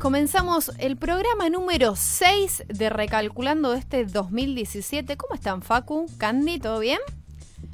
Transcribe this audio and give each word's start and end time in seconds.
Comenzamos 0.00 0.72
el 0.78 0.96
programa 0.96 1.50
número 1.50 1.94
6 1.94 2.64
de 2.68 2.88
Recalculando 2.88 3.74
este 3.74 4.06
2017. 4.06 5.18
¿Cómo 5.18 5.34
están, 5.34 5.60
Facu? 5.60 6.06
Candy, 6.16 6.58
¿todo 6.58 6.78
bien? 6.78 6.98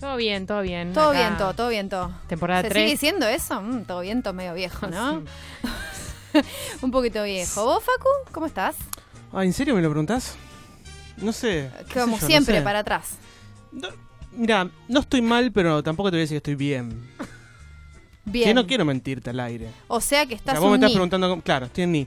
Todo 0.00 0.16
bien, 0.16 0.44
todo 0.44 0.60
bien. 0.62 0.92
Todo 0.92 1.10
Acá, 1.10 1.18
bien, 1.20 1.36
todo, 1.36 1.54
todo 1.54 1.68
bien, 1.68 1.88
todo. 1.88 2.10
Temporada 2.26 2.62
¿Se 2.62 2.70
3. 2.70 2.82
sigue 2.82 2.90
diciendo 2.90 3.28
eso? 3.28 3.62
Mm, 3.62 3.84
todo 3.84 4.00
bien, 4.00 4.24
todo 4.24 4.34
medio 4.34 4.54
viejo, 4.54 4.86
¿no? 4.90 5.22
Un 6.82 6.90
poquito 6.90 7.22
viejo. 7.22 7.64
¿Vos, 7.64 7.84
Facu? 7.84 8.08
¿Cómo 8.32 8.46
estás? 8.46 8.74
Ah, 9.32 9.44
¿en 9.44 9.52
serio 9.52 9.76
me 9.76 9.80
lo 9.80 9.88
preguntás? 9.90 10.34
No 11.18 11.30
sé. 11.32 11.70
qué 11.86 11.94
sé 11.94 12.00
Como 12.00 12.16
yo, 12.16 12.22
no 12.22 12.26
siempre, 12.26 12.56
sé. 12.56 12.62
para 12.62 12.80
atrás. 12.80 13.18
No, 13.70 13.86
mira, 14.32 14.68
no 14.88 14.98
estoy 14.98 15.22
mal, 15.22 15.52
pero 15.52 15.80
tampoco 15.84 16.10
te 16.10 16.16
voy 16.16 16.22
a 16.22 16.24
decir 16.24 16.34
que 16.34 16.38
estoy 16.38 16.56
bien. 16.56 17.08
Bien. 18.26 18.48
Que 18.48 18.54
no 18.54 18.66
quiero 18.66 18.84
mentirte 18.84 19.30
al 19.30 19.40
aire. 19.40 19.68
O 19.88 20.00
sea 20.00 20.26
que 20.26 20.34
O 20.34 20.36
estás 20.36 20.52
sea, 20.54 20.60
vos 20.60 20.70
me 20.70 20.76
estás 20.76 20.90
ni. 20.90 20.94
preguntando. 20.94 21.28
cómo- 21.30 21.42
Claro, 21.42 21.66
estoy 21.66 21.84
en 21.84 21.92
ni. 21.92 22.06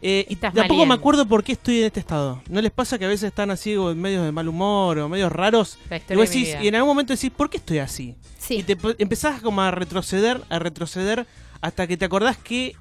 Eh, 0.00 0.26
y 0.28 0.36
tampoco 0.36 0.86
me 0.86 0.94
acuerdo 0.94 1.26
por 1.26 1.42
qué 1.44 1.52
estoy 1.52 1.80
en 1.80 1.86
este 1.86 2.00
estado. 2.00 2.40
¿No 2.48 2.60
les 2.60 2.70
pasa 2.70 2.98
que 2.98 3.04
a 3.04 3.08
veces 3.08 3.24
están 3.28 3.50
así 3.50 3.74
o 3.76 3.90
en 3.90 4.00
medios 4.00 4.24
de 4.24 4.30
mal 4.32 4.46
humor 4.48 4.98
o 4.98 5.08
medios 5.08 5.30
raros? 5.32 5.78
Y, 6.08 6.14
vos 6.14 6.30
decís- 6.30 6.56
y 6.62 6.68
en 6.68 6.74
algún 6.76 6.88
momento 6.90 7.12
decís, 7.12 7.30
¿por 7.36 7.50
qué 7.50 7.56
estoy 7.58 7.78
así? 7.78 8.14
Sí. 8.38 8.58
Y 8.58 8.62
te 8.62 8.76
empezás 8.98 9.42
como 9.42 9.60
a 9.60 9.70
retroceder, 9.72 10.40
a 10.48 10.58
retroceder, 10.58 11.26
hasta 11.60 11.86
que 11.86 11.96
te 11.96 12.04
acordás 12.04 12.36
que 12.38 12.74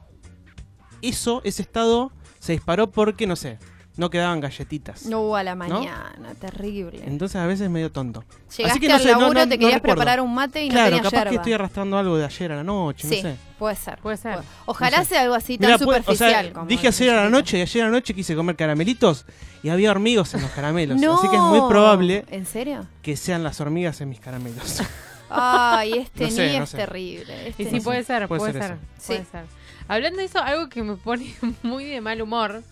eso, 1.01 1.41
ese 1.43 1.61
estado, 1.61 2.11
se 2.39 2.53
disparó 2.53 2.89
porque, 2.91 3.27
no 3.27 3.35
sé, 3.35 3.57
no 3.97 4.09
quedaban 4.09 4.39
galletitas. 4.39 5.05
No, 5.05 5.35
a 5.35 5.43
la 5.43 5.55
mañana, 5.55 6.13
terrible. 6.39 7.01
Entonces 7.05 7.35
a 7.35 7.45
veces 7.45 7.61
es 7.65 7.69
medio 7.69 7.91
tonto. 7.91 8.23
Llegaste 8.57 8.79
que 8.79 8.87
no 8.87 8.95
al 8.95 9.01
sé, 9.01 9.11
no- 9.13 9.19
laburo, 9.21 9.39
no- 9.39 9.49
te 9.49 9.55
no 9.55 9.59
querías 9.59 9.73
recuerdo. 9.75 9.95
preparar 9.95 10.21
un 10.21 10.33
mate 10.33 10.63
y 10.63 10.67
no 10.69 10.73
claro, 10.73 10.85
tenías 10.89 11.03
capaz 11.03 11.17
yerba. 11.17 11.29
que 11.31 11.35
estoy 11.37 11.53
arrastrando 11.53 11.97
algo 11.97 12.17
de 12.17 12.25
ayer 12.25 12.51
a 12.51 12.55
la 12.57 12.63
noche, 12.63 13.07
Sí, 13.09 13.15
no 13.23 13.29
sé. 13.29 13.35
puede 13.57 13.75
ser. 13.75 13.97
Puede 13.99 14.17
ser. 14.17 14.39
Ojalá 14.65 14.97
No 14.97 15.03
sé. 15.03 15.09
sea 15.09 15.21
algo 15.23 15.33
así 15.35 15.57
tan 15.57 15.69
puede- 15.79 15.79
superficial. 15.79 16.29
o 16.29 16.41
sea, 16.43 16.53
como 16.53 16.65
dije 16.67 16.87
ayer 16.87 17.09
a 17.09 17.23
la 17.23 17.29
noche 17.29 17.57
y 17.57 17.61
ayer 17.61 17.83
a 17.83 17.85
la 17.87 17.91
noche 17.91 18.13
quise 18.13 18.35
comer 18.35 18.55
caramelitos 18.55 19.25
y 19.63 19.69
había 19.69 19.91
hormigos 19.91 20.33
en 20.35 20.41
los 20.43 20.51
caramelos. 20.51 20.99
No. 21.01 21.17
Así 21.17 21.27
que 21.29 21.35
es 21.35 21.41
muy 21.41 21.61
probable 21.67 22.23
¿En 22.29 22.45
serio? 22.45 22.85
que 23.01 23.17
sean 23.17 23.43
las 23.43 23.59
hormigas 23.61 23.99
en 24.01 24.09
mis 24.09 24.19
caramelos. 24.19 24.81
Ay, 25.29 25.93
este 25.93 26.23
No 26.25 26.31
sé, 26.31 26.51
ni 26.51 26.57
no 26.57 26.63
es 26.63 26.69
sé. 26.69 26.77
terrible. 26.77 27.49
Este 27.49 27.63
Y 27.63 27.65
sí, 27.69 27.79
puede 27.81 28.03
ser, 28.03 28.27
Puede 28.27 28.39
puede, 28.39 28.53
ser 28.53 28.77
puede 29.05 29.19
Sí. 29.19 29.25
ser. 29.31 29.43
Hablando 29.89 30.19
de 30.19 30.25
eso, 30.25 30.39
algo 30.39 30.69
que 30.69 30.83
me 30.83 30.95
pone 30.95 31.33
muy 31.63 31.83
de 31.85 31.99
mal 32.01 32.21
humor 32.21 32.63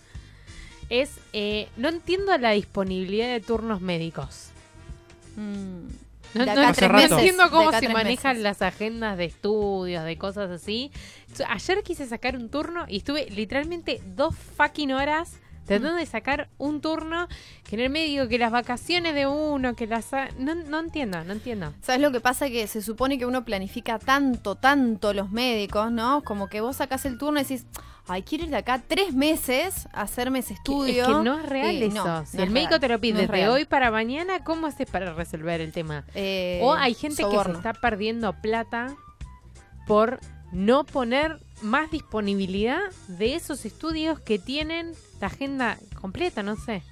es, 0.90 1.18
eh, 1.32 1.68
no 1.76 1.88
entiendo 1.88 2.36
la 2.38 2.52
disponibilidad 2.52 3.28
de 3.28 3.40
turnos 3.40 3.80
médicos. 3.80 4.50
Mm. 5.36 5.88
No, 6.34 6.42
entiendo 6.42 7.50
cómo 7.50 7.72
se 7.72 7.88
manejan 7.88 8.36
meses. 8.36 8.42
las 8.42 8.62
agendas 8.62 9.16
de 9.16 9.24
estudios, 9.24 10.04
de 10.04 10.18
cosas 10.18 10.50
así. 10.50 10.90
Ayer 11.48 11.82
quise 11.82 12.06
sacar 12.06 12.36
un 12.36 12.50
turno 12.50 12.84
y 12.88 12.98
estuve 12.98 13.30
literalmente 13.30 14.02
dos 14.04 14.34
fucking 14.56 14.92
horas 14.92 15.38
tratando 15.66 15.96
de 15.96 16.06
sacar 16.06 16.48
un 16.58 16.80
turno 16.80 17.28
que 17.68 17.74
en 17.74 17.82
el 17.82 17.90
medio, 17.90 18.28
que 18.28 18.38
las 18.38 18.52
vacaciones 18.52 19.14
de 19.14 19.26
uno, 19.26 19.74
que 19.74 19.86
las... 19.86 20.06
No, 20.38 20.54
no 20.54 20.78
entiendo, 20.78 21.24
no 21.24 21.32
entiendo. 21.32 21.74
¿Sabes 21.82 22.00
lo 22.00 22.12
que 22.12 22.20
pasa? 22.20 22.48
Que 22.48 22.66
se 22.66 22.80
supone 22.80 23.18
que 23.18 23.26
uno 23.26 23.44
planifica 23.44 23.98
tanto, 23.98 24.54
tanto 24.54 25.12
los 25.12 25.30
médicos, 25.30 25.90
¿no? 25.90 26.22
Como 26.22 26.48
que 26.48 26.60
vos 26.60 26.76
sacás 26.76 27.04
el 27.04 27.18
turno 27.18 27.40
y 27.40 27.42
decís, 27.42 27.66
ay, 28.08 28.22
quiero 28.22 28.44
ir 28.44 28.50
de 28.50 28.56
acá 28.56 28.82
tres 28.86 29.12
meses 29.14 29.88
a 29.92 30.02
hacerme 30.02 30.40
ese 30.40 30.54
estudio. 30.54 31.02
Es 31.02 31.08
que 31.08 31.14
no 31.14 31.38
es 31.38 31.46
real 31.46 31.82
eso. 31.82 32.04
no, 32.04 32.26
si 32.26 32.36
no 32.36 32.42
el 32.42 32.48
es 32.48 32.52
médico 32.52 32.70
real, 32.70 32.80
te 32.80 32.88
lo 32.88 32.94
no 32.94 33.00
pide 33.00 33.22
es 33.22 33.28
de 33.28 33.32
real. 33.32 33.50
hoy 33.50 33.64
para 33.64 33.90
mañana, 33.90 34.44
¿cómo 34.44 34.66
haces 34.66 34.88
para 34.90 35.12
resolver 35.14 35.60
el 35.60 35.72
tema? 35.72 36.04
Eh, 36.14 36.60
o 36.62 36.72
hay 36.74 36.94
gente 36.94 37.22
que 37.24 37.44
se 37.44 37.52
está 37.52 37.72
perdiendo 37.74 38.32
plata 38.40 38.94
por 39.86 40.20
no 40.52 40.84
poner 40.84 41.40
más 41.62 41.90
disponibilidad 41.90 42.80
de 43.08 43.34
esos 43.34 43.64
estudios 43.64 44.20
que 44.20 44.38
tienen 44.38 44.92
la 45.20 45.28
agenda 45.28 45.78
completa, 46.00 46.42
no 46.42 46.56
sé. 46.56 46.82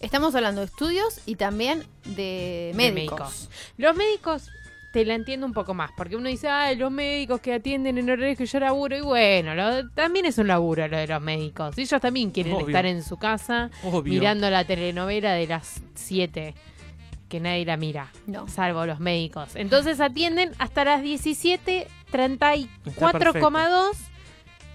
Estamos 0.00 0.34
hablando 0.34 0.62
de 0.62 0.66
estudios 0.66 1.20
y 1.26 1.36
también 1.36 1.86
de 2.04 2.72
médicos. 2.74 2.94
médicos. 3.20 3.50
Los 3.76 3.96
médicos 3.96 4.48
te 4.92 5.04
la 5.04 5.14
entiendo 5.14 5.46
un 5.46 5.52
poco 5.52 5.72
más, 5.72 5.90
porque 5.96 6.16
uno 6.16 6.28
dice, 6.28 6.48
ay, 6.48 6.74
los 6.76 6.90
médicos 6.90 7.40
que 7.40 7.54
atienden 7.54 7.96
en 7.98 8.10
horarios 8.10 8.36
que 8.36 8.46
yo 8.46 8.58
laburo, 8.58 8.96
y 8.96 9.00
bueno, 9.02 9.54
lo- 9.54 9.88
también 9.90 10.26
es 10.26 10.36
un 10.38 10.48
laburo 10.48 10.88
lo 10.88 10.96
de 10.96 11.06
los 11.06 11.22
médicos. 11.22 11.78
Ellos 11.78 12.00
también 12.00 12.30
quieren 12.32 12.54
Obvio. 12.54 12.66
estar 12.68 12.86
en 12.86 13.04
su 13.04 13.16
casa 13.16 13.70
Obvio. 13.84 14.14
mirando 14.14 14.50
la 14.50 14.64
telenovela 14.64 15.32
de 15.34 15.46
las 15.46 15.80
7, 15.94 16.54
que 17.28 17.38
nadie 17.38 17.64
la 17.64 17.76
mira, 17.76 18.10
No. 18.26 18.48
salvo 18.48 18.84
los 18.86 18.98
médicos. 18.98 19.54
Entonces 19.54 20.00
atienden 20.00 20.50
hasta 20.58 20.84
las 20.84 21.02
17.34,2, 21.02 23.96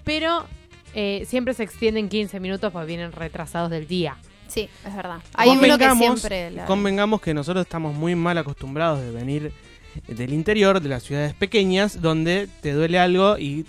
pero 0.04 0.46
eh, 0.94 1.24
siempre 1.26 1.54
se 1.54 1.62
extienden 1.62 2.08
15 2.08 2.40
minutos 2.40 2.72
porque 2.72 2.86
vienen 2.86 3.12
retrasados 3.12 3.70
del 3.70 3.86
día. 3.86 4.16
Sí, 4.48 4.68
es 4.86 4.94
verdad. 4.96 5.20
Hay 5.34 5.50
uno 5.50 5.60
que 5.60 5.68
Convengamos- 5.88 6.18
siempre... 6.20 6.50
la- 6.52 6.64
Convengamos 6.66 7.20
que 7.20 7.34
nosotros 7.34 7.66
estamos 7.66 7.94
muy 7.94 8.14
mal 8.14 8.38
acostumbrados 8.38 9.00
de 9.00 9.10
venir 9.10 9.52
del 10.08 10.32
interior, 10.32 10.80
de 10.80 10.88
las 10.88 11.02
ciudades 11.02 11.34
pequeñas, 11.34 12.00
donde 12.00 12.48
te 12.62 12.72
duele 12.72 12.98
algo 12.98 13.38
y 13.38 13.66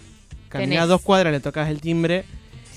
caminas 0.50 0.88
dos 0.88 1.02
cuadras, 1.02 1.32
le 1.34 1.40
tocas 1.40 1.70
el 1.70 1.82
timbre 1.82 2.24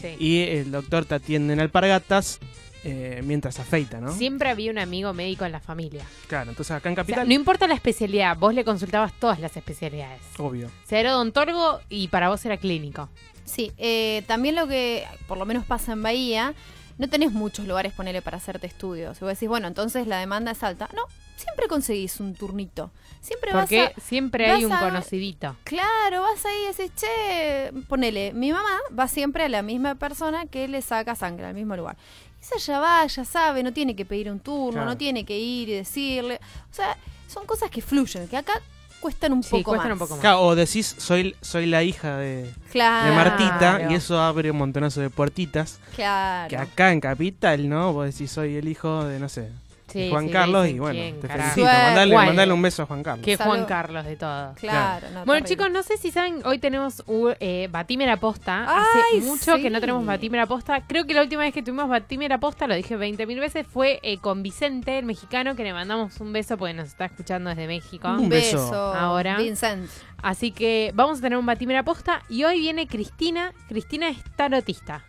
Sí. 0.00 0.16
y 0.18 0.40
el 0.42 0.70
doctor 0.70 1.04
te 1.04 1.14
atiende 1.16 1.52
en 1.52 1.60
alpargatas 1.60 2.38
eh, 2.84 3.20
mientras 3.24 3.58
afeita, 3.60 4.00
¿no? 4.00 4.10
Siempre 4.16 4.48
había 4.48 4.70
un 4.70 4.78
amigo 4.78 5.12
médico 5.12 5.44
en 5.44 5.52
la 5.52 5.60
familia. 5.60 6.02
Claro, 6.28 6.48
entonces 6.50 6.70
acá 6.74 6.88
en 6.88 6.94
O 6.94 6.96
sea, 6.96 7.04
Capital, 7.04 7.28
no 7.28 7.34
importa 7.34 7.66
la 7.68 7.74
especialidad, 7.74 8.34
vos 8.38 8.54
le 8.54 8.64
consultabas 8.64 9.12
todas 9.20 9.38
las 9.38 9.54
especialidades. 9.56 10.22
obvio. 10.38 10.68
O 10.68 10.88
sea, 10.88 10.98
era 11.00 11.14
odontólogo 11.14 11.80
y 11.90 12.08
para 12.08 12.30
vos 12.30 12.42
era 12.46 12.56
clínico. 12.56 13.10
Sí, 13.44 13.72
eh, 13.76 14.22
también 14.26 14.54
lo 14.54 14.66
que 14.66 15.04
por 15.28 15.36
lo 15.36 15.44
menos 15.44 15.66
pasa 15.66 15.92
en 15.92 16.02
Bahía, 16.02 16.54
no 16.96 17.08
tenés 17.08 17.32
muchos 17.32 17.66
lugares, 17.66 17.92
ponele, 17.92 18.22
para 18.22 18.38
hacerte 18.38 18.66
estudios. 18.66 19.18
Y 19.20 19.24
vos 19.24 19.34
decís, 19.34 19.48
bueno, 19.48 19.68
entonces 19.68 20.06
la 20.06 20.18
demanda 20.18 20.52
es 20.52 20.62
alta. 20.62 20.88
No, 20.94 21.02
siempre 21.40 21.66
conseguís 21.68 22.20
un 22.20 22.34
turnito. 22.34 22.90
Siempre 23.20 23.50
Porque 23.52 23.82
vas 23.82 23.92
a... 23.96 24.00
siempre 24.00 24.50
hay 24.50 24.64
un 24.64 24.72
a- 24.72 24.80
conocidito. 24.80 25.56
Claro, 25.64 26.22
vas 26.22 26.44
ahí 26.46 26.56
y 26.64 26.66
decís, 26.76 26.92
che, 26.96 27.72
ponele, 27.88 28.32
mi 28.32 28.50
mamá 28.52 28.78
va 28.98 29.08
siempre 29.08 29.44
a 29.44 29.48
la 29.48 29.62
misma 29.62 29.94
persona 29.96 30.46
que 30.46 30.68
le 30.68 30.80
saca 30.82 31.14
sangre, 31.14 31.46
al 31.46 31.54
mismo 31.54 31.76
lugar. 31.76 31.96
Esa 32.40 32.56
ya 32.58 32.80
va, 32.80 33.06
ya 33.06 33.24
sabe, 33.24 33.62
no 33.62 33.72
tiene 33.72 33.94
que 33.94 34.06
pedir 34.06 34.30
un 34.30 34.40
turno, 34.40 34.72
Claro. 34.72 34.86
no 34.90 34.96
tiene 34.96 35.24
que 35.26 35.38
ir 35.38 35.68
y 35.68 35.72
decirle. 35.74 36.40
O 36.70 36.74
sea, 36.74 36.96
son 37.28 37.44
cosas 37.44 37.70
que 37.70 37.82
fluyen, 37.82 38.26
que 38.28 38.36
acá 38.38 38.54
cuestan 39.00 39.32
un 39.34 39.42
Sí, 39.42 39.50
poco 39.50 39.72
cuestan 39.72 39.90
más. 39.90 39.96
un 39.96 39.98
poco 39.98 40.14
más. 40.14 40.20
Claro, 40.20 40.40
o 40.42 40.54
decís, 40.54 40.94
soy, 40.98 41.36
soy 41.42 41.66
la 41.66 41.82
hija 41.82 42.16
de, 42.16 42.50
Claro. 42.72 43.10
de 43.10 43.16
Martita, 43.16 43.86
y 43.90 43.94
eso 43.94 44.18
abre 44.18 44.50
un 44.50 44.56
montonazo 44.56 45.00
de 45.02 45.10
puertitas. 45.10 45.78
Claro. 45.94 46.48
Que 46.48 46.56
acá 46.56 46.92
en 46.92 47.00
Capital, 47.00 47.68
¿no? 47.68 47.92
Vos 47.92 48.06
decís, 48.06 48.30
soy 48.30 48.56
el 48.56 48.66
hijo 48.68 49.04
de, 49.04 49.18
no 49.18 49.28
sé, 49.28 49.50
Sí, 49.90 50.08
Juan 50.10 50.26
sí, 50.26 50.32
Carlos, 50.32 50.68
y 50.68 50.78
bueno, 50.78 50.94
quién, 50.94 51.20
te 51.20 51.28
carajo. 51.28 51.54
felicito. 51.54 52.14
Mandale, 52.14 52.52
un 52.52 52.62
beso 52.62 52.82
a 52.82 52.86
Juan 52.86 53.02
Carlos. 53.02 53.24
Que 53.24 53.36
Salud. 53.36 53.54
Juan 53.54 53.64
Carlos 53.66 54.04
de 54.04 54.16
todo. 54.16 54.54
Claro, 54.54 55.06
no, 55.10 55.24
Bueno, 55.24 55.44
terrible. 55.44 55.48
chicos, 55.48 55.70
no 55.70 55.82
sé 55.82 55.96
si 55.96 56.10
saben, 56.10 56.40
hoy 56.44 56.58
tenemos 56.58 57.02
uh, 57.06 57.30
eh, 57.40 57.68
Batímera 57.70 58.16
Posta. 58.18 58.64
Hace 58.64 59.20
mucho 59.22 59.56
sí. 59.56 59.62
que 59.62 59.70
no 59.70 59.80
tenemos 59.80 60.04
Batímera 60.06 60.46
Posta. 60.46 60.82
Creo 60.86 61.06
que 61.06 61.14
la 61.14 61.22
última 61.22 61.42
vez 61.42 61.52
que 61.52 61.62
tuvimos 61.62 61.88
Batímera 61.88 62.38
Posta, 62.38 62.66
lo 62.66 62.74
dije 62.74 62.96
20.000 62.96 63.40
veces, 63.40 63.66
fue 63.66 64.00
eh, 64.02 64.18
con 64.18 64.42
Vicente, 64.42 64.98
el 64.98 65.04
mexicano, 65.04 65.56
que 65.56 65.64
le 65.64 65.72
mandamos 65.72 66.20
un 66.20 66.32
beso 66.32 66.56
porque 66.56 66.74
nos 66.74 66.88
está 66.88 67.06
escuchando 67.06 67.50
desde 67.50 67.66
México. 67.66 68.08
Un 68.08 68.28
beso. 68.28 68.74
Ahora. 68.74 69.38
Vincent. 69.38 69.90
Así 70.22 70.52
que 70.52 70.92
vamos 70.94 71.18
a 71.18 71.22
tener 71.22 71.38
un 71.38 71.46
Batímera 71.46 71.82
Posta. 71.82 72.22
Y 72.28 72.44
hoy 72.44 72.60
viene 72.60 72.86
Cristina. 72.86 73.52
Cristina 73.68 74.08
es 74.08 74.18
tarotista. 74.36 75.04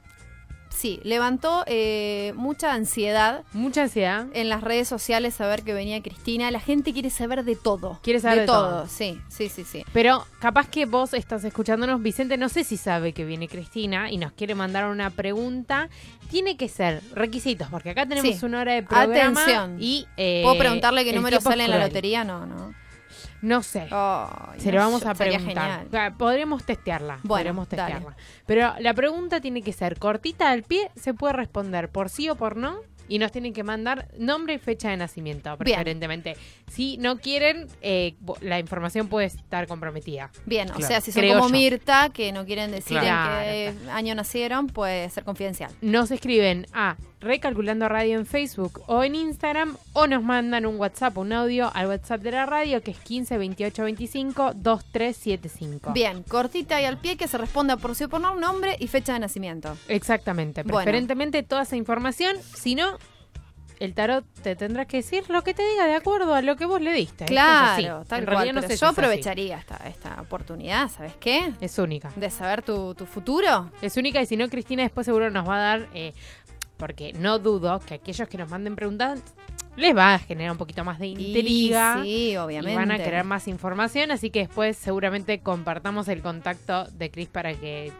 Sí, 0.73 0.99
levantó 1.03 1.63
eh, 1.67 2.33
mucha 2.35 2.73
ansiedad 2.73 3.43
Mucha 3.53 3.83
ansiedad. 3.83 4.25
en 4.33 4.49
las 4.49 4.61
redes 4.61 4.87
sociales 4.87 5.35
saber 5.35 5.63
que 5.63 5.73
venía 5.73 6.01
Cristina. 6.01 6.49
La 6.49 6.59
gente 6.59 6.93
quiere 6.93 7.09
saber 7.09 7.43
de 7.43 7.55
todo. 7.55 7.99
Quiere 8.01 8.19
saber 8.19 8.39
de 8.41 8.45
todo. 8.47 8.87
Sí, 8.87 9.19
sí, 9.27 9.49
sí, 9.49 9.63
sí. 9.63 9.83
Pero 9.93 10.25
capaz 10.39 10.67
que 10.69 10.85
vos 10.85 11.13
estás 11.13 11.43
escuchándonos, 11.43 12.01
Vicente, 12.01 12.37
no 12.37 12.49
sé 12.49 12.63
si 12.63 12.77
sabe 12.77 13.13
que 13.13 13.25
viene 13.25 13.47
Cristina 13.47 14.09
y 14.11 14.17
nos 14.17 14.31
quiere 14.31 14.55
mandar 14.55 14.85
una 14.85 15.09
pregunta. 15.09 15.89
Tiene 16.29 16.55
que 16.57 16.69
ser 16.69 17.01
requisitos, 17.13 17.67
porque 17.69 17.89
acá 17.91 18.05
tenemos 18.07 18.39
Sí. 18.39 18.45
una 18.45 18.61
hora 18.61 18.73
de 18.73 18.83
programa. 18.83 19.41
Atención. 19.41 19.77
Y, 19.79 20.07
eh, 20.17 20.41
¿Puedo 20.43 20.57
preguntarle 20.57 21.03
qué 21.03 21.13
número 21.13 21.41
sale 21.41 21.65
en 21.65 21.71
la 21.71 21.79
lotería? 21.79 22.23
No, 22.23 22.45
no. 22.45 22.73
No 23.41 23.63
sé. 23.63 23.83
Se 23.83 23.89
no, 23.89 24.71
lo 24.71 24.77
vamos 24.77 25.01
yo- 25.03 25.09
a 25.09 25.15
preguntar. 25.15 25.85
Ah, 25.93 26.13
Podremos 26.17 26.63
testearla. 26.65 27.19
Bueno, 27.23 27.27
podremos 27.55 27.69
dale. 27.69 27.93
testearla. 27.93 28.17
Pero 28.45 28.73
la 28.79 28.93
pregunta 28.93 29.41
tiene 29.41 29.61
que 29.61 29.73
ser 29.73 29.97
cortita 29.99 30.51
al 30.51 30.63
pie, 30.63 30.91
se 30.95 31.13
puede 31.13 31.33
responder 31.33 31.89
por 31.89 32.09
sí 32.09 32.29
o 32.29 32.35
por 32.35 32.55
no. 32.57 32.79
Y 33.09 33.19
nos 33.19 33.33
tienen 33.33 33.51
que 33.51 33.63
mandar 33.63 34.07
nombre 34.17 34.53
y 34.53 34.57
fecha 34.57 34.89
de 34.89 34.95
nacimiento, 34.95 35.49
Bien. 35.57 35.75
preferentemente. 35.75 36.37
Si 36.71 36.97
no 36.97 37.17
quieren, 37.17 37.67
eh, 37.81 38.15
la 38.39 38.57
información 38.57 39.09
puede 39.09 39.25
estar 39.27 39.67
comprometida. 39.67 40.31
Bien, 40.45 40.71
o 40.71 40.79
sea, 40.79 41.01
si 41.01 41.11
son 41.11 41.21
Creo 41.21 41.39
como 41.39 41.49
yo. 41.49 41.53
Mirta, 41.55 42.09
que 42.13 42.31
no 42.31 42.45
quieren 42.45 42.71
decir 42.71 42.99
Claro. 42.99 43.41
en 43.49 43.77
qué 43.77 43.89
año 43.91 44.15
nacieron, 44.15 44.67
puede 44.67 45.09
ser 45.09 45.25
confidencial. 45.25 45.71
Nos 45.81 46.09
escriben 46.11 46.67
a 46.71 46.95
Recalculando 47.21 47.87
Radio 47.87 48.17
en 48.17 48.25
Facebook 48.25 48.81
o 48.87 49.03
en 49.03 49.13
Instagram 49.13 49.77
o 49.93 50.07
nos 50.07 50.23
mandan 50.23 50.65
un 50.65 50.77
WhatsApp, 50.77 51.15
un 51.19 51.31
audio 51.33 51.69
al 51.75 51.85
WhatsApp 51.87 52.21
de 52.21 52.31
la 52.31 52.47
radio 52.47 52.81
que 52.81 52.89
es 52.91 52.97
15 52.97 53.37
28 53.37 53.83
25 53.83 54.53
2375. 54.55 55.93
Bien, 55.93 56.23
cortita 56.23 56.81
y 56.81 56.85
al 56.85 56.97
pie 56.97 57.17
que 57.17 57.27
se 57.27 57.37
responda 57.37 57.77
por 57.77 57.93
sí 57.95 58.05
o 58.05 58.09
por 58.09 58.21
nombre 58.21 58.75
y 58.79 58.87
fecha 58.87 59.13
de 59.13 59.19
nacimiento. 59.19 59.77
Exactamente, 59.87 60.63
Bueno. 60.63 60.77
preferentemente 60.77 61.43
toda 61.43 61.61
esa 61.61 61.75
información, 61.75 62.35
si 62.55 62.73
no, 62.73 62.97
el 63.79 63.95
tarot 63.95 64.23
te 64.43 64.55
tendrá 64.55 64.85
que 64.85 64.97
decir 64.97 65.23
lo 65.29 65.43
que 65.43 65.55
te 65.55 65.63
diga 65.67 65.87
de 65.87 65.95
acuerdo 65.95 66.35
a 66.35 66.43
lo 66.43 66.55
que 66.55 66.65
vos 66.67 66.79
le 66.81 66.93
diste. 66.93 67.23
Así. 67.23 67.33
Claro, 67.33 68.05
tal 68.05 68.19
en 68.19 68.25
cual. 68.25 68.37
realidad 68.37 68.61
no 68.61 68.67
sé 68.67 68.77
yo 68.77 68.85
aprovecharía 68.87 69.57
esta, 69.57 69.77
esta 69.87 70.21
oportunidad, 70.21 70.87
¿sabes 70.89 71.13
qué? 71.19 71.51
Es 71.61 71.79
única. 71.79 72.11
De 72.15 72.29
saber 72.29 72.61
tu, 72.61 72.93
tu 72.93 73.07
futuro. 73.07 73.71
Es 73.81 73.97
única 73.97 74.21
y 74.21 74.27
si 74.27 74.37
no, 74.37 74.47
Cristina 74.49 74.83
después 74.83 75.05
seguro 75.05 75.31
nos 75.31 75.49
va 75.49 75.55
a 75.55 75.59
dar, 75.59 75.87
eh, 75.95 76.13
porque 76.81 77.13
no 77.13 77.37
dudo 77.37 77.79
que 77.79 77.93
aquellos 77.93 78.27
que 78.27 78.39
nos 78.39 78.49
manden 78.49 78.75
preguntas 78.75 79.21
les 79.75 79.95
va 79.95 80.15
a 80.15 80.19
generar 80.19 80.51
un 80.51 80.57
poquito 80.57 80.83
más 80.83 80.97
de 80.97 81.07
intriga. 81.07 81.99
Y 81.99 82.03
sí, 82.03 82.31
Y 82.31 82.37
obviamente. 82.37 82.75
van 82.75 82.89
a 82.91 82.97
querer 82.97 83.23
más 83.23 83.47
información, 83.47 84.09
así 84.09 84.31
que 84.31 84.39
después 84.39 84.77
seguramente 84.77 85.41
compartamos 85.41 86.07
el 86.07 86.23
contacto 86.23 86.85
de 86.85 87.11
Cris 87.11 87.27
para 87.29 87.53
que 87.53 87.93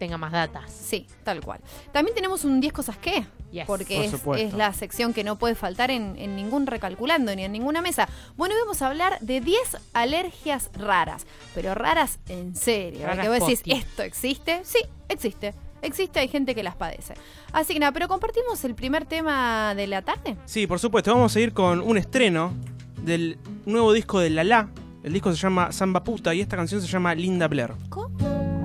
tenga 0.00 0.18
más 0.18 0.32
datas. 0.32 0.68
Sí, 0.72 1.06
tal 1.22 1.40
cual. 1.42 1.60
También 1.92 2.12
tenemos 2.12 2.44
un 2.44 2.60
10 2.60 2.72
cosas 2.72 2.96
que, 2.96 3.24
Yes. 3.52 3.66
porque 3.66 4.10
Por 4.24 4.36
es, 4.36 4.52
la 4.52 4.72
sección 4.72 5.12
que 5.14 5.22
no 5.22 5.38
puede 5.38 5.54
faltar 5.54 5.92
en, 5.92 6.16
en 6.18 6.34
ningún 6.34 6.66
recalculando 6.66 7.32
ni 7.36 7.44
en 7.44 7.52
ninguna 7.52 7.82
mesa. 7.82 8.08
Bueno, 8.36 8.56
hoy 8.56 8.62
vamos 8.62 8.82
a 8.82 8.88
hablar 8.88 9.20
de 9.20 9.40
10 9.40 9.76
alergias 9.92 10.70
raras, 10.74 11.24
pero 11.54 11.72
raras 11.76 12.18
en 12.28 12.56
serio. 12.56 13.06
Raras 13.06 13.28
que 13.28 13.38
vos 13.38 13.48
decís. 13.48 13.62
¿esto 13.66 14.02
existe? 14.02 14.60
Sí, 14.64 14.78
existe. 15.08 15.54
Existe, 15.82 16.20
hay 16.20 16.28
gente 16.28 16.54
que 16.54 16.62
las 16.62 16.76
padece. 16.76 17.14
Así 17.52 17.74
que 17.74 17.80
nada, 17.80 17.92
pero 17.92 18.08
compartimos 18.08 18.64
el 18.64 18.74
primer 18.74 19.04
tema 19.04 19.74
de 19.74 19.86
la 19.86 20.02
tarde. 20.02 20.36
Sí, 20.44 20.66
por 20.66 20.78
supuesto. 20.78 21.12
Vamos 21.12 21.34
a 21.34 21.40
ir 21.40 21.52
con 21.52 21.80
un 21.80 21.98
estreno 21.98 22.52
del 23.02 23.38
nuevo 23.66 23.92
disco 23.92 24.20
de 24.20 24.30
Lala. 24.30 24.68
El 25.02 25.12
disco 25.12 25.32
se 25.32 25.38
llama 25.38 25.72
Samba 25.72 26.04
Puta 26.04 26.32
y 26.32 26.40
esta 26.40 26.56
canción 26.56 26.80
se 26.80 26.86
llama 26.86 27.14
Linda 27.14 27.48
Blair. 27.48 27.72
¿Cómo? 27.88 28.61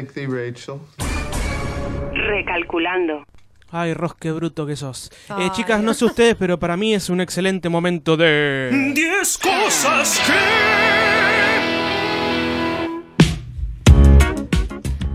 Take 0.00 0.12
thee, 0.14 0.26
Rachel. 0.26 0.80
Recalculando. 2.14 3.22
Ay, 3.70 3.92
Ros, 3.92 4.14
qué 4.14 4.32
bruto 4.32 4.64
que 4.66 4.74
sos. 4.74 5.12
Eh, 5.38 5.50
chicas, 5.52 5.82
no 5.82 5.92
sé 5.92 6.06
ustedes, 6.06 6.36
pero 6.36 6.58
para 6.58 6.74
mí 6.78 6.94
es 6.94 7.10
un 7.10 7.20
excelente 7.20 7.68
momento 7.68 8.16
de... 8.16 8.92
10 8.94 9.38
cosas 9.38 10.18
que... 10.26 10.32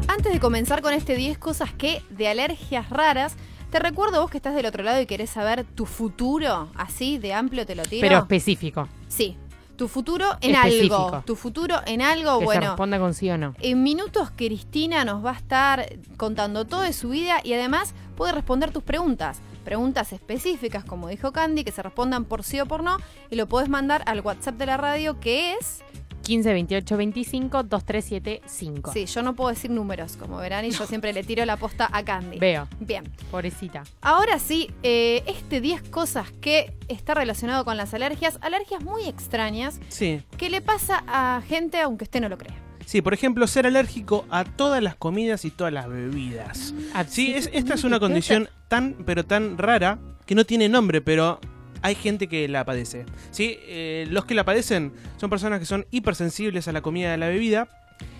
Antes 0.07 0.31
de 0.31 0.39
comenzar 0.39 0.83
con 0.83 0.93
este 0.93 1.15
10 1.15 1.39
cosas 1.39 1.73
que 1.73 2.03
de 2.11 2.27
alergias 2.27 2.91
raras, 2.91 3.37
te 3.71 3.79
recuerdo 3.79 4.21
vos 4.21 4.29
que 4.29 4.37
estás 4.37 4.53
del 4.53 4.67
otro 4.67 4.83
lado 4.83 5.01
y 5.01 5.07
querés 5.07 5.31
saber 5.31 5.63
tu 5.63 5.87
futuro, 5.87 6.69
así 6.75 7.17
de 7.17 7.33
amplio 7.33 7.65
te 7.65 7.73
lo 7.73 7.81
tiro. 7.81 8.07
Pero 8.07 8.19
específico. 8.19 8.87
sí, 9.07 9.35
tu 9.75 9.87
futuro 9.87 10.25
en 10.41 10.55
Específico. 10.55 10.95
algo. 10.95 11.23
Tu 11.25 11.35
futuro 11.35 11.81
en 11.85 12.01
algo, 12.01 12.39
que 12.39 12.39
se 12.39 12.45
bueno. 12.45 12.67
responda 12.67 12.99
con 12.99 13.13
sí 13.13 13.29
o 13.29 13.37
no. 13.37 13.53
En 13.59 13.83
minutos 13.83 14.31
Cristina 14.35 15.05
nos 15.05 15.23
va 15.23 15.31
a 15.31 15.35
estar 15.35 15.85
contando 16.17 16.65
todo 16.65 16.81
de 16.81 16.93
su 16.93 17.09
vida 17.09 17.37
y 17.43 17.53
además 17.53 17.93
puede 18.15 18.31
responder 18.31 18.71
tus 18.71 18.83
preguntas. 18.83 19.39
Preguntas 19.63 20.13
específicas, 20.13 20.85
como 20.85 21.07
dijo 21.07 21.31
Candy, 21.31 21.63
que 21.63 21.71
se 21.71 21.81
respondan 21.81 22.25
por 22.25 22.43
sí 22.43 22.59
o 22.59 22.67
por 22.67 22.83
no, 22.83 22.97
y 23.31 23.35
lo 23.35 23.47
podés 23.47 23.67
mandar 23.67 24.03
al 24.05 24.21
WhatsApp 24.21 24.55
de 24.55 24.65
la 24.67 24.77
radio 24.77 25.19
que 25.19 25.53
es 25.53 25.83
15 26.25 26.53
28 26.53 26.97
25 26.97 27.63
2375. 27.63 28.91
Sí, 28.93 29.05
yo 29.05 29.21
no 29.21 29.35
puedo 29.35 29.51
decir 29.51 29.69
números, 29.69 30.17
como 30.17 30.37
verán, 30.37 30.65
y 30.65 30.71
yo 30.71 30.85
siempre 30.87 31.13
le 31.13 31.23
tiro 31.23 31.45
la 31.45 31.55
posta 31.57 31.87
a 31.91 32.03
Candy. 32.03 32.39
Veo, 32.39 32.67
Bien. 32.79 33.03
pobrecita. 33.29 33.83
Ahora 34.01 34.39
sí, 34.39 34.71
eh, 34.81 35.23
este 35.27 35.61
10 35.61 35.83
cosas 35.89 36.31
que 36.41 36.73
está 36.87 37.13
relacionado 37.13 37.63
con 37.63 37.77
las 37.77 37.93
alergias, 37.93 38.39
alergias 38.41 38.83
muy 38.83 39.03
extrañas, 39.05 39.79
Sí. 39.89 40.21
que 40.37 40.49
le 40.49 40.61
pasa 40.61 41.03
a 41.07 41.41
gente 41.47 41.79
aunque 41.79 42.05
usted 42.05 42.21
no 42.21 42.29
lo 42.29 42.37
crea. 42.39 42.55
Sí, 42.85 43.01
por 43.01 43.13
ejemplo, 43.13 43.45
ser 43.47 43.65
alérgico 43.67 44.25
a 44.29 44.43
todas 44.45 44.81
las 44.81 44.95
comidas 44.95 45.45
y 45.45 45.51
todas 45.51 45.73
las 45.73 45.87
bebidas. 45.87 46.73
Sí, 47.07 47.33
es, 47.35 47.49
esta 47.53 47.73
es 47.75 47.83
una 47.83 47.99
condición 47.99 48.49
tan, 48.67 48.95
pero 49.05 49.23
tan 49.25 49.57
rara 49.57 49.99
que 50.25 50.33
no 50.35 50.43
tiene 50.45 50.69
nombre, 50.69 51.01
pero 51.01 51.39
hay 51.81 51.95
gente 51.95 52.27
que 52.27 52.47
la 52.47 52.65
padece. 52.65 53.05
Sí, 53.31 53.57
Eh, 53.67 54.07
los 54.09 54.25
que 54.25 54.33
la 54.35 54.43
padecen 54.43 54.91
son 55.17 55.29
personas 55.29 55.59
que 55.59 55.65
son 55.65 55.85
hipersensibles 55.91 56.67
a 56.67 56.71
la 56.71 56.81
comida 56.81 57.09
y 57.09 57.11
a 57.13 57.17
la 57.17 57.27
bebida 57.27 57.67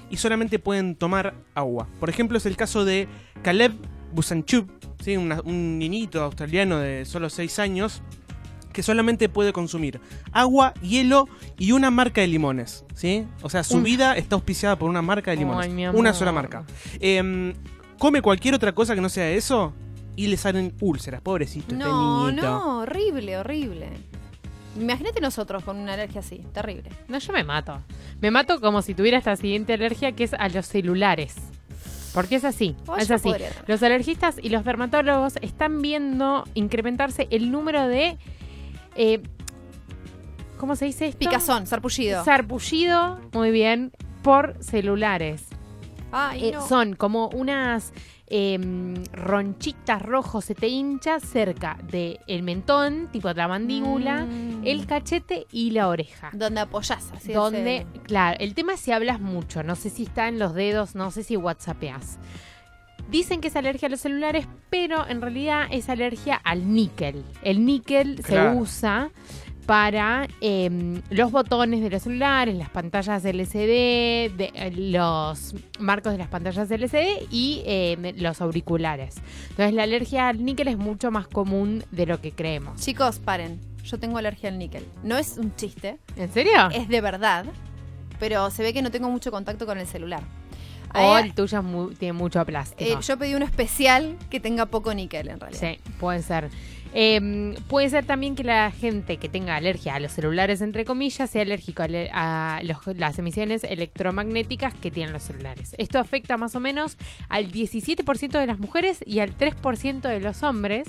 y 0.09 0.17
solamente 0.17 0.59
pueden 0.59 0.95
tomar 0.95 1.33
agua. 1.55 1.87
Por 1.99 2.09
ejemplo, 2.09 2.37
es 2.37 2.45
el 2.45 2.55
caso 2.57 2.85
de 2.85 3.07
Caleb 3.41 3.73
Busanchuk, 4.13 4.69
¿sí? 5.03 5.17
Una- 5.17 5.41
un 5.41 5.77
niñito 5.79 6.21
australiano 6.23 6.79
de 6.79 7.05
solo 7.05 7.29
6 7.29 7.59
años 7.59 8.01
que 8.71 8.83
solamente 8.83 9.29
puede 9.29 9.53
consumir 9.53 10.01
agua, 10.33 10.73
hielo 10.81 11.27
y 11.57 11.71
una 11.71 11.91
marca 11.91 12.21
de 12.21 12.27
limones, 12.27 12.85
¿sí? 12.93 13.25
O 13.41 13.49
sea, 13.49 13.63
su 13.63 13.81
vida 13.81 14.17
está 14.17 14.35
auspiciada 14.35 14.77
por 14.77 14.89
una 14.89 15.01
marca 15.01 15.31
de 15.31 15.37
limones. 15.37 15.67
Ay, 15.67 15.87
una 15.99 16.13
sola 16.13 16.31
marca. 16.33 16.65
Em, 16.99 17.53
come 17.97 18.21
cualquier 18.21 18.53
otra 18.53 18.73
cosa 18.73 18.93
que 18.93 18.99
no 19.01 19.07
sea 19.09 19.29
eso 19.31 19.73
y 20.15 20.27
le 20.27 20.37
salen 20.37 20.73
úlceras, 20.79 21.21
pobrecito 21.21 21.73
este 21.73 21.83
No, 21.83 22.27
niñito. 22.27 22.43
no, 22.47 22.79
horrible, 22.79 23.37
horrible. 23.37 23.89
Imagínate 24.79 25.21
nosotros 25.21 25.63
con 25.63 25.77
una 25.77 25.93
alergia 25.93 26.19
así, 26.19 26.41
terrible. 26.53 26.89
No, 27.07 27.17
yo 27.17 27.31
me 27.33 27.43
mato. 27.43 27.81
Me 28.21 28.29
mato 28.31 28.59
como 28.59 28.81
si 28.81 28.93
tuviera 28.93 29.17
esta 29.17 29.35
siguiente 29.35 29.73
alergia 29.73 30.11
que 30.11 30.25
es 30.25 30.33
a 30.33 30.49
los 30.49 30.65
celulares. 30.67 31.35
Porque 32.13 32.35
es 32.35 32.45
así, 32.45 32.75
Oh, 32.87 32.95
es 32.97 33.11
así. 33.11 33.29
Los 33.67 33.83
alergistas 33.83 34.35
y 34.41 34.49
los 34.49 34.63
dermatólogos 34.63 35.35
están 35.41 35.81
viendo 35.81 36.45
incrementarse 36.53 37.27
el 37.29 37.51
número 37.51 37.87
de... 37.87 38.17
eh, 38.95 39.21
¿Cómo 40.57 40.75
se 40.77 40.85
dice 40.85 41.07
esto? 41.07 41.19
Picazón, 41.19 41.67
sarpullido. 41.67 42.23
Sarpullido, 42.23 43.19
muy 43.33 43.51
bien, 43.51 43.91
por 44.23 44.55
celulares. 44.61 45.43
Ay, 46.11 46.45
Eh, 46.47 46.51
no. 46.53 46.65
Son 46.67 46.95
como 46.95 47.27
unas 47.29 47.91
em, 48.27 49.03
ronchitas 49.13 50.01
rojos, 50.01 50.45
se 50.45 50.55
te 50.55 50.67
hincha 50.67 51.19
cerca 51.19 51.77
del 51.91 52.41
mentón, 52.43 53.07
tipo 53.11 53.27
de 53.27 53.35
la 53.35 53.47
mandíbula, 53.47 54.25
Mm. 54.25 54.61
el 54.65 54.85
cachete 54.87 55.45
y 55.51 55.71
la 55.71 55.87
oreja. 55.87 56.31
Donde 56.33 56.61
apoyás, 56.61 57.11
así 57.13 57.31
es 57.31 57.35
donde, 57.37 57.77
el- 57.93 58.01
claro, 58.01 58.37
el 58.39 58.53
tema 58.55 58.73
es 58.73 58.79
si 58.79 58.91
hablas 58.91 59.19
mucho, 59.19 59.61
no 59.63 59.75
sé 59.75 59.89
si 59.89 60.03
está 60.03 60.27
en 60.27 60.39
los 60.39 60.53
dedos, 60.55 60.95
no 60.95 61.11
sé 61.11 61.23
si 61.23 61.37
whatsappeas. 61.37 62.17
Dicen 63.11 63.39
que 63.39 63.49
es 63.49 63.55
alergia 63.55 63.87
a 63.87 63.91
los 63.91 63.99
celulares, 64.01 64.47
pero 64.71 65.07
en 65.07 65.21
realidad 65.21 65.67
es 65.69 65.89
alergia 65.89 66.35
al 66.43 66.73
níquel. 66.73 67.23
El 67.43 67.63
níquel 67.63 68.21
Claro. 68.23 68.53
se 68.53 68.59
usa 68.59 69.11
para 69.65 70.27
em, 70.41 71.01
los 71.09 71.31
botones 71.31 71.81
de 71.81 71.89
los 71.89 72.03
celulares, 72.03 72.55
las 72.55 72.69
pantallas 72.69 73.23
LCD, 73.25 74.29
de, 74.35 74.51
eh, 74.53 74.71
los 74.75 75.55
marcos 75.79 76.11
de 76.11 76.17
las 76.19 76.27
pantallas 76.27 76.69
LCD 76.69 77.27
y 77.31 77.63
em, 77.65 78.13
los 78.17 78.41
auriculares. 78.41 79.15
Entonces 79.49 79.73
la 79.73 79.83
alergia 79.83 80.29
al 80.29 80.43
níquel 80.45 80.67
es 80.67 80.77
mucho 80.77 81.09
más 81.11 81.27
común 81.27 81.83
de 81.91 82.05
lo 82.05 82.21
que 82.21 82.31
creemos. 82.31 82.79
Chicos, 82.81 83.19
paren. 83.19 83.59
Yo 83.83 83.99
tengo 83.99 84.17
alergia 84.17 84.49
al 84.49 84.57
níquel. 84.57 84.85
No 85.03 85.17
es 85.17 85.37
un 85.37 85.55
chiste, 85.55 85.97
¿En 86.15 86.31
serio? 86.31 86.69
es 86.73 86.87
de 86.87 87.01
verdad. 87.01 87.45
Pero 88.19 88.49
se 88.49 88.63
ve 88.63 88.73
que 88.73 88.81
no 88.81 88.91
tengo 88.91 89.09
mucho 89.09 89.29
contacto 89.31 89.65
con 89.65 89.77
el 89.77 89.85
celular. 89.87 90.21
O 90.93 91.17
Eh, 91.17 91.21
el 91.21 91.33
tuyo 91.33 91.61
mu- 91.61 91.91
tiene 91.91 92.13
mucho 92.13 92.43
plástico. 92.45 92.83
eh, 92.89 92.97
yo 93.01 93.17
pedí 93.17 93.35
uno 93.35 93.43
especial 93.45 94.15
que 94.29 94.39
tenga 94.39 94.65
poco 94.67 94.93
níquel 94.93 95.27
en 95.27 95.39
realidad. 95.39 95.59
Sí, 95.59 95.79
puede 95.99 96.21
ser. 96.21 96.49
Eh, 96.93 97.55
puede 97.67 97.89
ser 97.89 98.05
también 98.05 98.35
que 98.35 98.43
la 98.43 98.71
gente 98.71 99.17
que 99.17 99.27
tenga 99.27 99.55
alergia 99.57 99.95
a 99.95 99.99
los 99.99 100.13
celulares, 100.13 100.61
entre 100.61 100.85
comillas, 100.85 101.29
sea 101.29 101.41
alérgico 101.41 101.83
a, 101.83 102.57
a 102.57 102.63
los- 102.63 102.87
las 102.97 103.19
emisiones 103.19 103.63
electromagnéticas 103.65 104.73
que 104.73 104.91
tienen 104.91 105.11
los 105.13 105.23
celulares. 105.23 105.75
Esto 105.77 105.99
afecta 105.99 106.37
más 106.37 106.55
o 106.55 106.59
menos 106.59 106.97
al 107.27 107.51
17% 107.51 108.39
de 108.39 108.47
las 108.47 108.59
mujeres 108.59 109.03
y 109.05 109.19
al 109.19 109.35
3% 109.37 110.01
de 110.07 110.19
los 110.21 110.41
hombres, 110.43 110.87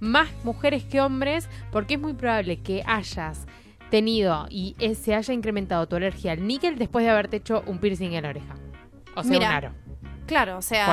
más 0.00 0.28
mujeres 0.44 0.84
que 0.84 1.00
hombres, 1.00 1.48
porque 1.72 1.94
es 1.94 2.00
muy 2.00 2.12
probable 2.12 2.60
que 2.60 2.82
hayas 2.86 3.46
tenido 3.90 4.46
y 4.50 4.76
se 5.00 5.14
haya 5.14 5.32
incrementado 5.32 5.88
tu 5.88 5.96
alergia 5.96 6.32
al 6.32 6.46
níquel 6.46 6.76
después 6.76 7.04
de 7.06 7.10
haberte 7.10 7.38
hecho 7.38 7.62
un 7.66 7.78
piercing 7.78 8.12
en 8.12 8.24
la 8.24 8.28
oreja. 8.28 8.54
O 9.16 9.22
sea, 9.22 9.30
Mira, 9.32 9.48
un 9.48 9.54
aro. 9.54 9.72
Claro, 10.26 10.58
o 10.58 10.62
sea, 10.62 10.84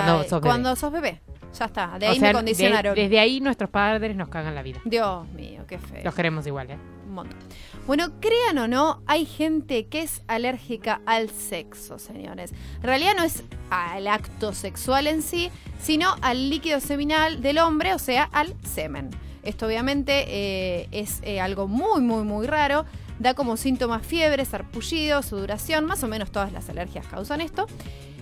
Cuando 0.48 0.76
sos 0.78 0.92
bebé. 0.94 1.20
Ya 1.58 1.66
está. 1.66 1.98
De 2.00 2.08
O 2.08 2.12
ahí 2.12 2.20
sea, 2.20 2.30
me 2.30 2.34
condicionaron. 2.34 2.96
de- 2.96 3.02
desde 3.04 3.20
ahí 3.20 3.40
nuestros 3.40 3.70
padres 3.70 4.16
nos 4.16 4.30
cagan 4.30 4.54
la 4.56 4.62
vida. 4.64 4.80
Dios 4.86 5.28
mío, 5.30 5.64
qué 5.68 5.78
feo. 5.80 6.04
Los 6.04 6.14
queremos 6.16 6.46
igual, 6.48 6.72
¿eh? 6.72 6.78
Un 7.08 7.14
montón. 7.14 7.40
Bueno, 7.88 8.08
crean 8.20 8.58
o 8.58 8.68
no, 8.68 9.02
hay 9.06 9.26
gente 9.26 9.86
que 9.88 10.02
es 10.02 10.22
alérgica 10.28 11.02
al 11.06 11.30
sexo, 11.30 12.00
señores. 12.00 12.52
En 12.78 12.84
realidad 12.84 13.14
no 13.16 13.24
es 13.24 13.44
al 13.70 14.08
acto 14.08 14.54
sexual 14.54 15.08
en 15.08 15.22
sí, 15.22 15.50
sino 15.80 16.16
al 16.22 16.50
líquido 16.50 16.80
seminal 16.80 17.42
del 17.42 17.60
hombre, 17.60 17.94
o 17.94 18.00
sea, 18.00 18.24
al 18.34 18.56
semen. 18.66 19.12
Esto 19.44 19.68
obviamente 19.68 20.26
eh, 20.28 20.88
es 20.92 21.20
eh, 21.24 21.40
algo 21.40 21.68
muy, 21.68 22.02
muy, 22.02 22.24
muy 22.24 22.48
raro. 22.48 22.86
Da 23.20 23.34
como 23.36 23.56
síntomas 23.56 24.06
fiebre, 24.06 24.44
sarpullido, 24.44 25.22
sudoración, 25.22 25.86
más 25.86 26.04
o 26.04 26.08
menos 26.08 26.32
todas 26.32 26.52
las 26.52 26.68
alergias 26.70 27.06
causan 27.08 27.40
esto. 27.40 27.68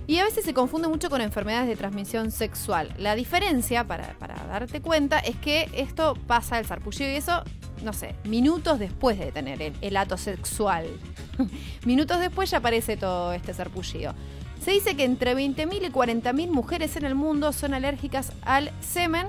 Y 0.06 0.18
a 0.18 0.26
veces 0.26 0.44
se 0.44 0.54
confunde 0.54 0.88
mucho 0.88 1.10
con 1.10 1.22
enfermedades 1.22 1.68
de 1.68 1.76
transmisión 1.76 2.32
sexual. 2.32 2.94
La 2.98 3.16
diferencia, 3.16 3.86
para, 3.86 4.14
para 4.20 4.36
darte 4.48 4.82
cuenta, 4.82 5.20
es 5.20 5.36
que 5.38 5.70
esto 5.74 6.18
pasa 6.28 6.60
el 6.60 6.66
sarpullido 6.66 7.10
y 7.10 7.16
eso, 7.16 7.44
no 7.84 7.94
sé, 7.94 8.16
minutos 8.26 8.80
después 8.80 9.18
de 9.18 9.32
tener 9.32 9.62
el, 9.62 9.74
el 9.80 9.96
acto 9.96 10.18
sexual. 10.18 10.88
minutos 11.86 12.20
después 12.20 12.52
ya 12.52 12.58
aparece 12.58 12.98
todo 12.98 13.32
este 13.32 13.54
sarpullido. 13.54 14.14
Se 14.62 14.72
dice 14.72 14.96
que 14.96 15.04
entre 15.04 15.36
20.000 15.36 15.88
y 15.88 15.92
40.000 15.92 16.50
mujeres 16.50 16.96
en 16.96 17.06
el 17.06 17.16
mundo 17.16 17.52
son 17.52 17.74
alérgicas 17.74 18.32
al 18.44 18.72
semen. 18.80 19.28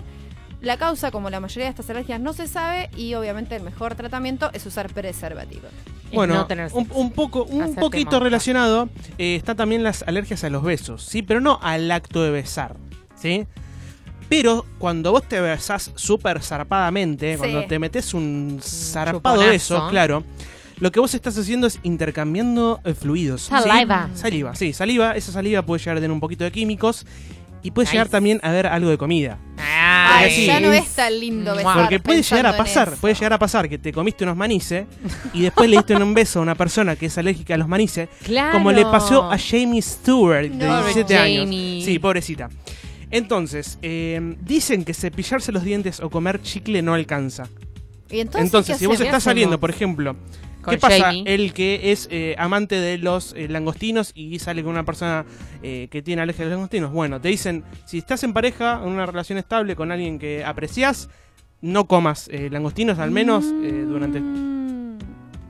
La 0.65 0.79
causa, 0.79 1.11
como 1.11 1.29
la 1.31 1.41
mayoría 1.41 1.65
de 1.65 1.71
estas 1.71 1.91
alergias, 1.91 2.21
no 2.21 2.33
se 2.33 2.49
sabe 2.49 2.89
y 2.97 3.15
obviamente 3.15 3.55
el 3.55 3.63
mejor 3.63 3.95
tratamiento 3.95 4.51
es 4.55 4.65
usar 4.65 4.93
preservativo. 4.93 5.67
Es 6.09 6.13
Bueno, 6.15 6.35
no 6.35 6.47
tener 6.47 6.71
un, 6.73 6.87
poco, 7.11 7.45
un 7.45 7.75
poquito 7.75 8.13
monja. 8.13 8.25
relacionado 8.25 8.89
eh, 9.19 9.37
está 9.37 9.55
también 9.55 9.83
las 9.83 10.03
alergias 10.05 10.43
a 10.43 10.49
los 10.51 10.63
besos, 10.63 11.05
¿sí? 11.05 11.23
Pero 11.23 11.41
no 11.41 11.59
al 11.63 11.91
acto 11.91 12.23
de 12.23 12.31
besar, 12.31 12.77
¿sí? 13.15 13.47
Pero 14.31 14.65
cuando 14.79 15.13
vos 15.13 15.23
te 15.29 15.39
besás 15.41 15.93
súper 15.97 16.43
zarpadamente, 16.43 17.33
Sí. 17.35 17.39
cuando 17.39 17.67
te 17.67 17.79
metes 17.79 18.15
un 18.15 18.59
zarpado 18.63 19.37
chuponazo. 19.37 19.51
beso, 19.51 19.89
claro, 19.91 20.25
lo 20.79 20.91
que 20.91 20.99
vos 20.99 21.15
estás 21.15 21.37
haciendo 21.37 21.67
es 21.67 21.79
intercambiando 21.83 22.81
eh, 22.85 22.95
fluidos. 22.95 23.43
¿sí? 23.43 23.51
Saliva. 23.51 24.09
Saliva, 24.15 24.55
sí, 24.55 24.73
saliva. 24.73 25.15
Esa 25.15 25.31
saliva 25.31 25.61
puede 25.63 25.81
llegar 25.81 25.99
a 25.99 26.01
tener 26.01 26.11
un 26.13 26.21
poquito 26.21 26.43
de 26.45 26.51
químicos 26.53 27.05
y 27.63 27.71
puede 27.71 27.85
Nice. 27.85 27.93
llegar 27.97 28.09
también 28.09 28.41
a 28.43 28.51
ver 28.51 28.67
algo 28.67 28.89
de 28.89 28.97
comida. 28.97 29.39
Ay, 29.97 30.31
sí. 30.31 30.47
ya 30.47 30.61
no 30.61 30.73
es 30.73 30.89
tan 30.91 31.19
lindo 31.19 31.55
besar. 31.55 31.81
Porque 31.81 32.01
puede 32.01 32.23
llegar 32.23 32.47
a 32.47 32.57
pasar, 32.57 32.93
puede 33.01 33.15
llegar 33.15 33.33
a 33.33 33.39
pasar 33.39 33.69
que 33.69 33.79
te 33.79 33.93
comiste 33.93 34.25
unos 34.25 34.37
manices 34.37 34.87
y 35.33 35.43
después 35.43 35.69
le 35.71 35.77
diste 35.77 35.95
un 35.97 36.15
beso 36.15 36.39
a 36.41 36.43
una 36.43 36.55
persona 36.55 36.97
que 36.97 37.07
es 37.07 37.19
alérgica 37.19 37.55
a 37.55 37.59
los 37.59 37.69
manices, 37.69 38.09
Claro. 38.25 38.53
como 38.53 38.73
le 38.73 38.83
pasó 38.85 39.31
a 39.31 39.39
Jamie 39.39 39.83
Stewart, 39.83 40.51
de 40.51 40.67
No. 40.67 40.83
17 40.83 41.03
Pobre 41.15 41.19
años. 41.19 41.85
Sí, 41.85 41.99
pobrecita. 41.99 42.49
Entonces, 43.11 43.79
eh, 43.83 44.37
dicen 44.41 44.85
que 44.85 44.93
cepillarse 44.95 45.53
los 45.53 45.63
dientes 45.63 46.01
o 46.01 46.11
comer 46.11 46.43
chicle 46.43 46.83
no 46.83 46.95
alcanza. 46.95 47.49
Y 48.11 48.21
entonces, 48.21 48.45
Entonces, 48.47 48.75
¿qué 48.77 48.79
si 48.81 48.87
vos 48.87 49.01
estás 49.01 49.23
saliendo, 49.23 49.59
por 49.61 49.71
ejemplo, 49.71 50.17
¿qué 50.73 50.79
pasa? 50.79 50.99
Jamie. 51.05 51.25
El 51.27 51.53
que 51.53 51.93
es 51.93 52.09
eh, 52.11 52.35
amante 52.39 52.77
de 52.77 52.99
los 52.99 53.33
eh, 53.37 53.49
langostinos 53.49 54.13
y 54.15 54.39
sale 54.39 54.63
con 54.63 54.73
una 54.73 54.85
persona 54.85 55.25
eh, 55.63 55.89
que 55.91 56.03
tiene 56.03 56.23
alergia 56.23 56.45
a 56.45 56.49
los 56.49 56.53
langostinos. 56.55 56.93
Bueno, 56.93 57.21
te 57.21 57.29
dicen, 57.29 57.65
si 57.85 57.99
estás 57.99 58.23
en 58.25 58.33
pareja, 58.33 58.81
en 58.83 58.89
una 58.91 59.07
relación 59.07 59.39
estable 59.39 59.77
con 59.77 59.93
alguien 59.93 60.19
que 60.19 60.45
aprecias, 60.45 61.09
no 61.61 61.87
comas 61.87 62.29
eh, 62.33 62.49
langostinos 62.51 62.99
al 62.99 63.11
menos 63.11 63.45
eh, 63.63 63.85
durante 63.87 64.21
Mm. 64.21 64.99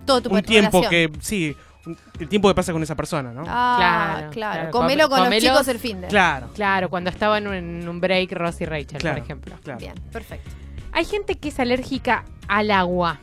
Todo 0.06 0.20
tu 0.22 0.34
un 0.34 0.42
tiempo 0.42 0.82
relación. 0.82 1.12
que, 1.12 1.18
sí, 1.20 1.56
un- 1.86 1.96
el 2.20 2.28
tiempo 2.28 2.48
que 2.48 2.54
pasa 2.54 2.72
con 2.72 2.82
esa 2.82 2.94
persona, 2.94 3.32
¿no? 3.32 3.42
Ah, 3.46 3.76
Claro, 3.78 4.30
claro. 4.30 4.54
claro. 4.54 4.70
Comelo 4.70 5.08
con 5.08 5.20
los 5.28 5.38
chicos 5.42 5.66
el 5.68 5.78
fin 5.78 6.00
de. 6.02 6.08
Claro, 6.08 6.48
Claro, 6.54 6.90
cuando 6.90 7.08
estaba 7.10 7.38
en 7.38 7.46
un, 7.48 7.54
en 7.54 7.88
un 7.88 8.00
break 8.00 8.32
Ross 8.32 8.60
y 8.60 8.66
Rachel, 8.66 8.98
claro, 9.00 9.16
por 9.16 9.24
ejemplo. 9.24 9.54
claro. 9.62 9.78
Bien, 9.80 9.94
perfecto. 10.12 10.50
Hay 10.92 11.04
gente 11.06 11.36
que 11.36 11.48
es 11.48 11.58
alérgica 11.58 12.24
al 12.48 12.70
agua. 12.70 13.18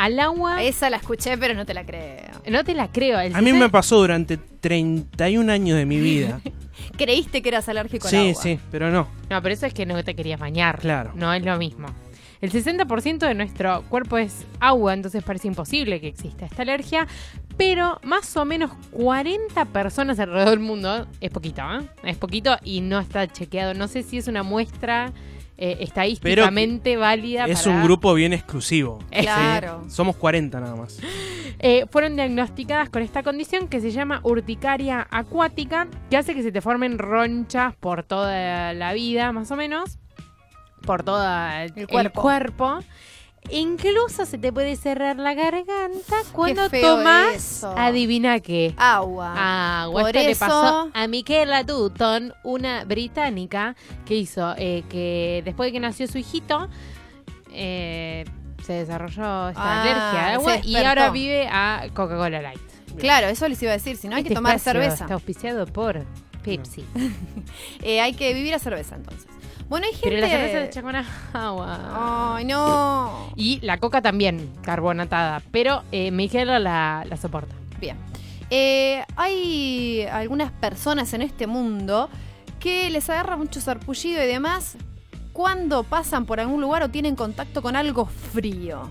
Al 0.00 0.18
agua, 0.18 0.62
Esa 0.62 0.88
la 0.88 0.96
escuché, 0.96 1.36
pero 1.36 1.52
no 1.52 1.66
te 1.66 1.74
la 1.74 1.84
creo. 1.84 2.30
no 2.50 2.64
te 2.64 2.72
la 2.74 2.88
creo. 2.90 3.20
El 3.20 3.34
A 3.34 3.40
mí 3.40 3.48
60 3.50 3.66
me 3.66 3.68
pasó 3.68 3.98
durante 3.98 4.38
31 4.38 5.52
años 5.52 5.76
de 5.76 5.84
mi 5.84 6.00
vida. 6.00 6.40
Creíste 6.96 7.42
que 7.42 7.50
eras 7.50 7.68
alérgico 7.68 8.08
al 8.08 8.10
sí, 8.10 8.30
agua. 8.30 8.42
sí, 8.42 8.58
pero 8.70 8.90
no. 8.90 9.08
No, 9.28 9.42
pero 9.42 9.52
eso 9.52 9.66
es 9.66 9.74
que 9.74 9.84
no 9.84 10.02
te 10.02 10.14
querías 10.14 10.40
bañar. 10.40 10.78
Claro. 10.78 11.12
No 11.14 11.30
es 11.34 11.44
lo 11.44 11.54
mismo. 11.58 11.88
El 12.40 12.50
60% 12.50 13.18
de 13.18 13.34
nuestro 13.34 13.82
cuerpo 13.90 14.16
es 14.16 14.46
agua, 14.58 14.94
entonces 14.94 15.22
parece 15.22 15.48
imposible 15.48 16.00
que 16.00 16.08
exista 16.08 16.46
esta 16.46 16.62
alergia. 16.62 17.06
Pero 17.58 18.00
más 18.02 18.34
o 18.38 18.46
menos 18.46 18.70
40 18.92 19.66
personas 19.66 20.18
alrededor 20.18 20.48
del 20.48 20.60
mundo, 20.60 21.06
es 21.20 21.28
poquito, 21.30 21.60
¿eh? 21.60 21.86
Es 22.04 22.16
poquito 22.16 22.56
y 22.64 22.80
no 22.80 22.98
está 22.98 23.26
chequeado. 23.28 23.74
No 23.74 23.86
sé 23.86 24.02
si 24.02 24.16
es 24.16 24.28
una 24.28 24.42
muestra 24.42 25.12
eh, 25.60 25.76
estadísticamente 25.80 26.96
válida. 26.96 27.44
Es 27.46 27.62
para- 27.62 27.76
un 27.76 27.82
grupo 27.84 28.12
bien 28.14 28.32
exclusivo. 28.32 28.98
Claro. 29.10 29.84
Somos 29.88 30.16
40 30.16 30.58
nada 30.60 30.74
más. 30.76 30.98
Eh, 31.62 31.84
fueron 31.90 32.16
diagnosticadas 32.16 32.88
con 32.88 33.02
esta 33.02 33.22
condición 33.22 33.68
que 33.68 33.82
se 33.82 33.90
llama 33.90 34.20
urticaria 34.22 35.06
acuática, 35.10 35.88
que 36.08 36.16
hace 36.16 36.34
que 36.34 36.42
se 36.42 36.52
te 36.52 36.62
formen 36.62 36.98
ronchas 36.98 37.74
por 37.76 38.02
toda 38.02 38.72
la 38.72 38.94
vida, 38.94 39.30
más 39.32 39.50
o 39.50 39.56
menos, 39.56 39.98
por 40.86 41.02
todo 41.02 41.22
el, 41.22 41.70
el 41.76 41.86
cuerpo. 41.86 42.22
cuerpo. 42.22 42.78
Incluso 43.48 44.26
se 44.26 44.38
te 44.38 44.52
puede 44.52 44.76
cerrar 44.76 45.16
la 45.16 45.34
garganta 45.34 46.16
cuando 46.32 46.68
tomas, 46.68 47.34
eso. 47.34 47.74
adivina 47.76 48.38
qué. 48.40 48.74
Agua. 48.76 49.82
Agua. 49.84 50.02
Por 50.02 50.10
Esto 50.16 50.20
le 50.26 50.30
eso- 50.32 50.40
pasó 50.46 50.90
a 50.92 51.06
Michaela 51.08 51.64
Dutton, 51.64 52.32
una 52.44 52.84
británica 52.84 53.74
que 54.04 54.14
hizo 54.14 54.54
eh, 54.56 54.84
que 54.88 55.42
después 55.44 55.68
de 55.68 55.72
que 55.72 55.80
nació 55.80 56.06
su 56.06 56.18
hijito, 56.18 56.68
eh, 57.52 58.24
se 58.62 58.74
desarrolló 58.74 59.48
esta 59.48 59.62
Ah, 59.62 59.82
alergia 59.82 60.26
al 60.28 60.34
agua 60.34 60.56
y 60.62 60.76
ahora 60.76 61.10
vive 61.10 61.48
a 61.50 61.86
Coca-Cola 61.94 62.42
Light. 62.42 62.60
Claro, 62.98 63.28
eso 63.28 63.48
les 63.48 63.60
iba 63.62 63.70
a 63.72 63.74
decir. 63.74 63.96
Si 63.96 64.06
no, 64.08 64.16
hay 64.16 64.22
que 64.22 64.28
Este 64.28 64.34
tomar 64.36 64.56
espacio 64.56 64.80
cerveza. 64.80 65.04
Está 65.04 65.14
auspiciado 65.14 65.66
por 65.66 66.04
Pepsi. 66.44 66.84
Eh, 67.82 68.00
hay 68.00 68.12
que 68.12 68.32
vivir 68.34 68.54
a 68.54 68.58
cerveza, 68.58 68.96
entonces. 68.96 69.26
Bueno, 69.70 69.86
hay 69.86 69.92
gente... 69.92 70.08
Pero 70.10 70.20
la 70.20 70.28
cerveza 70.28 71.04
agua. 71.32 72.34
Ay, 72.36 72.44
no. 72.44 73.32
Y 73.36 73.60
la 73.60 73.78
coca 73.78 74.02
también, 74.02 74.52
carbonatada. 74.62 75.40
Pero 75.52 75.84
eh, 75.92 76.10
Michaela 76.10 76.58
la, 76.58 77.06
la 77.08 77.16
soporta. 77.16 77.54
Bien. 77.80 77.96
Eh, 78.50 79.04
hay 79.14 80.06
algunas 80.10 80.50
personas 80.50 81.14
en 81.14 81.22
este 81.22 81.46
mundo 81.46 82.10
que 82.58 82.90
les 82.90 83.08
agarra 83.10 83.36
mucho 83.36 83.60
sarpullido 83.60 84.20
y 84.20 84.26
demás 84.26 84.76
cuando 85.32 85.84
pasan 85.84 86.26
por 86.26 86.40
algún 86.40 86.60
lugar 86.60 86.82
o 86.82 86.88
tienen 86.88 87.14
contacto 87.14 87.62
con 87.62 87.76
algo 87.76 88.06
frío. 88.06 88.90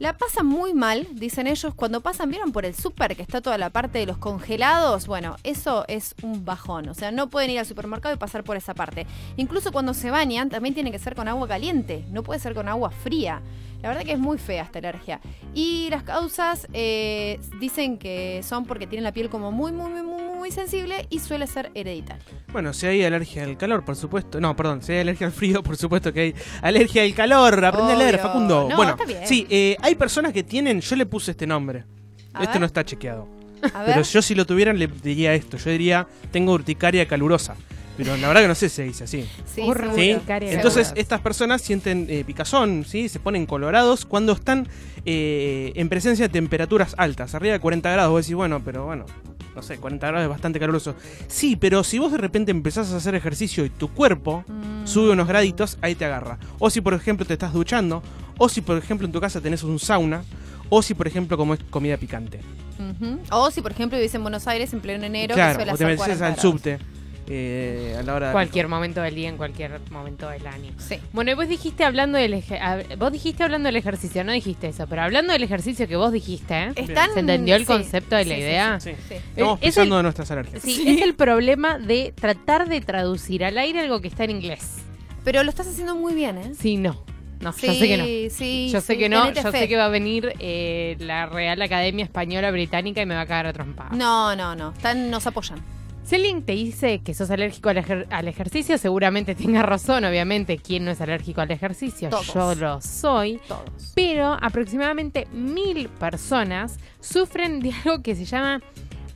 La 0.00 0.18
pasan 0.18 0.46
muy 0.46 0.74
mal, 0.74 1.06
dicen 1.12 1.46
ellos, 1.46 1.72
cuando 1.72 2.00
pasan, 2.00 2.28
¿vieron 2.28 2.50
por 2.50 2.64
el 2.66 2.74
súper 2.74 3.14
que 3.14 3.22
está 3.22 3.40
toda 3.40 3.58
la 3.58 3.70
parte 3.70 3.98
de 4.00 4.06
los 4.06 4.18
congelados? 4.18 5.06
Bueno, 5.06 5.36
eso 5.44 5.84
es 5.86 6.16
un 6.20 6.44
bajón, 6.44 6.88
o 6.88 6.94
sea, 6.94 7.12
no 7.12 7.30
pueden 7.30 7.50
ir 7.50 7.60
al 7.60 7.66
supermercado 7.66 8.12
y 8.12 8.18
pasar 8.18 8.42
por 8.42 8.56
esa 8.56 8.74
parte. 8.74 9.06
Incluso 9.36 9.70
cuando 9.70 9.94
se 9.94 10.10
bañan, 10.10 10.50
también 10.50 10.74
tiene 10.74 10.90
que 10.90 10.98
ser 10.98 11.14
con 11.14 11.28
agua 11.28 11.46
caliente, 11.46 12.04
no 12.10 12.24
puede 12.24 12.40
ser 12.40 12.54
con 12.54 12.68
agua 12.68 12.90
fría. 12.90 13.40
La 13.84 13.90
verdad 13.90 14.04
que 14.04 14.12
es 14.12 14.18
muy 14.18 14.38
fea 14.38 14.62
esta 14.62 14.78
alergia. 14.78 15.20
Y 15.52 15.88
las 15.90 16.04
causas 16.04 16.66
eh, 16.72 17.38
dicen 17.60 17.98
que 17.98 18.40
son 18.42 18.64
porque 18.64 18.86
tienen 18.86 19.04
la 19.04 19.12
piel 19.12 19.28
como 19.28 19.52
muy, 19.52 19.72
muy, 19.72 19.90
muy, 19.90 20.02
muy, 20.02 20.22
muy 20.22 20.50
sensible 20.50 21.06
y 21.10 21.18
suele 21.18 21.46
ser 21.46 21.70
hereditaria. 21.74 22.24
Bueno, 22.50 22.72
si 22.72 22.86
hay 22.86 23.04
alergia 23.04 23.44
al 23.44 23.58
calor, 23.58 23.84
por 23.84 23.94
supuesto. 23.94 24.40
No, 24.40 24.56
perdón, 24.56 24.80
si 24.82 24.92
hay 24.92 25.00
alergia 25.00 25.26
al 25.26 25.34
frío, 25.34 25.62
por 25.62 25.76
supuesto 25.76 26.14
que 26.14 26.20
hay 26.20 26.34
alergia 26.62 27.02
al 27.02 27.12
calor. 27.12 27.62
Aprende 27.62 27.92
a 27.92 27.96
leer. 27.96 28.18
Facundo. 28.20 28.68
No, 28.70 28.76
bueno, 28.76 28.92
está 28.92 29.04
bien. 29.04 29.20
sí, 29.26 29.46
eh, 29.50 29.76
hay 29.82 29.94
personas 29.96 30.32
que 30.32 30.42
tienen. 30.42 30.80
Yo 30.80 30.96
le 30.96 31.04
puse 31.04 31.32
este 31.32 31.46
nombre. 31.46 31.84
A 32.32 32.40
Esto 32.40 32.52
ver. 32.52 32.60
no 32.60 32.66
está 32.66 32.86
chequeado. 32.86 33.28
A 33.74 33.82
ver. 33.82 33.96
Pero 33.96 34.02
yo, 34.02 34.22
si 34.22 34.34
lo 34.34 34.46
tuvieran, 34.46 34.78
le 34.78 34.86
diría 34.86 35.34
esto. 35.34 35.58
Yo 35.58 35.70
diría, 35.70 36.08
tengo 36.32 36.54
urticaria 36.54 37.06
calurosa. 37.06 37.54
Pero 37.96 38.16
la 38.16 38.26
verdad 38.28 38.42
que 38.42 38.48
no 38.48 38.54
sé 38.54 38.68
si 38.68 38.74
se 38.76 38.82
dice 38.84 39.04
así. 39.04 39.28
Sí. 39.54 39.62
¿Sí? 39.94 40.16
Entonces, 40.40 40.92
estas 40.96 41.20
personas 41.20 41.62
sienten 41.62 42.06
eh, 42.08 42.24
picazón, 42.26 42.84
¿sí? 42.84 43.08
Se 43.08 43.20
ponen 43.20 43.46
colorados 43.46 44.04
cuando 44.04 44.32
están 44.32 44.66
eh, 45.04 45.72
en 45.76 45.88
presencia 45.88 46.26
de 46.26 46.32
temperaturas 46.32 46.94
altas, 46.98 47.34
arriba 47.34 47.52
de 47.52 47.60
40 47.60 47.90
grados. 47.90 48.10
Vos 48.10 48.24
decís, 48.24 48.34
bueno, 48.34 48.62
pero 48.64 48.84
bueno, 48.86 49.06
no 49.54 49.62
sé, 49.62 49.76
40 49.78 50.06
grados 50.08 50.24
es 50.24 50.28
bastante 50.28 50.58
caluroso. 50.58 50.96
Sí, 51.28 51.54
pero 51.54 51.84
si 51.84 52.00
vos 52.00 52.10
de 52.10 52.18
repente 52.18 52.50
empezás 52.50 52.92
a 52.92 52.96
hacer 52.96 53.14
ejercicio 53.14 53.64
y 53.64 53.70
tu 53.70 53.88
cuerpo 53.92 54.44
Mm. 54.48 54.86
sube 54.86 55.10
unos 55.12 55.28
graditos, 55.28 55.78
ahí 55.80 55.94
te 55.94 56.04
agarra. 56.04 56.38
O 56.58 56.70
si, 56.70 56.80
por 56.80 56.94
ejemplo, 56.94 57.24
te 57.24 57.34
estás 57.34 57.52
duchando, 57.52 58.02
o 58.38 58.48
si, 58.48 58.60
por 58.60 58.76
ejemplo, 58.76 59.06
en 59.06 59.12
tu 59.12 59.20
casa 59.20 59.40
tenés 59.40 59.62
un 59.62 59.78
sauna, 59.78 60.24
o 60.68 60.82
si, 60.82 60.94
por 60.94 61.06
ejemplo, 61.06 61.36
comes 61.36 61.60
comida 61.70 61.96
picante. 61.96 62.40
O 63.30 63.50
si, 63.52 63.62
por 63.62 63.70
ejemplo, 63.70 63.96
vivís 63.98 64.14
en 64.16 64.22
Buenos 64.22 64.48
Aires 64.48 64.72
en 64.72 64.80
pleno 64.80 65.04
enero, 65.04 65.34
que 65.34 65.40
claro, 65.40 65.54
suele 65.54 65.72
o 65.72 65.76
te 65.76 65.84
metes 65.84 65.98
40 65.98 66.26
al 66.26 66.36
subte 66.38 66.78
eh, 67.28 67.96
a 67.98 68.02
la 68.02 68.14
hora 68.14 68.26
de... 68.28 68.32
Cualquier 68.32 68.68
momento 68.68 69.00
del 69.02 69.14
día, 69.14 69.28
en 69.28 69.36
cualquier 69.36 69.80
momento 69.90 70.28
del 70.28 70.46
año. 70.46 70.72
Sí. 70.78 70.96
Bueno, 71.12 71.30
y 71.30 71.34
vos 71.34 71.48
dijiste 71.48 71.84
hablando 71.84 72.18
del 72.18 72.34
eje- 72.34 72.58
a- 72.60 72.96
vos 72.96 73.12
dijiste 73.12 73.42
hablando 73.42 73.66
del 73.68 73.76
ejercicio, 73.76 74.24
no 74.24 74.32
dijiste 74.32 74.68
eso, 74.68 74.86
pero 74.86 75.02
hablando 75.02 75.32
del 75.32 75.42
ejercicio 75.42 75.88
que 75.88 75.96
vos 75.96 76.12
dijiste, 76.12 76.54
¿eh? 76.54 76.72
Están- 76.76 77.12
¿Se 77.14 77.20
entendió 77.20 77.54
el 77.56 77.62
sí, 77.62 77.66
concepto 77.66 78.16
de 78.16 78.24
la 78.24 78.34
sí, 78.34 78.40
sí, 78.40 78.46
idea? 78.46 78.80
Sí. 78.80 78.90
Sí. 79.08 79.14
Estamos 79.14 79.58
es 79.60 79.66
pisando 79.68 79.94
el- 79.96 79.98
de 79.98 80.02
nuestras 80.02 80.30
alergias. 80.30 80.62
Sí, 80.62 80.84
es 80.86 81.02
el 81.02 81.14
problema 81.14 81.78
de 81.78 82.12
tratar 82.14 82.68
de 82.68 82.80
traducir 82.80 83.44
al 83.44 83.56
aire 83.58 83.80
algo 83.80 84.00
que 84.00 84.08
está 84.08 84.24
en 84.24 84.30
inglés. 84.30 84.76
Pero 85.24 85.42
lo 85.42 85.48
estás 85.50 85.66
haciendo 85.66 85.94
muy 85.96 86.14
bien, 86.14 86.36
¿eh? 86.38 86.52
Sí, 86.58 86.76
no. 86.76 87.02
No, 87.40 87.52
Sí, 87.52 87.66
yo 87.66 87.72
sé 87.74 87.88
que 87.88 87.96
no. 87.98 88.04
sí, 88.34 88.68
Yo 88.72 88.80
sé 88.80 88.94
sí, 88.94 88.98
que 88.98 89.08
no, 89.10 89.30
yo 89.32 89.42
fe. 89.50 89.58
sé 89.60 89.68
que 89.68 89.76
va 89.76 89.86
a 89.86 89.88
venir 89.88 90.32
eh, 90.38 90.96
la 91.00 91.26
Real 91.26 91.60
Academia 91.60 92.04
Española 92.04 92.50
Británica 92.50 93.02
y 93.02 93.06
me 93.06 93.14
va 93.14 93.22
a 93.22 93.26
cagar 93.26 93.46
a 93.48 93.52
trompada. 93.52 93.90
No, 93.92 94.34
no, 94.34 94.54
no. 94.54 94.70
Están, 94.72 95.10
nos 95.10 95.26
apoyan. 95.26 95.58
Si 96.04 96.16
alguien 96.16 96.42
te 96.44 96.52
dice 96.52 97.00
que 97.00 97.14
sos 97.14 97.30
alérgico 97.30 97.70
al, 97.70 97.78
ejer- 97.78 98.06
al 98.10 98.28
ejercicio, 98.28 98.76
seguramente 98.78 99.34
tenga 99.34 99.62
razón, 99.62 100.04
obviamente. 100.04 100.58
¿Quién 100.58 100.84
no 100.84 100.90
es 100.90 101.00
alérgico 101.00 101.40
al 101.40 101.50
ejercicio? 101.50 102.10
Todos. 102.10 102.32
Yo 102.34 102.54
lo 102.54 102.80
soy. 102.82 103.40
Todos. 103.48 103.92
Pero 103.94 104.36
aproximadamente 104.40 105.26
mil 105.32 105.88
personas 105.88 106.78
sufren 107.00 107.60
de 107.60 107.72
algo 107.84 108.02
que 108.02 108.14
se 108.14 108.24
llama 108.26 108.60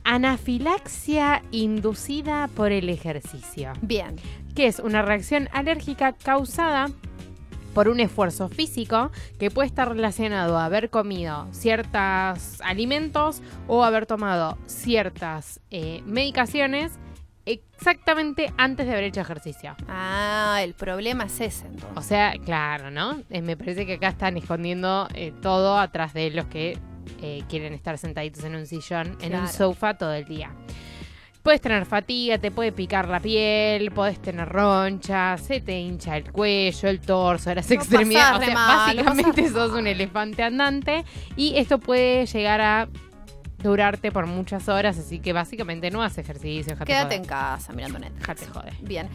anafilaxia 0.03 1.43
inducida 1.51 2.47
por 2.55 2.71
el 2.71 2.89
ejercicio, 2.89 3.73
Bien. 3.81 4.15
que 4.55 4.65
es 4.67 4.79
una 4.79 5.01
reacción 5.03 5.47
alérgica 5.51 6.13
causada 6.13 6.89
por 7.73 7.87
un 7.87 7.99
esfuerzo 7.99 8.49
físico 8.49 9.11
que 9.39 9.51
puede 9.51 9.67
estar 9.67 9.87
relacionado 9.89 10.57
a 10.57 10.65
haber 10.65 10.89
comido 10.89 11.47
ciertos 11.51 12.61
alimentos 12.61 13.41
o 13.67 13.83
haber 13.83 14.05
tomado 14.05 14.57
ciertas 14.65 15.59
eh, 15.71 16.01
medicaciones 16.05 16.93
exactamente 17.45 18.53
antes 18.57 18.85
de 18.85 18.91
haber 18.93 19.05
hecho 19.05 19.21
ejercicio. 19.21 19.75
Ah, 19.87 20.59
el 20.61 20.73
problema 20.73 21.25
es 21.25 21.39
ese 21.41 21.65
O 21.65 21.69
entonces. 21.69 22.05
sea, 22.05 22.33
claro, 22.43 22.91
¿no? 22.91 23.21
Eh, 23.29 23.41
me 23.41 23.57
parece 23.57 23.85
que 23.85 23.93
acá 23.93 24.09
están 24.09 24.37
escondiendo 24.37 25.07
eh, 25.13 25.33
todo 25.41 25.77
atrás 25.79 26.13
de 26.13 26.29
los 26.31 26.45
que 26.45 26.77
eh, 27.21 27.43
quieren 27.49 27.73
estar 27.73 27.97
sentaditos 27.97 28.43
en 28.43 28.55
un 28.55 28.65
sillón, 28.67 29.17
en 29.21 29.35
un 29.35 29.47
sofá 29.47 29.97
todo 29.97 30.13
el 30.13 30.25
día. 30.25 30.51
Puedes 31.49 31.61
tener 31.61 31.87
fatiga, 31.87 32.37
te 32.37 32.51
puede 32.51 32.71
picar 32.71 33.07
la 33.07 33.19
piel, 33.19 33.89
podés 33.89 34.21
tener 34.21 34.47
ronchas, 34.47 35.41
se 35.41 35.59
te 35.59 35.79
hincha 35.79 36.15
el 36.15 36.31
cuello, 36.31 36.87
el 36.87 36.99
torso, 36.99 37.55
las 37.55 37.67
Lo 37.71 37.75
extremidades. 37.75 38.41
O 38.41 38.45
sea, 38.45 38.53
mal, 38.53 38.97
básicamente 38.97 39.41
pasás 39.41 39.53
sos 39.53 39.71
un 39.71 39.87
elefante 39.87 40.43
andante 40.43 41.03
y 41.35 41.57
esto 41.57 41.79
puede 41.79 42.27
llegar 42.27 42.61
a 42.61 42.87
durarte 43.63 44.11
por 44.11 44.27
muchas 44.27 44.69
horas, 44.69 44.99
así 44.99 45.17
que 45.17 45.33
básicamente 45.33 45.89
no 45.89 46.03
haces 46.03 46.19
ejercicio. 46.19 46.77
Quédate 46.85 47.15
en 47.15 47.25
casa 47.25 47.73
mirando 47.73 47.97
Netflix. 47.97 48.47
Joder. 48.53 48.75
Bien. 48.81 49.09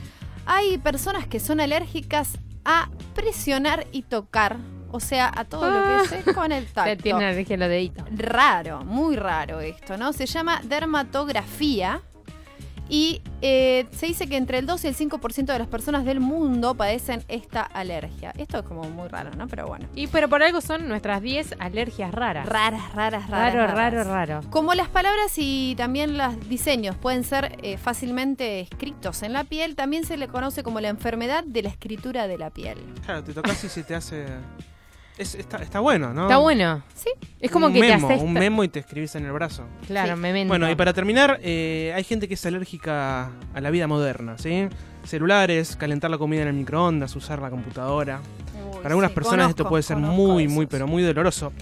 Hay 0.44 0.78
personas 0.78 1.28
que 1.28 1.38
son 1.38 1.60
alérgicas 1.60 2.40
a 2.64 2.90
presionar 3.14 3.86
y 3.92 4.02
tocar. 4.02 4.56
O 4.90 4.98
sea, 4.98 5.30
a 5.32 5.44
todo 5.44 5.70
lo 5.70 6.08
que 6.08 6.16
es 6.18 6.34
con 6.34 6.50
el 6.50 6.66
tacto. 6.72 7.00
tienen 7.00 7.22
alergia 7.22 7.54
a 7.54 7.58
los 7.60 7.68
deditos. 7.68 8.04
Raro, 8.10 8.84
muy 8.84 9.14
raro 9.14 9.60
esto, 9.60 9.96
¿no? 9.96 10.12
Se 10.12 10.26
llama 10.26 10.60
dermatografía 10.64 12.02
y 12.88 13.22
eh, 13.40 13.86
se 13.92 14.06
dice 14.06 14.26
que 14.26 14.36
entre 14.36 14.58
el 14.58 14.66
2 14.66 14.84
y 14.84 14.88
el 14.88 14.96
5% 14.96 15.46
de 15.46 15.58
las 15.58 15.68
personas 15.68 16.04
del 16.04 16.20
mundo 16.20 16.74
padecen 16.74 17.22
esta 17.28 17.62
alergia. 17.62 18.32
Esto 18.36 18.58
es 18.58 18.64
como 18.64 18.82
muy 18.84 19.08
raro, 19.08 19.30
¿no? 19.36 19.48
Pero 19.48 19.66
bueno. 19.66 19.86
Y 19.94 20.06
pero 20.06 20.28
por 20.28 20.42
algo 20.42 20.60
son 20.60 20.88
nuestras 20.88 21.22
10 21.22 21.56
alergias 21.58 22.12
raras. 22.12 22.46
Raras, 22.46 22.94
raras, 22.94 23.28
raras. 23.28 23.54
Raro, 23.54 23.66
raras. 23.74 24.06
raro, 24.06 24.36
raro. 24.36 24.50
Como 24.50 24.74
las 24.74 24.88
palabras 24.88 25.32
y 25.36 25.74
también 25.76 26.18
los 26.18 26.48
diseños 26.48 26.96
pueden 26.96 27.24
ser 27.24 27.58
eh, 27.62 27.76
fácilmente 27.78 28.60
escritos 28.60 29.22
en 29.22 29.32
la 29.32 29.44
piel, 29.44 29.76
también 29.76 30.04
se 30.04 30.16
le 30.16 30.28
conoce 30.28 30.62
como 30.62 30.80
la 30.80 30.88
enfermedad 30.88 31.44
de 31.44 31.62
la 31.62 31.68
escritura 31.68 32.28
de 32.28 32.38
la 32.38 32.50
piel. 32.50 32.78
Claro, 33.04 33.24
te 33.24 33.32
tocas 33.32 33.62
y 33.64 33.68
se 33.68 33.82
te 33.82 33.94
hace. 33.94 34.26
Es- 35.16 35.34
está, 35.36 35.58
está 35.58 35.80
bueno, 35.80 36.12
¿no? 36.12 36.22
Está 36.22 36.38
bueno. 36.38 36.82
Sí. 36.94 37.10
Es 37.40 37.50
como 37.50 37.66
un 37.66 37.72
que 37.72 37.80
memo, 37.80 38.08
te 38.08 38.14
haces. 38.14 38.24
un 38.26 38.32
memo 38.32 38.64
y 38.64 38.68
te 38.68 38.80
escribís 38.80 39.14
en 39.14 39.24
el 39.26 39.32
brazo. 39.32 39.64
Claro, 39.86 40.14
Sí. 40.16 40.20
memento. 40.20 40.48
Bueno, 40.48 40.68
y 40.70 40.74
para 40.74 40.92
terminar, 40.92 41.38
eh, 41.42 41.92
hay 41.94 42.02
gente 42.04 42.26
que 42.26 42.34
es 42.34 42.46
alérgica 42.46 43.30
a 43.54 43.60
la 43.60 43.70
vida 43.70 43.86
moderna, 43.86 44.36
¿sí? 44.38 44.66
Celulares, 45.04 45.76
calentar 45.76 46.10
la 46.10 46.18
comida 46.18 46.42
en 46.42 46.48
el 46.48 46.54
microondas, 46.54 47.14
usar 47.14 47.40
la 47.40 47.50
computadora. 47.50 48.20
Para 48.82 48.88
algunas 48.90 49.10
sí, 49.12 49.14
personas 49.14 49.50
esto 49.50 49.68
puede 49.68 49.82
ser 49.82 49.96
muy, 49.98 50.44
esos. 50.44 50.54
muy, 50.54 50.66
pero 50.66 50.86
muy 50.86 51.02
doloroso. 51.02 51.52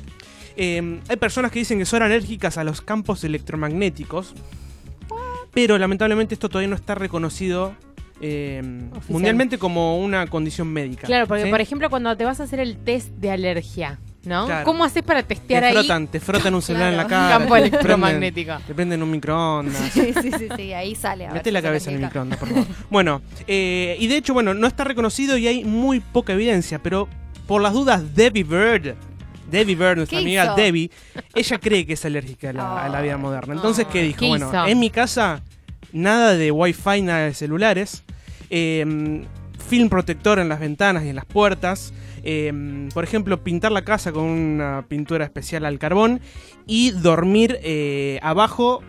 Eh, 0.57 1.01
hay 1.09 1.17
personas 1.17 1.51
que 1.53 1.59
dicen 1.59 1.79
que 1.79 1.85
son 1.87 2.03
alérgicas 2.03 2.57
a 2.59 2.65
los 2.65 2.81
campos 2.81 3.23
electromagnéticos, 3.25 4.35
pero 5.53 5.77
lamentablemente 5.79 6.35
esto 6.35 6.49
todavía 6.49 6.69
no 6.69 6.77
está 6.77 6.95
reconocido 6.95 7.75
eh, 8.23 8.63
Oficial. 8.93 9.13
mundialmente 9.13 9.59
como 9.59 9.99
una 9.99 10.27
condición 10.29 10.69
médica. 10.69 11.07
Claro, 11.07 11.27
porque 11.27 11.45
¿sí? 11.45 11.51
por 11.51 11.61
ejemplo 11.61 11.91
cuando 11.91 12.17
te 12.17 12.25
vas 12.25 12.41
a 12.41 12.45
hacer 12.45 12.61
el 12.61 12.77
test 12.77 13.09
de 13.17 13.33
alergia, 13.33 13.99
¿no? 14.25 14.47
Claro. 14.47 14.65
¿Cómo 14.65 14.85
haces 14.85 15.03
para 15.03 15.23
testear 15.25 15.63
te 15.63 15.69
ahí 15.69 15.75
frotan, 15.75 16.07
te 16.07 16.21
frotan 16.21 16.55
un 16.55 16.63
celular 16.63 16.91
en 16.91 16.97
la 16.97 17.07
cara. 17.07 17.39
campo 17.39 17.57
electromagnético? 17.57 18.59
Te 18.67 18.75
prenden 18.75 19.03
un 19.03 19.11
microondas. 19.11 19.91
Sí, 19.93 20.15
sí, 20.23 20.31
sí, 20.39 20.47
sí, 20.57 20.73
ahí 20.73 20.95
sale. 20.95 21.29
Mete 21.31 21.51
la 21.51 21.61
cabeza 21.61 21.91
en 21.91 21.97
el 21.97 22.03
microondas, 22.03 22.39
por 22.39 22.49
favor. 22.49 22.67
bueno, 22.91 23.23
eh, 23.47 23.97
y 23.99 24.07
de 24.07 24.17
hecho, 24.17 24.35
bueno, 24.35 24.55
no 24.55 24.67
está 24.67 24.85
reconocido 24.85 25.37
y 25.37 25.49
hay 25.49 25.65
muy 25.65 26.01
poca 26.01 26.33
evidencia, 26.33 26.79
pero 26.81 27.09
por 27.47 27.61
las 27.61 27.73
dudas, 27.73 28.15
Debbie 28.15 28.45
Bird, 28.45 28.95
Debbie 29.51 29.75
Bird, 29.75 29.97
nuestra 29.97 30.19
¿Qué 30.19 30.25
amiga 30.25 30.45
hizo? 30.45 30.55
Debbie, 30.55 30.91
ella 31.35 31.59
cree 31.59 31.85
que 31.85 31.95
es 31.95 32.05
alérgica 32.05 32.51
a 32.51 32.53
la, 32.53 32.85
a 32.85 32.89
la 32.89 33.01
vida 33.01 33.17
moderna. 33.17 33.55
Entonces, 33.55 33.87
¿qué 33.93 34.03
dijo? 34.03 34.21
¿Qué 34.21 34.29
bueno, 34.29 34.49
hizo? 34.49 34.67
en 34.67 34.79
mi 34.79 34.91
casa, 34.91 35.43
nada 35.93 36.35
de 36.37 36.51
wifi, 36.51 37.03
nada 37.03 37.27
de 37.27 37.35
celulares, 37.35 38.03
eh, 38.51 39.25
film 39.69 39.89
protector 39.89 40.39
en 40.39 40.49
las 40.49 40.61
ventanas 40.61 41.05
y 41.05 41.09
en 41.09 41.17
las 41.17 41.25
puertas. 41.27 41.93
eh, 42.25 42.89
por 42.95 43.03
ejemplo, 43.05 43.43
pintar 43.43 43.73
la 43.73 43.83
casa 43.83 44.13
con 44.13 44.23
una 44.25 44.85
pintura 44.89 45.25
especial 45.25 45.65
al 45.65 45.79
carbón 45.81 46.21
y 46.67 46.91
dormir 46.93 47.59
eh, 47.63 48.21
abajo 48.23 48.81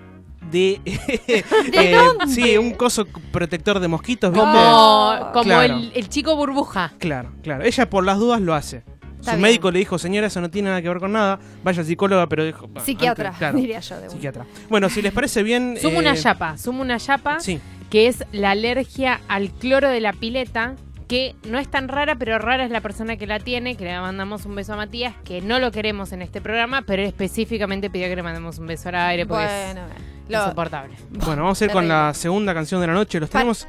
de, 0.52 0.80
eh, 0.86 1.94
sí, 2.28 2.58
un 2.58 2.72
coso 2.74 3.08
protector 3.32 3.80
de 3.80 3.88
mosquitos, 3.88 4.32
¿viste? 4.32 4.46
Como, 4.46 5.30
como 5.34 5.44
Claro. 5.46 5.76
el, 5.78 5.92
el 5.96 6.10
chico 6.10 6.36
burbuja. 6.36 6.94
Claro, 7.00 7.32
claro. 7.42 7.64
Ella 7.64 7.90
por 7.90 8.04
las 8.06 8.20
dudas 8.20 8.40
lo 8.42 8.54
hace. 8.54 8.84
Está 9.24 9.32
Su 9.32 9.38
bien. 9.38 9.42
médico 9.50 9.72
le 9.72 9.80
dijo, 9.80 9.98
señora, 9.98 10.28
eso 10.28 10.42
no 10.42 10.50
tiene 10.50 10.68
nada 10.70 10.82
que 10.82 10.90
ver 10.90 11.00
con 11.00 11.14
nada. 11.14 11.40
Vaya 11.64 11.82
psicóloga, 11.84 12.28
pero 12.28 12.44
dijo. 12.44 12.68
"Bah, 12.68 12.82
Psiquiatra, 12.84 13.28
antes", 13.30 13.40
claro, 13.40 13.58
diría 13.58 13.80
yo 13.80 13.96
de 13.96 14.02
una. 14.02 14.10
psiquiatra. 14.12 14.46
Bueno, 14.70 14.90
si 14.90 15.02
les 15.02 15.14
parece 15.14 15.44
bien. 15.44 15.78
Sumo 15.82 15.98
eh, 15.98 16.00
una 16.00 16.16
chapa, 16.16 16.58
sumo 16.58 16.82
una 16.82 17.00
chapa, 17.00 17.40
Sí, 17.40 17.60
que 17.90 18.08
es 18.08 18.26
la 18.34 18.52
alergia 18.52 19.22
al 19.30 19.50
cloro 19.52 19.88
de 19.90 20.02
la 20.02 20.12
pileta, 20.12 20.76
que 21.08 21.36
no 21.48 21.58
es 21.60 21.70
tan 21.70 21.88
rara, 21.88 22.16
pero 22.16 22.38
rara 22.40 22.66
es 22.66 22.72
la 22.72 22.82
persona 22.82 23.18
que 23.18 23.28
la 23.28 23.40
tiene, 23.40 23.76
que 23.76 23.86
le 23.86 24.00
mandamos 24.00 24.46
un 24.46 24.56
beso 24.56 24.74
a 24.74 24.78
Matías, 24.78 25.14
que 25.24 25.42
no 25.42 25.60
lo 25.60 25.72
queremos 25.72 26.12
en 26.12 26.22
este 26.22 26.42
programa, 26.42 26.82
pero 26.82 27.02
él 27.04 27.08
específicamente 27.08 27.90
pidió 27.90 28.08
que 28.08 28.16
le 28.16 28.24
mandemos 28.24 28.58
un 28.58 28.68
beso 28.68 28.90
al 28.90 28.96
aire 28.96 29.26
porque 29.26 29.46
Bueno, 29.46 29.82
es 30.26 30.32
lo- 30.32 30.40
insoportable. 30.44 30.96
bueno, 31.12 31.44
vamos 31.44 31.62
a 31.62 31.66
ir 31.66 31.72
con 31.72 31.84
Terrible. 31.84 31.96
la 32.08 32.14
segunda 32.14 32.54
canción 32.54 32.82
de 32.82 32.88
la 32.88 32.94
noche. 32.94 33.20
Los 33.20 33.30
Pa- 33.30 33.40
tenemos. 33.40 33.68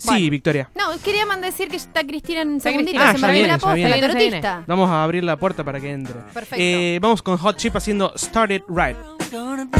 Sí, 0.00 0.06
Bueno. 0.08 0.30
Victoria. 0.30 0.70
No, 0.74 0.84
quería 1.04 1.26
mandar 1.26 1.50
decir 1.50 1.68
que 1.68 1.76
está 1.76 2.02
Cristina 2.04 2.40
en 2.42 2.48
un 2.48 2.56
Está 2.56 2.70
segundito. 2.70 2.98
Cristina. 2.98 3.18
se 3.18 3.24
Ah, 3.24 3.28
me 3.28 3.32
viene, 3.34 3.48
la 3.48 3.58
posta, 3.58 3.88
la 3.88 4.00
tarotista. 4.00 4.64
Vamos 4.66 4.90
a 4.90 5.04
abrir 5.04 5.24
la 5.24 5.36
puerta 5.36 5.62
para 5.64 5.80
que 5.80 5.90
entre. 5.92 6.14
Perfecto. 6.32 6.56
Eh, 6.58 6.98
vamos 7.00 7.22
con 7.22 7.36
Hot 7.36 7.56
Chip 7.56 7.76
haciendo 7.76 8.12
Started 8.16 8.62
Right. 8.68 8.96
gonna 9.30 9.64
be. 9.66 9.78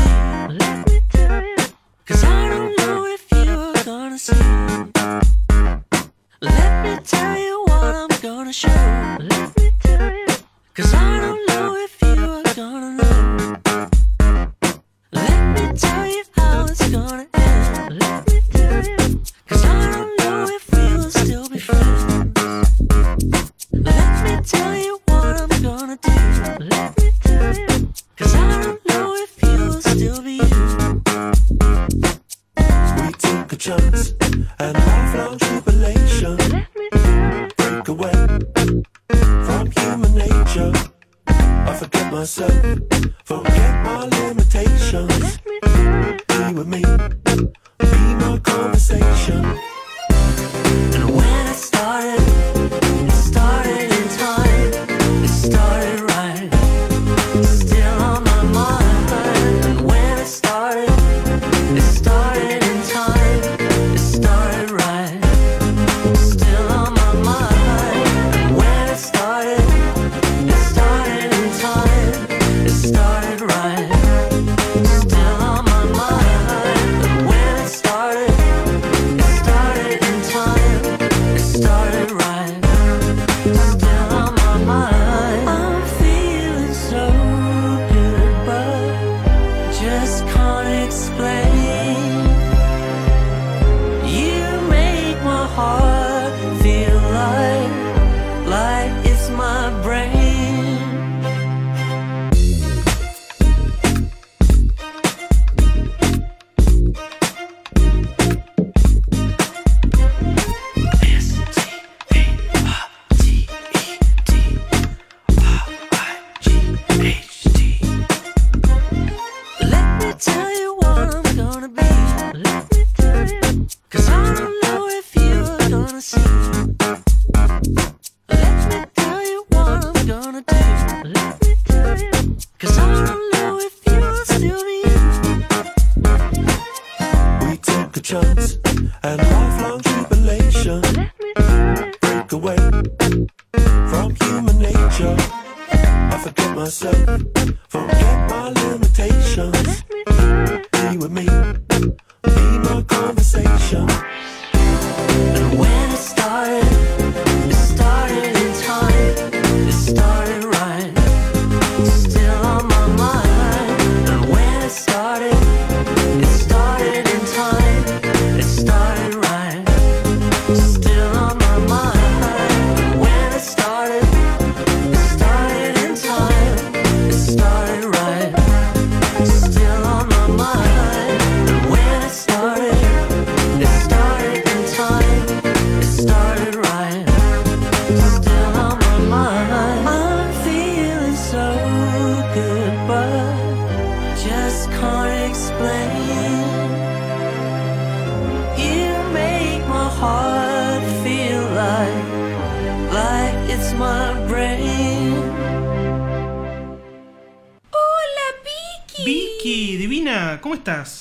Let 0.54 0.84
me 0.86 1.00
tell 1.10 1.42
you, 1.42 1.64
cause 2.06 2.24
I 2.24 2.48
don't 2.48 2.76
know 2.78 3.06
if 3.06 3.22
you're 3.30 3.84
gonna 3.84 4.18
see. 4.18 4.34
Let 6.40 6.82
me 6.82 6.98
tell 7.04 7.36
you 7.38 7.62
what 7.66 7.94
I'm 7.94 8.08
gonna 8.22 8.52
show. 8.52 8.68
Let 9.18 9.48
me 9.58 9.70
tell 9.82 10.10
you, 10.12 10.26
cause 10.74 10.94
I 10.94 11.20
don't 11.20 11.29
myself, 42.20 42.52
forget 43.24 43.69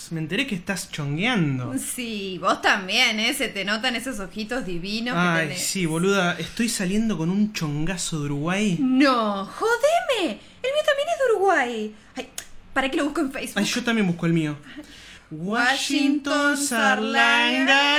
estás? 0.09 0.11
Me 0.11 0.19
enteré 0.19 0.47
que 0.47 0.55
estás 0.55 0.89
chongueando. 0.91 1.73
Sí, 1.77 2.37
vos 2.39 2.61
también, 2.61 3.19
¿eh? 3.19 3.33
Se 3.33 3.47
te 3.47 3.63
notan 3.65 3.95
esos 3.95 4.19
ojitos 4.19 4.65
divinos 4.65 5.13
que 5.15 5.19
Ay, 5.21 5.47
tenés. 5.47 5.63
sí, 5.63 5.85
boluda, 5.85 6.37
estoy 6.39 6.69
saliendo 6.69 7.17
con 7.17 7.29
un 7.29 7.53
chongazo 7.53 8.19
de 8.19 8.25
Uruguay. 8.25 8.77
No, 8.79 9.45
jodeme. 9.45 10.39
El 10.61 10.71
mío 10.71 10.83
también 10.85 11.07
es 11.09 11.17
de 11.17 11.33
Uruguay. 11.35 11.95
Ay, 12.15 12.29
¿para 12.73 12.89
qué 12.89 12.97
lo 12.97 13.05
busco 13.05 13.21
en 13.21 13.31
Facebook? 13.31 13.59
Ay, 13.59 13.65
yo 13.65 13.83
también 13.83 14.07
busco 14.07 14.25
el 14.25 14.33
mío. 14.33 14.57
Washington 15.31 16.57
Sarlanga. 16.57 17.97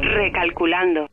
Recalculando. 0.00 1.08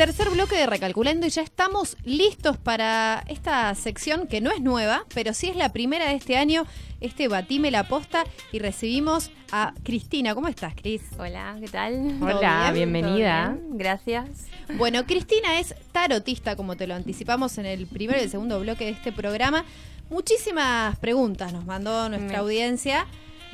Tercer 0.00 0.30
bloque 0.30 0.56
de 0.56 0.64
Recalculando 0.64 1.26
y 1.26 1.28
ya 1.28 1.42
estamos 1.42 1.98
listos 2.06 2.56
para 2.56 3.22
esta 3.28 3.74
sección 3.74 4.26
que 4.28 4.40
no 4.40 4.50
es 4.50 4.62
nueva, 4.62 5.04
pero 5.12 5.34
sí 5.34 5.50
es 5.50 5.56
la 5.56 5.74
primera 5.74 6.08
de 6.08 6.14
este 6.14 6.38
año, 6.38 6.64
este 7.02 7.28
Batime 7.28 7.70
la 7.70 7.84
Posta 7.86 8.24
y 8.50 8.60
recibimos 8.60 9.30
a 9.52 9.74
Cristina. 9.82 10.34
¿Cómo 10.34 10.48
estás, 10.48 10.74
Cris? 10.74 11.02
Hola, 11.18 11.54
¿qué 11.60 11.68
tal? 11.68 12.16
Hola, 12.22 12.70
bien? 12.72 12.90
bienvenida. 12.94 13.58
Gracias. 13.72 14.46
Bueno, 14.78 15.04
Cristina 15.04 15.60
es 15.60 15.74
tarotista, 15.92 16.56
como 16.56 16.78
te 16.78 16.86
lo 16.86 16.94
anticipamos 16.94 17.58
en 17.58 17.66
el 17.66 17.86
primero 17.86 18.18
y 18.20 18.22
el 18.22 18.30
segundo 18.30 18.58
bloque 18.58 18.86
de 18.86 18.92
este 18.92 19.12
programa. 19.12 19.66
Muchísimas 20.08 20.98
preguntas 20.98 21.52
nos 21.52 21.66
mandó 21.66 22.08
nuestra 22.08 22.32
Me- 22.32 22.36
audiencia. 22.38 23.06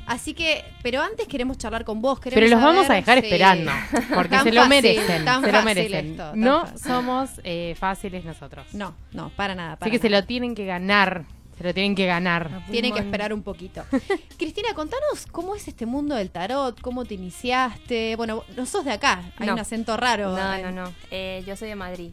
Así 0.07 0.35
que, 0.35 0.65
pero 0.83 1.01
antes 1.03 1.27
queremos 1.27 1.59
charlar 1.59 1.85
con 1.85 2.01
vos. 2.01 2.21
Pero 2.23 2.35
queremos 2.35 2.63
los 2.63 2.75
vamos 2.75 2.89
a 2.91 2.95
dejar 2.95 3.19
esperando, 3.19 3.73
porque 4.15 4.31
Tan 4.37 4.45
se 4.45 4.53
lo 4.53 4.63
fácil, 4.63 4.69
merecen, 4.69 5.25
tan 5.25 5.41
se 5.43 5.47
lo 5.49 5.53
fácil 5.53 5.65
merecen. 5.65 6.11
esto, 6.13 6.31
tan 6.31 6.41
no 6.41 6.61
fácil. 6.67 6.79
somos 6.79 7.31
eh, 7.45 7.75
fáciles 7.79 8.25
nosotros. 8.25 8.67
No, 8.73 8.95
no, 9.13 9.31
para 9.31 9.55
nada. 9.55 9.73
Así 9.73 9.81
para 9.81 9.91
que 9.91 9.99
se 9.99 10.09
lo 10.09 10.25
tienen 10.25 10.55
que 10.55 10.65
ganar, 10.65 11.25
se 11.59 11.65
lo 11.65 11.75
tienen 11.75 11.95
que 11.97 12.07
ganar. 12.07 12.63
Tienen 12.71 12.93
que 12.93 13.01
esperar 13.01 13.33
un 13.33 13.43
poquito. 13.43 13.83
Cristina, 14.39 14.69
contanos 14.75 15.27
cómo 15.33 15.57
es 15.57 15.67
este 15.67 15.87
mundo 15.87 16.15
del 16.15 16.31
tarot, 16.31 16.81
cómo 16.81 17.05
te 17.05 17.15
iniciaste. 17.15 18.15
Bueno, 18.17 18.45
no 18.57 18.65
sos 18.67 18.85
de 18.85 18.93
acá, 18.93 19.23
hay 19.39 19.47
No. 19.49 19.55
un 19.55 19.59
acento 19.59 19.97
raro. 19.97 20.37
No, 20.37 20.55
en- 20.55 20.63
no, 20.63 20.71
no. 20.85 20.93
Eh, 21.11 21.43
yo 21.47 21.57
soy 21.57 21.69
de 21.69 21.75
Madrid. 21.77 22.11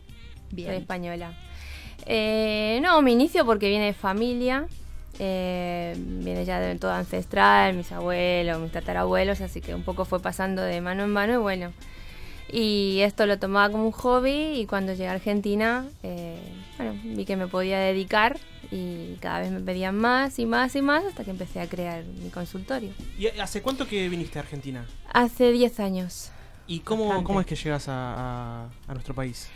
Bien. 0.50 0.70
Soy 0.70 0.78
española. 0.78 1.34
Eh, 2.06 2.80
no, 2.82 3.02
me 3.02 3.12
inicio 3.12 3.46
porque 3.46 3.70
viene 3.70 3.86
de 3.86 3.94
familia. 3.94 4.66
Eh, 5.20 5.96
viene 5.98 6.46
ya 6.46 6.60
de 6.60 6.76
todo 6.78 6.92
ancestral, 6.92 7.74
mis 7.76 7.92
abuelos, 7.92 8.60
mis 8.60 8.72
tatarabuelos, 8.72 9.42
así 9.42 9.62
que 9.62 9.74
un 9.76 9.84
poco 9.84 10.06
fue 10.06 10.20
pasando 10.22 10.62
de 10.62 10.82
mano 10.82 11.04
en 11.04 11.10
mano 11.12 11.34
y 11.34 11.38
bueno. 11.38 11.72
Y 12.52 13.00
esto 13.02 13.26
lo 13.26 13.40
tomaba 13.40 13.72
como 13.72 13.86
un 13.86 13.92
hobby 13.92 14.60
y 14.60 14.66
cuando 14.66 14.92
llegué 14.94 15.08
a 15.08 15.14
Argentina, 15.14 15.86
eh, 16.04 16.38
bueno, 16.78 16.94
vi 17.04 17.26
que 17.26 17.36
me 17.36 17.48
podía 17.48 17.80
dedicar 17.80 18.38
y 18.70 19.16
cada 19.22 19.40
vez 19.40 19.52
me 19.52 19.60
pedían 19.62 19.96
más 19.98 20.38
y 20.40 20.46
más 20.46 20.76
y 20.76 20.82
más 20.82 21.04
hasta 21.06 21.24
que 21.24 21.32
empecé 21.32 21.62
a 21.62 21.68
crear 21.68 22.04
mi 22.04 22.30
consultorio. 22.30 22.92
¿Y 23.18 23.28
hace 23.40 23.62
cuánto 23.62 23.88
que 23.88 24.08
viniste 24.10 24.38
a 24.40 24.42
Argentina? 24.44 24.86
Hace 25.12 25.52
10 25.52 25.80
años. 25.80 26.32
¿Y 26.68 26.80
cómo, 26.80 27.24
cómo 27.24 27.40
es 27.40 27.46
que 27.46 27.56
llegas 27.56 27.88
a, 27.90 28.64
a- 28.66 28.70
a 28.88 28.94
nuestro 28.94 29.14
país? 29.16 29.50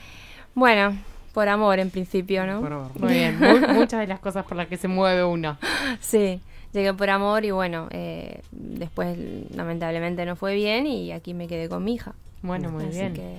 Bueno, 0.55 0.97
por 1.37 1.49
amor 1.49 1.77
en 1.77 1.91
principio, 1.91 2.47
¿no? 2.47 2.61
Para 2.61 2.77
ver. 2.79 2.87
Muy 2.99 3.13
bien, 3.13 3.37
mu- 3.39 3.67
muchas 3.75 3.99
de 3.99 4.07
las 4.07 4.19
cosas 4.19 4.43
por 4.43 4.57
las 4.57 4.65
que 4.67 4.75
se 4.75 4.87
mueve 4.87 5.23
uno. 5.23 5.55
Sí, 6.01 6.39
llegué 6.73 6.91
por 6.95 7.11
amor 7.11 7.45
y 7.45 7.51
bueno, 7.51 7.87
eh, 7.91 8.41
después 8.51 9.15
lamentablemente 9.53 10.25
no 10.25 10.35
fue 10.35 10.55
bien 10.55 10.87
y 10.87 11.11
aquí 11.11 11.35
me 11.35 11.47
quedé 11.47 11.69
con 11.69 11.83
mi 11.83 11.93
hija. 11.93 12.15
Bueno, 12.41 12.71
muy 12.71 12.85
Así 12.85 12.97
bien. 12.97 13.13
que 13.13 13.35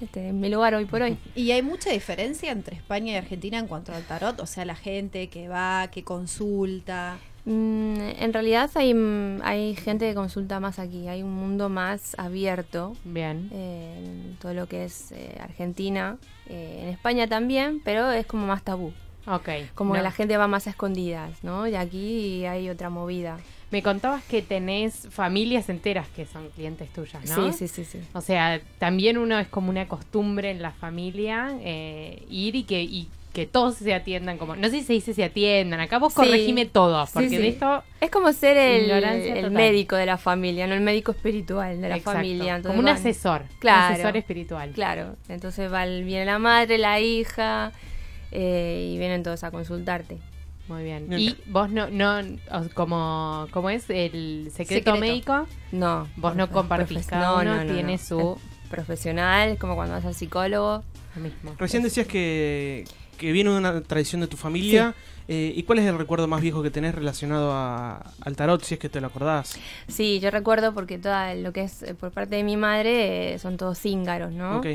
este 0.00 0.28
es 0.28 0.32
mi 0.32 0.48
lugar 0.48 0.76
hoy 0.76 0.84
por 0.84 1.02
hoy. 1.02 1.18
¿Y 1.34 1.50
hay 1.50 1.62
mucha 1.62 1.90
diferencia 1.90 2.52
entre 2.52 2.76
España 2.76 3.14
y 3.14 3.16
Argentina 3.16 3.58
en 3.58 3.66
cuanto 3.66 3.92
al 3.92 4.04
tarot? 4.04 4.38
O 4.38 4.46
sea, 4.46 4.64
la 4.64 4.76
gente 4.76 5.26
que 5.28 5.48
va, 5.48 5.88
que 5.90 6.04
consulta. 6.04 7.16
Mm, 7.46 7.96
en 8.20 8.32
realidad 8.32 8.70
hay, 8.74 8.94
hay 9.42 9.76
gente 9.76 10.08
que 10.08 10.14
consulta 10.14 10.60
más 10.60 10.78
aquí, 10.78 11.08
hay 11.08 11.22
un 11.22 11.34
mundo 11.34 11.68
más 11.68 12.14
abierto. 12.18 12.96
Bien. 13.04 13.50
eh, 13.52 13.94
en 13.98 14.36
todo 14.40 14.54
lo 14.54 14.66
que 14.66 14.84
es 14.84 15.12
eh, 15.12 15.38
Argentina, 15.40 16.16
eh, 16.46 16.80
en 16.82 16.88
España 16.88 17.26
también, 17.28 17.80
pero 17.84 18.10
es 18.10 18.26
como 18.26 18.46
más 18.46 18.62
tabú. 18.62 18.92
Ok. 19.26 19.48
Como 19.74 19.94
no. 19.94 19.98
que 19.98 20.02
la 20.02 20.10
gente 20.10 20.36
va 20.36 20.48
más 20.48 20.66
a 20.66 20.70
escondidas, 20.70 21.42
¿no? 21.42 21.66
Y 21.66 21.74
aquí 21.74 22.44
hay 22.44 22.68
otra 22.68 22.90
movida. 22.90 23.38
Me 23.70 23.82
contabas 23.82 24.22
que 24.24 24.42
tenés 24.42 25.08
familias 25.10 25.68
enteras 25.68 26.06
que 26.08 26.26
son 26.26 26.48
clientes 26.50 26.92
tuyas, 26.92 27.28
¿no? 27.30 27.50
Sí, 27.52 27.66
sí, 27.66 27.68
sí, 27.68 27.84
sí. 27.84 28.00
O 28.12 28.20
sea, 28.20 28.60
también 28.78 29.18
uno 29.18 29.38
es 29.38 29.48
como 29.48 29.70
una 29.70 29.88
costumbre 29.88 30.50
en 30.50 30.62
la 30.62 30.70
familia 30.70 31.56
eh, 31.60 32.24
ir 32.28 32.54
y 32.54 32.64
que, 32.64 32.82
y 32.82 33.08
que 33.34 33.46
todos 33.46 33.74
se 33.74 33.92
atiendan 33.92 34.38
como... 34.38 34.54
No 34.56 34.68
sé 34.68 34.78
si 34.78 34.82
se 34.84 34.92
dice 34.94 35.12
se 35.12 35.24
atiendan, 35.24 35.80
acá 35.80 35.98
vos 35.98 36.12
Sí. 36.14 36.20
corregime 36.20 36.64
todo, 36.66 37.04
Sí, 37.04 37.12
porque 37.14 37.28
sí. 37.30 37.36
de 37.36 37.48
esto... 37.48 37.82
Es 38.00 38.10
como 38.10 38.32
ser 38.32 38.56
el, 38.56 38.88
el 38.90 39.50
médico 39.50 39.96
de 39.96 40.06
la 40.06 40.16
familia, 40.16 40.66
no 40.66 40.74
el 40.74 40.80
médico 40.80 41.10
espiritual 41.12 41.80
de 41.80 41.88
la 41.88 41.96
Exacto, 41.96 42.18
familia. 42.18 42.56
Entonces 42.56 42.68
como 42.76 42.78
un 42.78 42.84
van- 42.86 42.94
asesor, 42.94 43.42
Claro. 43.58 43.88
un 43.88 43.92
asesor 43.94 44.16
espiritual. 44.16 44.70
Claro, 44.70 45.16
entonces 45.28 45.70
va 45.70 45.82
el- 45.84 46.04
viene 46.04 46.24
la 46.24 46.38
madre, 46.38 46.78
la 46.78 47.00
hija 47.00 47.72
eh, 48.32 48.90
y 48.94 48.98
vienen 48.98 49.22
todos 49.22 49.42
a 49.44 49.50
consultarte. 49.50 50.18
Muy 50.68 50.82
bien. 50.82 51.12
Y 51.12 51.36
vos 51.46 51.68
no, 51.70 51.88
no, 51.90 52.20
como, 52.72 53.48
como 53.50 53.68
es 53.68 53.90
el 53.90 54.48
secreto, 54.54 54.92
Secreto. 54.92 54.96
médico, 54.96 55.46
No. 55.72 56.08
vos 56.16 56.34
no 56.36 56.48
compartís, 56.50 57.06
cada 57.06 57.26
no, 57.28 57.34
uno 57.42 57.56
no, 57.56 57.64
no, 57.64 57.72
tiene 57.74 57.92
no. 57.92 57.98
su... 57.98 58.38
Es 58.64 58.70
profesional, 58.70 59.50
es 59.50 59.58
como 59.58 59.74
cuando 59.76 59.94
vas 59.94 60.04
al 60.04 60.14
psicólogo. 60.14 60.82
lo 61.16 61.20
mismo. 61.22 61.54
Recién 61.58 61.82
decías 61.82 62.06
que, 62.08 62.84
que 63.24 63.32
viene 63.32 63.50
de 63.50 63.56
una 63.58 63.80
tradición 63.82 64.20
de 64.20 64.26
tu 64.28 64.36
familia. 64.36 64.94
eh, 65.26 65.52
¿Y 65.56 65.62
cuál 65.62 65.78
es 65.78 65.86
el 65.86 65.96
recuerdo 65.96 66.28
más 66.28 66.42
viejo 66.42 66.62
que 66.62 66.70
tenés 66.70 66.94
relacionado 66.94 67.50
a- 67.52 68.02
al 68.20 68.36
tarot, 68.36 68.62
si 68.62 68.74
es 68.74 68.80
que 68.80 68.88
te 68.90 69.00
lo 69.00 69.06
acordás? 69.06 69.58
Sí, 69.88 70.20
yo 70.20 70.30
recuerdo 70.30 70.74
porque 70.74 70.98
todo 70.98 71.14
lo 71.36 71.52
que 71.52 71.62
es 71.62 71.82
eh, 71.82 71.94
por 71.94 72.10
parte 72.10 72.36
de 72.36 72.42
mi 72.44 72.56
madre 72.56 73.34
eh, 73.34 73.38
son 73.38 73.56
todos 73.56 73.78
cíngaros, 73.78 74.32
¿no? 74.32 74.58
Ok. 74.58 74.66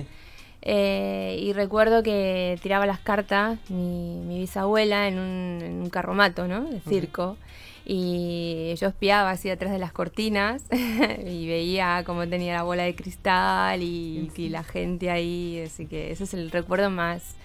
Eh, 0.61 1.39
y 1.41 1.53
recuerdo 1.53 2.03
que 2.03 2.59
tiraba 2.61 2.85
las 2.85 2.99
cartas 2.99 3.57
mi, 3.69 4.19
mi 4.25 4.39
bisabuela 4.39 5.07
en 5.07 5.17
un, 5.19 5.61
en 5.63 5.81
un 5.83 5.89
carromato, 5.89 6.47
¿no? 6.47 6.63
De 6.65 6.81
circo. 6.81 7.37
Y 7.85 8.75
yo 8.79 8.87
espiaba 8.89 9.31
así 9.31 9.49
atrás 9.49 9.71
de 9.71 9.79
las 9.79 9.91
cortinas 9.93 10.63
y 10.71 11.47
veía 11.47 12.03
cómo 12.05 12.27
tenía 12.27 12.53
la 12.53 12.63
bola 12.63 12.83
de 12.83 12.93
cristal 12.95 13.81
y, 13.81 14.29
y 14.35 14.49
la 14.49 14.63
gente 14.63 15.09
ahí. 15.09 15.63
Así 15.65 15.85
que 15.85 16.11
ese 16.11 16.25
es 16.25 16.33
el 16.33 16.51
recuerdo 16.51 16.89
más, 16.89 17.35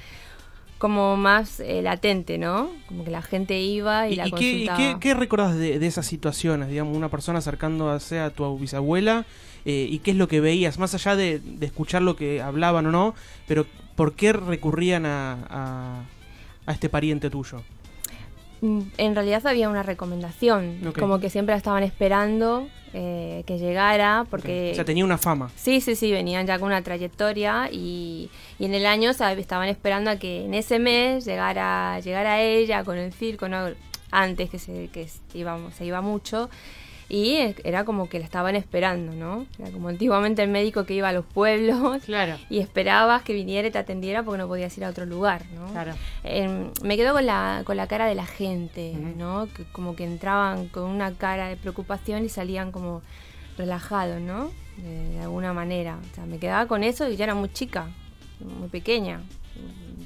como 0.78 1.16
más 1.16 1.60
eh, 1.60 1.80
latente, 1.82 2.36
¿no? 2.38 2.68
Como 2.88 3.04
que 3.04 3.10
la 3.10 3.22
gente 3.22 3.60
iba 3.60 4.08
y, 4.08 4.14
¿Y, 4.14 4.16
la 4.16 4.24
qué, 4.24 4.30
y 4.30 4.30
consultaba. 4.66 4.76
qué- 4.78 4.96
qué 5.00 5.14
recordás 5.14 5.56
de, 5.56 5.78
de 5.78 5.86
esas 5.86 6.06
situaciones? 6.06 6.68
Digamos, 6.68 6.96
una 6.96 7.08
persona 7.08 7.38
acercándose 7.38 8.20
a 8.20 8.30
tu 8.30 8.58
bisabuela 8.58 9.24
eh, 9.64 9.86
y 9.90 9.98
qué 10.00 10.10
es 10.10 10.16
lo 10.16 10.28
que 10.28 10.40
veías, 10.40 10.78
más 10.78 10.94
allá 10.94 11.16
de, 11.16 11.38
de 11.38 11.66
escuchar 11.66 12.02
lo 12.02 12.16
que 12.16 12.42
hablaban 12.42 12.84
o 12.86 12.90
no, 12.90 13.14
pero 13.48 13.64
¿por 13.96 14.12
qué 14.14 14.32
recurrían 14.34 15.06
a, 15.06 15.38
a, 15.48 16.02
a 16.66 16.72
este 16.72 16.88
pariente 16.90 17.30
tuyo? 17.30 17.62
En 18.96 19.14
realidad 19.14 19.46
había 19.46 19.68
una 19.68 19.82
recomendación, 19.82 20.92
como 20.98 21.20
que 21.20 21.30
siempre 21.30 21.52
la 21.52 21.58
estaban 21.58 21.82
esperando 21.82 22.66
eh, 22.92 23.42
que 23.46 23.58
llegara, 23.58 24.24
porque... 24.30 24.68
Ok. 24.68 24.72
O 24.72 24.74
sea, 24.76 24.84
tenía 24.84 25.04
una 25.04 25.18
fama. 25.18 25.50
Sí, 25.56 25.80
sí, 25.80 25.96
sí, 25.96 26.10
venían 26.12 26.46
ya 26.46 26.58
con 26.58 26.68
una 26.68 26.82
trayectoria 26.82 27.68
y, 27.70 28.30
y 28.58 28.64
en 28.64 28.74
el 28.74 28.86
año 28.86 29.12
sabe, 29.12 29.40
estaban 29.40 29.68
esperando 29.68 30.10
a 30.10 30.16
que 30.16 30.44
en 30.44 30.54
ese 30.54 30.78
mes 30.78 31.24
llegara, 31.24 32.00
llegara 32.00 32.40
ella 32.40 32.84
con 32.84 32.96
el 32.96 33.12
circo, 33.12 33.48
¿no? 33.48 33.68
antes 34.14 34.48
que 34.48 34.58
se, 34.58 34.88
que 34.88 35.08
se 35.08 35.20
iba, 35.34 35.58
se 35.76 35.84
iba 35.84 36.00
mucho. 36.00 36.48
Y 37.08 37.54
era 37.64 37.84
como 37.84 38.08
que 38.08 38.18
la 38.18 38.24
estaban 38.24 38.56
esperando, 38.56 39.12
¿no? 39.12 39.46
Era 39.58 39.70
como 39.70 39.88
antiguamente 39.88 40.42
el 40.42 40.48
médico 40.50 40.84
que 40.84 40.94
iba 40.94 41.08
a 41.08 41.12
los 41.12 41.24
pueblos 41.24 42.02
Claro, 42.04 42.36
y 42.48 42.58
esperabas 42.58 43.22
que 43.22 43.34
viniera 43.34 43.68
y 43.68 43.70
te 43.70 43.78
atendiera 43.78 44.22
porque 44.22 44.38
no 44.38 44.48
podías 44.48 44.76
ir 44.78 44.84
a 44.84 44.88
otro 44.88 45.06
lugar, 45.06 45.42
¿no? 45.54 45.66
claro. 45.72 45.94
Em, 46.22 46.70
me 46.82 46.96
quedo 46.96 47.12
con 47.12 47.26
la, 47.26 47.62
con 47.64 47.76
la 47.76 47.86
cara 47.86 48.06
de 48.06 48.14
la 48.14 48.26
gente. 48.26 48.94
¿no? 49.16 49.48
Que 49.54 49.64
como 49.64 49.96
que 49.96 50.04
entraban 50.04 50.68
con 50.68 50.84
una 50.84 51.12
cara 51.12 51.48
de 51.48 51.56
preocupación 51.56 52.24
y 52.24 52.28
salían 52.28 52.72
como 52.72 53.02
relajados, 53.56 54.20
¿no? 54.20 54.50
De, 54.76 55.10
de 55.10 55.20
alguna 55.20 55.52
manera. 55.52 55.98
O 56.10 56.14
sea, 56.14 56.26
me 56.26 56.38
quedaba 56.38 56.66
con 56.66 56.82
eso 56.82 57.08
y 57.08 57.16
ya 57.16 57.24
era 57.24 57.34
muy 57.34 57.52
chica, 57.52 57.88
muy 58.40 58.68
pequeña. 58.68 59.20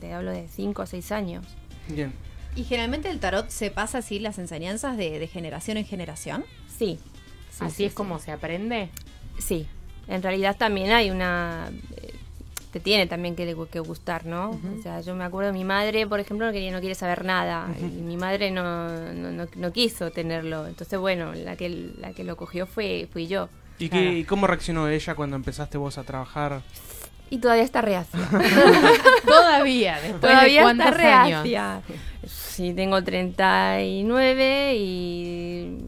Te 0.00 0.12
hablo 0.12 0.30
de 0.30 0.48
5 0.48 0.82
o 0.82 0.87
6 0.87 1.12
años. 1.12 1.46
Bien. 1.88 2.12
¿Y 2.54 2.64
generalmente 2.64 3.11
el 3.11 3.20
tarot 3.20 3.48
se 3.48 3.70
pasa 3.70 3.98
así 3.98 4.18
las 4.18 4.38
enseñanzas 4.38 4.96
de, 4.96 5.18
de 5.18 5.26
generación 5.26 5.76
en 5.76 5.84
generación? 5.84 6.44
Sí. 6.78 6.98
sí, 7.50 7.58
Así 7.64 7.74
sí, 7.76 7.84
es 7.86 7.92
sí. 7.92 7.96
como 7.96 8.18
se 8.18 8.30
aprende. 8.32 8.88
Sí. 9.38 9.66
En 10.06 10.22
realidad 10.22 10.56
también 10.56 10.90
hay 10.92 11.10
una... 11.10 11.70
eh, 11.96 12.14
Te 12.72 12.80
tiene 12.80 13.06
también 13.06 13.34
que, 13.34 13.56
que 13.70 13.80
gustar, 13.80 14.24
¿no? 14.26 14.50
O 14.50 14.82
sea, 14.82 15.00
yo 15.00 15.14
me 15.14 15.24
acuerdo, 15.24 15.52
mi 15.52 15.64
madre, 15.64 16.06
por 16.06 16.20
ejemplo, 16.20 16.46
no, 16.46 16.52
quería, 16.52 16.70
no 16.70 16.80
quiere 16.80 16.94
saber 16.94 17.24
nada. 17.24 17.66
Y 17.80 17.84
mi 18.02 18.16
madre 18.16 18.50
no, 18.50 18.88
no, 19.12 19.30
no- 19.32 19.48
no 19.54 19.72
quiso 19.72 20.10
tenerlo. 20.10 20.66
Entonces, 20.66 20.98
bueno, 20.98 21.32
la 21.34 21.56
que, 21.56 21.68
la 21.98 22.12
que 22.12 22.24
lo 22.24 22.36
cogió 22.36 22.66
fue, 22.66 23.08
fui 23.12 23.26
yo. 23.26 23.48
¿Y 23.78 23.88
Claro. 23.88 24.04
qué, 24.10 24.18
y 24.18 24.24
cómo 24.24 24.46
reaccionó 24.46 24.88
ella 24.88 25.14
cuando 25.14 25.36
empezaste 25.36 25.78
vos 25.78 25.98
a 25.98 26.04
trabajar? 26.04 26.62
Y 27.30 27.38
todavía 27.38 27.62
está 27.64 27.80
reacia. 27.82 28.18
Todavía, 29.26 29.94
después 30.00 30.12
de 30.22 30.28
todavía 30.28 30.62
cuántos 30.62 30.86
está 30.86 31.22
años. 31.22 31.42
reacia. 31.42 31.82
Sí, 32.26 32.72
tengo 32.74 33.02
39 33.04 34.74
y 34.76 35.78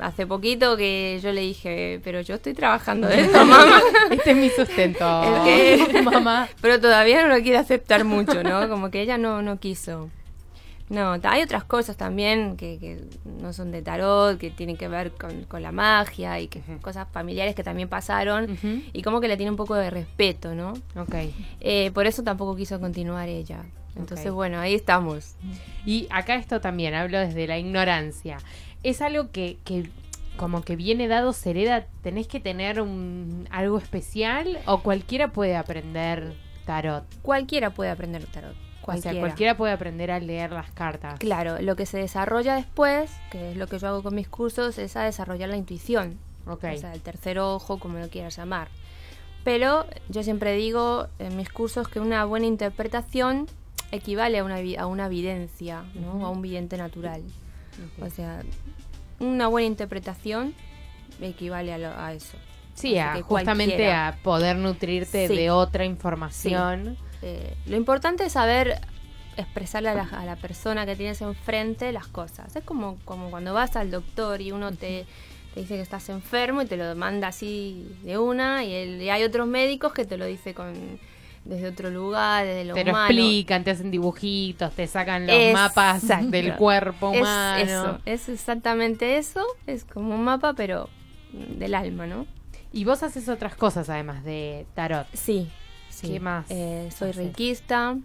hace 0.00 0.26
poquito 0.26 0.76
que 0.76 1.18
yo 1.22 1.32
le 1.32 1.40
dije, 1.42 2.00
pero 2.04 2.20
yo 2.20 2.34
estoy 2.36 2.54
trabajando 2.54 3.08
de 3.08 3.22
esto, 3.22 3.44
mamá. 3.44 3.80
Este 4.10 4.30
es 4.32 4.36
mi 4.36 4.48
sustento. 4.50 5.22
Es 5.46 5.88
que- 5.88 6.02
mamá. 6.02 6.48
Pero 6.60 6.80
todavía 6.80 7.22
no 7.26 7.34
lo 7.34 7.42
quiere 7.42 7.58
aceptar 7.58 8.04
mucho, 8.04 8.42
¿no? 8.42 8.68
Como 8.68 8.90
que 8.90 9.00
ella 9.02 9.18
no, 9.18 9.42
no 9.42 9.58
quiso. 9.58 10.10
No, 10.88 11.16
hay 11.22 11.40
otras 11.42 11.64
cosas 11.64 11.96
también 11.96 12.56
que, 12.58 12.78
que 12.78 13.00
no 13.40 13.54
son 13.54 13.70
de 13.70 13.80
tarot, 13.80 14.36
que 14.38 14.50
tienen 14.50 14.76
que 14.76 14.88
ver 14.88 15.12
con, 15.12 15.44
con 15.44 15.62
la 15.62 15.72
magia 15.72 16.38
y 16.38 16.48
que 16.48 16.60
cosas 16.82 17.08
familiares 17.10 17.54
que 17.54 17.62
también 17.64 17.88
pasaron 17.88 18.58
y 18.92 19.00
como 19.00 19.22
que 19.22 19.28
le 19.28 19.38
tiene 19.38 19.50
un 19.50 19.56
poco 19.56 19.74
de 19.74 19.88
respeto, 19.88 20.54
¿no? 20.54 20.74
Ok. 20.96 21.14
Eh, 21.60 21.90
por 21.94 22.06
eso 22.06 22.22
tampoco 22.22 22.54
quiso 22.56 22.78
continuar 22.78 23.28
ella. 23.30 23.62
Entonces, 23.96 24.30
bueno, 24.32 24.58
ahí 24.60 24.74
estamos. 24.74 25.34
Y 25.86 26.08
acá 26.10 26.34
esto 26.34 26.60
también, 26.60 26.92
hablo 26.94 27.18
desde 27.20 27.46
la 27.46 27.58
ignorancia. 27.58 28.36
Es 28.82 29.00
algo 29.02 29.30
que, 29.30 29.58
que 29.64 29.88
como 30.36 30.62
que 30.62 30.76
viene 30.76 31.08
dado, 31.08 31.32
se 31.32 31.50
hereda, 31.50 31.86
tenés 32.02 32.26
que 32.26 32.40
tener 32.40 32.80
un, 32.80 33.46
algo 33.50 33.78
especial 33.78 34.58
o 34.66 34.82
cualquiera 34.82 35.32
puede 35.32 35.56
aprender 35.56 36.34
tarot. 36.66 37.04
Cualquiera 37.22 37.70
puede 37.70 37.90
aprender 37.90 38.26
tarot. 38.26 38.54
O 38.82 38.84
Cualquiera. 38.84 39.12
sea, 39.12 39.20
cualquiera 39.20 39.56
puede 39.56 39.72
aprender 39.72 40.10
a 40.10 40.18
leer 40.18 40.50
las 40.50 40.70
cartas. 40.72 41.18
Claro, 41.20 41.60
lo 41.60 41.76
que 41.76 41.86
se 41.86 41.98
desarrolla 41.98 42.56
después, 42.56 43.12
que 43.30 43.52
es 43.52 43.56
lo 43.56 43.68
que 43.68 43.78
yo 43.78 43.86
hago 43.88 44.02
con 44.02 44.14
mis 44.14 44.26
cursos, 44.26 44.78
es 44.78 44.96
a 44.96 45.04
desarrollar 45.04 45.50
la 45.50 45.56
intuición. 45.56 46.18
O 46.46 46.58
sea, 46.58 46.92
el 46.92 47.00
tercer 47.00 47.38
ojo, 47.38 47.78
como 47.78 47.98
lo 47.98 48.08
quieras 48.08 48.36
llamar. 48.36 48.68
Pero 49.44 49.86
yo 50.08 50.24
siempre 50.24 50.54
digo 50.56 51.06
en 51.20 51.36
mis 51.36 51.48
cursos 51.48 51.86
que 51.86 52.00
una 52.00 52.24
buena 52.24 52.46
interpretación 52.46 53.46
equivale 53.92 54.38
a 54.38 54.44
una, 54.44 54.56
a 54.78 54.86
una 54.86 55.06
evidencia, 55.06 55.84
¿no? 55.94 56.26
a 56.26 56.30
un 56.30 56.42
vidente 56.42 56.76
natural. 56.76 57.22
O 58.00 58.10
sea, 58.10 58.42
una 59.20 59.48
buena 59.48 59.66
interpretación 59.66 60.54
equivale 61.20 61.72
a, 61.72 61.78
lo- 61.78 61.96
a 61.98 62.12
eso. 62.12 62.36
Sí, 62.74 62.98
a- 62.98 63.20
justamente 63.22 63.66
cualquiera. 63.74 64.08
a 64.08 64.16
poder 64.16 64.56
nutrirte 64.56 65.28
Sí. 65.28 65.36
de 65.36 65.50
otra 65.50 65.84
información. 65.84 66.96
Eh, 67.22 67.54
lo 67.66 67.76
importante 67.76 68.24
es 68.24 68.32
saber 68.32 68.80
expresarle 69.36 69.88
a 69.90 69.94
la, 69.94 70.02
a 70.02 70.24
la 70.24 70.36
persona 70.36 70.84
que 70.86 70.96
tienes 70.96 71.20
enfrente 71.22 71.92
las 71.92 72.06
cosas. 72.06 72.54
Es 72.56 72.64
como, 72.64 72.98
como 73.04 73.30
cuando 73.30 73.54
vas 73.54 73.76
al 73.76 73.90
doctor 73.90 74.40
y 74.40 74.52
uno 74.52 74.72
te, 74.72 75.06
te 75.54 75.60
dice 75.60 75.76
que 75.76 75.80
estás 75.82 76.08
enfermo 76.08 76.62
y 76.62 76.66
te 76.66 76.76
lo 76.76 76.94
manda 76.96 77.28
así 77.28 77.94
de 78.04 78.18
una 78.18 78.64
y, 78.64 78.72
el- 78.74 79.02
y 79.02 79.10
hay 79.10 79.22
otros 79.22 79.46
médicos 79.46 79.92
que 79.92 80.04
te 80.04 80.16
lo 80.18 80.24
dice 80.26 80.52
con 80.54 80.98
desde 81.44 81.68
otro 81.68 81.90
lugar, 81.90 82.44
desde 82.46 82.64
lo 82.64 82.74
Te 82.74 82.84
lo 82.84 82.90
humano. 82.92 83.06
explican, 83.08 83.64
te 83.64 83.70
hacen 83.72 83.90
dibujitos, 83.90 84.72
te 84.72 84.86
sacan 84.86 85.26
los 85.26 85.34
Exacto. 85.36 85.80
mapas 85.80 86.30
del 86.30 86.54
cuerpo 86.56 87.12
Es 87.12 87.20
humano. 87.20 87.62
eso, 87.64 87.98
es 88.06 88.28
exactamente 88.28 89.16
eso. 89.18 89.44
Es 89.66 89.84
como 89.84 90.14
un 90.14 90.22
mapa, 90.24 90.52
pero 90.54 90.88
del 91.32 91.74
alma, 91.74 92.06
¿no? 92.06 92.26
Y 92.72 92.84
vos 92.84 93.02
haces 93.02 93.28
otras 93.28 93.54
cosas 93.54 93.88
además 93.90 94.24
de 94.24 94.66
tarot. 94.74 95.06
Sí. 95.12 95.50
sí. 95.90 96.08
¿Qué 96.12 96.20
más 96.20 96.46
Eh, 96.48 96.88
soy 96.96 97.10
haces? 97.10 97.16
reikista, 97.16 97.96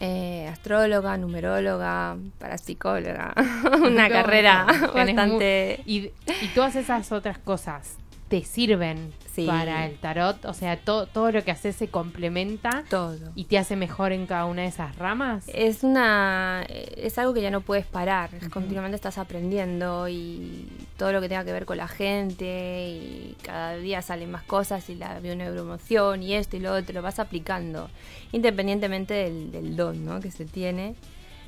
eh, 0.00 0.46
astróloga, 0.52 1.16
numeróloga, 1.16 2.16
parapsicóloga. 2.38 3.34
Una 3.82 4.08
carrera 4.08 4.66
bastante... 4.94 5.80
y, 5.86 6.10
y 6.42 6.48
todas 6.54 6.76
esas 6.76 7.10
otras 7.12 7.38
cosas 7.38 7.96
te 8.30 8.42
sirven 8.44 9.12
Sí. 9.34 9.46
para 9.46 9.86
el 9.86 9.96
tarot. 9.98 10.44
O 10.46 10.54
sea, 10.54 10.76
to- 10.76 11.06
todo 11.06 11.30
lo 11.30 11.44
que 11.44 11.50
haces 11.50 11.76
se 11.76 11.88
complementa 11.88 12.84
Todo. 12.88 13.16
y 13.36 13.44
te 13.44 13.58
hace 13.58 13.76
mejor 13.76 14.12
en 14.12 14.26
cada 14.26 14.44
una 14.46 14.62
de 14.62 14.68
esas 14.68 14.96
ramas. 14.96 15.44
Es 15.48 15.82
una 15.84 16.64
es 16.68 17.18
algo 17.18 17.32
que 17.34 17.40
ya 17.42 17.50
no 17.50 17.60
puedes 17.60 17.86
parar, 17.86 18.30
continuamente 18.50 18.96
estás 18.96 19.18
aprendiendo 19.18 20.08
y 20.08 20.68
todo 20.96 21.12
lo 21.12 21.20
que 21.20 21.28
tenga 21.28 21.44
que 21.44 21.52
ver 21.52 21.64
con 21.64 21.76
la 21.76 21.86
gente 21.88 22.88
y 22.88 23.36
cada 23.42 23.76
día 23.76 24.00
salen 24.02 24.30
más 24.30 24.42
cosas 24.44 24.88
y 24.90 24.94
la 24.96 25.18
bioneuromoción 25.20 26.22
y 26.22 26.34
esto 26.34 26.56
y 26.56 26.60
lo 26.60 26.72
otro, 26.74 26.94
lo 26.94 27.02
vas 27.02 27.18
aplicando 27.20 27.88
independientemente 28.32 29.14
del, 29.14 29.52
del 29.52 29.76
don 29.76 30.04
¿no? 30.04 30.20
que 30.20 30.30
se 30.30 30.44
tiene, 30.44 30.94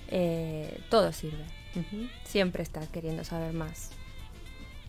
eh, 0.08 0.80
todo 0.88 1.12
sirve. 1.12 1.44
Siempre 2.24 2.62
estás 2.62 2.88
queriendo 2.88 3.24
saber 3.24 3.52
más. 3.54 3.90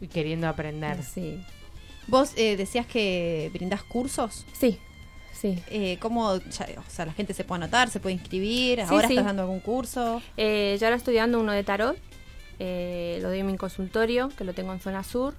Y 0.01 0.07
queriendo 0.07 0.47
aprender. 0.49 1.01
Sí, 1.01 1.41
¿Vos 2.07 2.33
eh, 2.35 2.55
decías 2.57 2.85
que 2.85 3.49
brindás 3.53 3.83
cursos? 3.83 4.45
sí, 4.53 4.79
sí. 5.33 5.61
Eh, 5.69 5.97
¿Cómo, 5.99 6.37
ya- 6.37 6.67
o 6.77 6.89
sea, 6.89 7.05
la 7.05 7.13
gente 7.13 7.33
se 7.33 7.43
puede 7.43 7.63
anotar, 7.63 7.89
se 7.89 7.99
puede 7.99 8.13
inscribir? 8.15 8.79
Sí, 8.79 8.85
¿Ahora 8.87 9.07
sí. 9.07 9.13
estás 9.15 9.25
dando 9.25 9.41
algún 9.43 9.59
curso? 9.59 10.21
Eh, 10.37 10.77
yo 10.79 10.87
ahora 10.87 10.95
estoy 10.97 11.15
dando 11.15 11.39
uno 11.39 11.51
de 11.51 11.63
tarot, 11.63 11.97
eh, 12.59 13.19
lo 13.21 13.29
doy 13.29 13.39
en 13.39 13.47
mi 13.47 13.57
consultorio, 13.57 14.29
que 14.37 14.43
lo 14.43 14.53
tengo 14.53 14.71
en 14.73 14.79
zona 14.79 15.03
sur. 15.03 15.33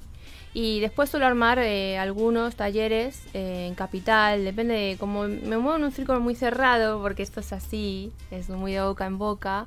Y 0.57 0.79
después 0.81 1.11
suelo 1.11 1.27
armar 1.27 1.59
eh, 1.59 1.99
algunos 1.99 2.55
talleres 2.55 3.23
eh, 3.35 3.67
en 3.67 3.75
capital, 3.75 4.45
depende 4.45 4.75
de 4.75 4.97
como 4.99 5.23
me 5.27 5.59
muevo 5.59 5.75
en 5.77 5.85
un 5.85 5.93
círculo 5.93 6.21
muy 6.21 6.35
cerrado, 6.37 7.01
porque 7.03 7.23
esto 7.25 7.41
es 7.41 7.53
así, 7.53 8.13
es 8.31 8.49
muy 8.51 8.73
de 8.73 8.83
boca 8.83 9.05
en 9.07 9.19
boca. 9.19 9.67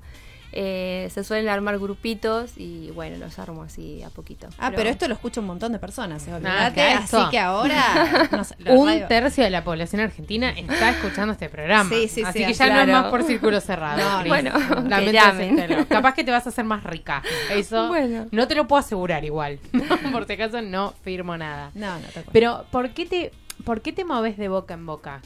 Eh, 0.54 1.10
se 1.14 1.24
suelen 1.24 1.50
armar 1.50 1.78
grupitos 1.78 2.58
y 2.58 2.90
bueno, 2.92 3.18
los 3.18 3.38
armo 3.38 3.64
así 3.64 4.02
a 4.04 4.10
poquito. 4.10 4.48
Ah, 4.58 4.72
pero, 4.76 4.90
esto 4.90 5.08
lo 5.08 5.14
escucha 5.14 5.42
un 5.42 5.48
montón 5.48 5.72
de 5.72 5.80
personas, 5.80 6.28
eh, 6.28 6.34
olvídate, 6.34 6.82
acá 6.82 6.98
así 7.04 7.18
que 7.32 7.40
ahora... 7.40 8.28
Un 8.66 8.88
radio- 8.88 9.08
tercio 9.08 9.44
de 9.44 9.50
la 9.50 9.64
población 9.64 10.02
argentina 10.02 10.50
está 10.52 10.90
escuchando 10.90 11.34
este 11.34 11.50
programa. 11.50 11.90
Sí, 11.90 12.08
sí, 12.08 12.24
Así 12.24 12.40
sí, 12.40 12.46
que 12.46 12.54
ya 12.54 12.74
no 12.74 12.80
es 12.82 12.88
más 12.88 13.06
por 13.12 13.24
círculo 13.24 13.60
cerrado. 13.62 13.98
No, 13.98 14.28
bueno, 14.28 14.52
que 14.90 15.20
hacértelo. 15.20 15.86
Capaz 15.88 16.14
que 16.14 16.24
te 16.24 16.32
vas 16.32 16.46
a 16.46 16.50
hacer 16.50 16.66
más 16.66 16.84
rica. 16.84 17.22
Eso 17.52 17.88
Bueno. 17.90 18.28
no 18.32 18.48
te 18.48 18.56
lo 18.56 18.68
puedo 18.68 18.80
asegurar 18.80 19.24
igual. 19.26 19.60
por 20.12 20.26
si 20.26 20.34
acaso 20.34 20.62
no 20.62 20.94
firmo 21.04 21.38
nada. 21.38 21.72
No, 21.76 21.96
no, 22.00 22.08
tal 22.14 22.24
cual. 22.24 22.34
Pero, 22.34 22.66
¿por 22.72 22.90
qué 22.92 23.06
te, 23.06 23.32
por 23.64 23.82
qué 23.82 23.92
te 23.94 24.06
moves 24.06 24.38
de 24.38 24.48
boca 24.48 24.74
en 24.74 24.86
boca? 24.86 25.22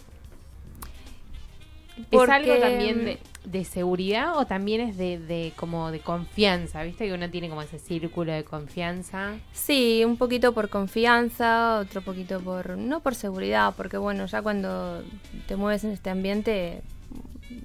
¿Es 1.98 2.06
Porque, 2.10 2.32
algo 2.34 2.56
también 2.58 3.06
de, 3.06 3.20
de 3.43 3.65
seguridad 3.65 4.38
o 4.38 4.45
también 4.45 4.82
es 4.82 4.97
de, 4.97 5.17
de 5.17 5.54
como 5.56 5.91
de 5.91 5.99
confianza? 5.99 6.84
¿Viste 6.84 7.08
que 7.08 7.13
uno 7.13 7.30
tiene 7.30 7.49
como 7.49 7.62
ese 7.62 7.80
círculo 7.80 8.32
de 8.32 8.43
confianza? 8.43 9.34
Sí, 9.51 10.04
un 10.06 10.17
poquito 10.17 10.54
por 10.54 10.69
confianza, 10.69 11.80
otro 11.80 12.01
poquito 12.01 12.39
por, 12.39 12.77
no 12.77 12.99
por 12.99 13.15
seguridad, 13.15 13.73
porque 13.75 13.97
bueno, 13.97 14.25
ya 14.27 14.41
cuando 14.41 15.04
te 15.47 15.56
mueves 15.56 15.84
en 15.84 15.91
este 15.91 16.10
ambiente, 16.12 16.82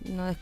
no, 0.08 0.34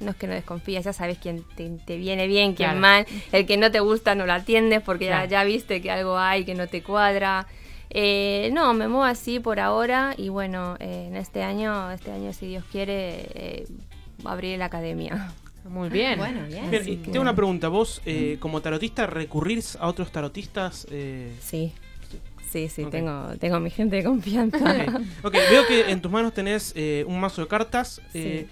no 0.00 0.10
es 0.10 0.16
que 0.16 0.26
no 0.26 0.32
desconfías, 0.34 0.84
ya 0.84 0.92
sabes 0.92 1.18
quién 1.18 1.44
te, 1.56 1.68
te 1.86 1.96
viene 1.96 2.26
bien, 2.26 2.54
quién 2.54 2.70
Claro. 2.70 2.80
mal, 2.80 3.06
el 3.32 3.46
que 3.46 3.56
no 3.56 3.70
te 3.70 3.80
gusta 3.80 4.14
no 4.14 4.26
lo 4.26 4.32
atiendes 4.32 4.82
porque 4.82 5.06
ya- 5.06 5.24
ya, 5.26 5.44
viste 5.44 5.80
que 5.80 5.90
algo 5.90 6.18
hay 6.18 6.44
que 6.44 6.54
no 6.54 6.66
te 6.66 6.82
cuadra. 6.82 7.46
Eh, 7.92 8.50
no, 8.52 8.72
me 8.72 8.86
muevo 8.86 9.04
así 9.04 9.40
por 9.40 9.58
ahora 9.60 10.14
y 10.16 10.28
bueno, 10.28 10.76
eh, 10.78 11.06
en 11.08 11.16
este 11.16 11.42
año, 11.42 11.90
este 11.90 12.12
año 12.12 12.32
si 12.32 12.46
Dios 12.46 12.64
quiere, 12.70 13.26
eh, 13.34 13.66
abriré 14.24 14.56
la 14.58 14.66
academia. 14.66 15.32
Muy 15.68 15.88
bien. 15.90 16.18
Bueno, 16.18 16.40
bien. 16.46 16.70
Bien, 16.70 16.82
que- 16.84 16.96
tengo 17.10 17.20
una 17.20 17.34
pregunta. 17.36 17.68
¿Vos, 17.68 18.00
eh, 18.06 18.38
como 18.40 18.60
tarotista, 18.62 19.06
recurrís 19.06 19.76
a 19.76 19.88
otros 19.88 20.10
tarotistas? 20.10 20.86
Eh, 20.90 21.32
Sí, 21.40 21.72
sí, 22.50 22.68
sí, 22.68 22.86
tengo, 22.86 23.28
tengo 23.38 23.60
mi 23.60 23.70
gente 23.70 23.96
de 23.96 24.04
confianza. 24.04 24.58
ok. 24.96 25.24
Ok, 25.24 25.34
veo 25.50 25.66
que 25.66 25.90
en 25.90 26.00
tus 26.00 26.10
manos 26.10 26.32
tenés 26.32 26.72
eh, 26.76 27.04
un 27.06 27.20
mazo 27.20 27.42
de 27.42 27.48
cartas. 27.48 28.00
Eh, 28.14 28.46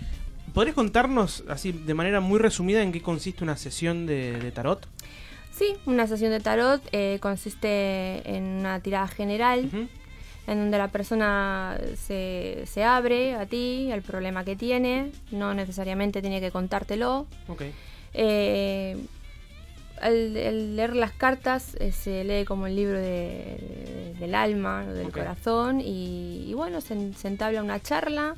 ¿Podrías 0.55 0.75
contarnos, 0.75 1.45
así 1.49 1.73
de 1.73 1.95
manera 1.95 2.21
muy 2.21 2.39
resumida, 2.39 2.83
en 2.83 2.93
qué 2.93 3.01
consiste 3.03 3.43
una 3.45 3.57
sesión 3.57 4.07
de, 4.07 4.39
de 4.39 4.51
tarot? 4.53 4.87
Sí, 5.51 5.75
una 5.87 6.07
sesión 6.07 6.31
de 6.31 6.41
tarot 6.41 6.81
eh, 6.93 7.19
consiste 7.21 8.37
en 8.37 8.45
una 8.45 8.81
tirada 8.81 9.09
general. 9.09 9.71
En 10.49 10.59
donde 10.59 10.79
la 10.79 10.89
persona 10.89 11.79
se, 11.97 12.63
se 12.67 12.83
abre 12.83 13.35
a 13.35 13.45
ti, 13.47 13.91
al 13.93 14.03
problema 14.03 14.45
que 14.45 14.57
tiene, 14.57 15.13
no 15.31 15.53
necesariamente 15.55 16.21
tiene 16.23 16.41
que 16.41 16.51
contártelo. 16.51 17.27
Ok. 17.49 17.63
Eh, 18.15 18.97
al, 20.01 20.37
al 20.37 20.77
leer 20.77 20.97
las 20.97 21.13
cartas 21.13 21.75
eh, 21.81 21.93
se 21.93 22.25
lee 22.25 22.45
como 22.45 22.67
el 22.67 22.77
libro 22.77 22.99
de- 22.99 24.15
del 24.19 24.35
alma, 24.35 24.85
o 24.89 24.93
del 24.93 25.11
corazón 25.13 25.81
y, 25.81 26.45
y 26.49 26.55
bueno, 26.55 26.81
se, 26.81 27.13
se 27.15 27.29
entabla 27.29 27.63
una 27.63 27.81
charla. 27.81 28.35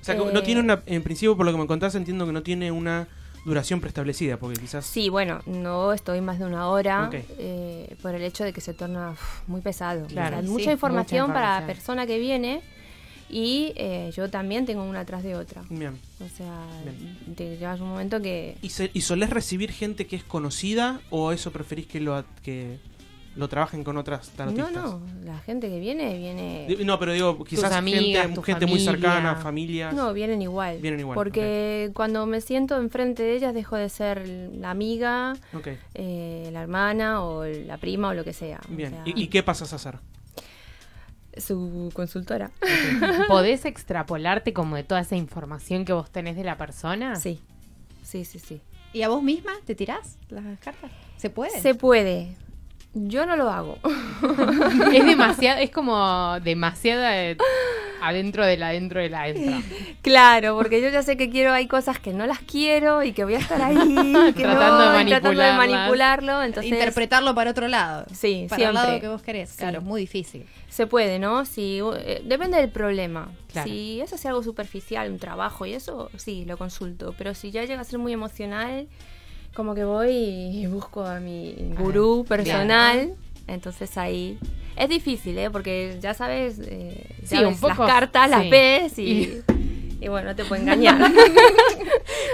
O 0.00 0.04
sea, 0.04 0.16
que 0.16 0.24
no 0.24 0.40
Eh, 0.40 0.42
tiene 0.42 0.60
una, 0.60 0.82
en 0.86 1.02
principio, 1.02 1.36
por 1.36 1.46
lo 1.46 1.52
que 1.52 1.58
me 1.58 1.66
contás, 1.66 1.94
entiendo 1.94 2.26
que 2.26 2.32
no 2.32 2.42
tiene 2.42 2.70
una 2.70 3.08
duración 3.44 3.80
preestablecida, 3.80 4.36
porque 4.38 4.60
quizás... 4.60 4.84
Sí, 4.86 5.08
bueno, 5.08 5.40
no 5.46 5.92
estoy 5.92 6.20
más 6.20 6.38
de 6.38 6.44
una 6.46 6.68
hora 6.68 7.10
eh, 7.12 7.96
por 8.02 8.14
el 8.14 8.22
hecho 8.22 8.44
de 8.44 8.52
que 8.52 8.60
se 8.60 8.74
torna 8.74 9.10
uf, 9.10 9.48
muy 9.48 9.60
pesado. 9.60 10.06
Claro, 10.06 10.38
O 10.38 10.40
sea, 10.40 10.46
sí, 10.48 10.52
mucha 10.52 10.72
información 10.72 11.26
mucha 11.28 11.34
para 11.34 11.60
la 11.60 11.66
persona 11.66 12.06
que 12.06 12.18
viene 12.18 12.62
y 13.28 13.72
eh, 13.76 14.12
yo 14.16 14.30
también 14.30 14.64
tengo 14.66 14.82
una 14.84 15.00
atrás 15.00 15.22
de 15.22 15.34
otra. 15.36 15.62
Bien. 15.70 15.98
O 16.20 16.28
sea, 16.36 16.66
Bien. 16.84 17.34
te 17.34 17.56
llevas 17.56 17.80
un 17.80 17.88
momento 17.88 18.20
que... 18.22 18.56
¿Y, 18.62 18.70
se- 18.70 18.90
¿Y 18.94 19.00
solés 19.00 19.30
recibir 19.30 19.72
gente 19.72 20.06
que 20.06 20.16
es 20.16 20.24
conocida 20.24 21.00
o 21.10 21.32
eso 21.32 21.50
preferís 21.50 21.86
que 21.86 22.00
lo... 22.00 22.24
que 22.42 22.78
lo 23.36 23.48
trabajen 23.48 23.82
con 23.82 23.96
otras 23.96 24.28
No, 24.30 24.34
tarotistas. 24.36 24.72
no, 24.72 25.02
la 25.24 25.38
gente 25.40 25.68
que 25.68 25.80
viene, 25.80 26.16
viene... 26.16 26.68
No, 26.84 26.98
pero 27.00 27.12
digo, 27.12 27.42
quizás 27.44 27.72
amigas, 27.72 28.22
gente, 28.22 28.34
tu 28.36 28.42
gente 28.42 28.66
muy 28.66 28.78
cercana, 28.78 29.34
familias. 29.36 29.92
No, 29.92 30.12
vienen 30.12 30.40
igual. 30.40 30.78
Vienen 30.78 31.00
igual, 31.00 31.16
Porque 31.16 31.90
cuando 31.94 32.26
me 32.26 32.40
siento 32.40 32.76
enfrente 32.76 33.22
de 33.24 33.34
ellas 33.34 33.52
dejo 33.54 33.76
de 33.76 33.88
ser 33.88 34.26
la 34.28 34.70
amiga, 34.70 35.34
eh, 35.94 36.48
la 36.52 36.62
hermana 36.62 37.24
o 37.24 37.44
la 37.44 37.76
prima 37.78 38.08
o 38.10 38.14
lo 38.14 38.22
que 38.24 38.32
sea. 38.32 38.60
O 38.70 38.74
bien. 38.76 38.90
sea, 38.90 39.02
¿Y, 39.04 39.22
y 39.24 39.26
qué 39.26 39.42
pasas 39.42 39.72
a 39.72 39.76
hacer? 39.76 39.98
Su 41.36 41.90
consultora. 41.92 42.52
¿Podés 43.28 43.64
extrapolarte 43.64 44.52
como 44.52 44.76
de 44.76 44.84
toda 44.84 45.00
esa 45.00 45.16
información 45.16 45.84
que 45.84 45.92
vos 45.92 46.08
tenés 46.10 46.36
de 46.36 46.44
la 46.44 46.56
persona? 46.56 47.16
Sí, 47.16 47.40
sí, 48.04 48.24
sí, 48.24 48.38
sí. 48.38 48.60
¿Y 48.92 49.02
a 49.02 49.08
vos 49.08 49.20
misma 49.24 49.50
te 49.64 49.74
tirás 49.74 50.18
las 50.28 50.60
cartas? 50.60 50.92
¿Se 51.16 51.30
puede? 51.30 51.60
Se 51.60 51.74
puede. 51.74 52.36
Yo 52.94 53.26
no 53.26 53.36
lo 53.36 53.50
hago. 53.50 53.78
Es 54.92 55.04
demasiado, 55.04 55.60
es 55.60 55.70
como 55.70 56.38
demasiado 56.40 57.02
eh, 57.06 57.36
adentro 58.00 58.46
de 58.46 58.56
la 58.56 58.68
adentro 58.68 59.00
de 59.00 59.10
la 59.10 59.22
adentro. 59.22 59.60
Claro, 60.02 60.56
porque 60.56 60.80
yo 60.80 60.88
ya 60.90 61.02
sé 61.02 61.16
que 61.16 61.28
quiero, 61.28 61.52
hay 61.52 61.66
cosas 61.66 61.98
que 61.98 62.12
no 62.12 62.26
las 62.26 62.38
quiero 62.38 63.02
y 63.02 63.12
que 63.12 63.24
voy 63.24 63.34
a 63.34 63.38
estar 63.38 63.60
ahí, 63.60 63.76
que 64.36 64.42
Tratando 64.42 64.90
de 64.92 64.96
no, 64.96 65.00
y 65.02 65.06
tratando 65.06 65.40
de 65.42 65.52
manipularlas. 65.52 65.56
manipularlo, 65.56 66.42
entonces 66.44 66.72
Interpretarlo 66.72 67.34
para 67.34 67.50
otro 67.50 67.66
lado. 67.68 68.06
Sí, 68.14 68.46
Para 68.48 68.68
el 68.68 68.74
lado 68.74 69.00
que 69.00 69.08
vos 69.08 69.22
querés. 69.22 69.50
Sí. 69.50 69.58
Claro, 69.58 69.78
es 69.78 69.84
muy 69.84 70.00
difícil. 70.00 70.46
se 70.68 70.86
puede, 70.86 71.18
¿no? 71.18 71.44
Si 71.44 71.80
eh, 71.98 72.22
depende 72.24 72.58
del 72.58 72.70
problema. 72.70 73.30
Claro. 73.50 73.68
Si 73.68 74.00
eso 74.00 74.14
es 74.14 74.24
algo 74.26 74.42
superficial, 74.42 75.10
un 75.10 75.18
trabajo 75.18 75.66
y 75.66 75.74
eso, 75.74 76.10
sí, 76.16 76.44
lo 76.44 76.56
consulto. 76.56 77.14
Pero 77.18 77.34
si 77.34 77.50
ya 77.50 77.64
llega 77.64 77.80
a 77.80 77.84
ser 77.84 77.98
muy 77.98 78.12
emocional, 78.12 78.86
como 79.54 79.74
que 79.74 79.84
voy 79.84 80.10
y 80.12 80.66
busco 80.66 81.04
a 81.04 81.20
mi 81.20 81.54
gurú 81.78 82.24
personal. 82.28 83.14
Entonces 83.46 83.96
ahí 83.98 84.38
es 84.76 84.88
difícil, 84.88 85.38
¿eh? 85.38 85.50
Porque 85.50 85.98
ya 86.00 86.14
sabes, 86.14 86.58
eh, 86.66 87.06
ya 87.22 87.38
Sí, 87.38 87.44
ves 87.44 87.58
poco, 87.58 87.84
las 87.84 87.92
cartas, 87.92 88.30
las 88.30 88.48
ves 88.50 88.98
y, 88.98 89.42
y 90.00 90.08
bueno, 90.08 90.30
no 90.30 90.36
te 90.36 90.44
puede 90.44 90.62
engañar. 90.62 90.98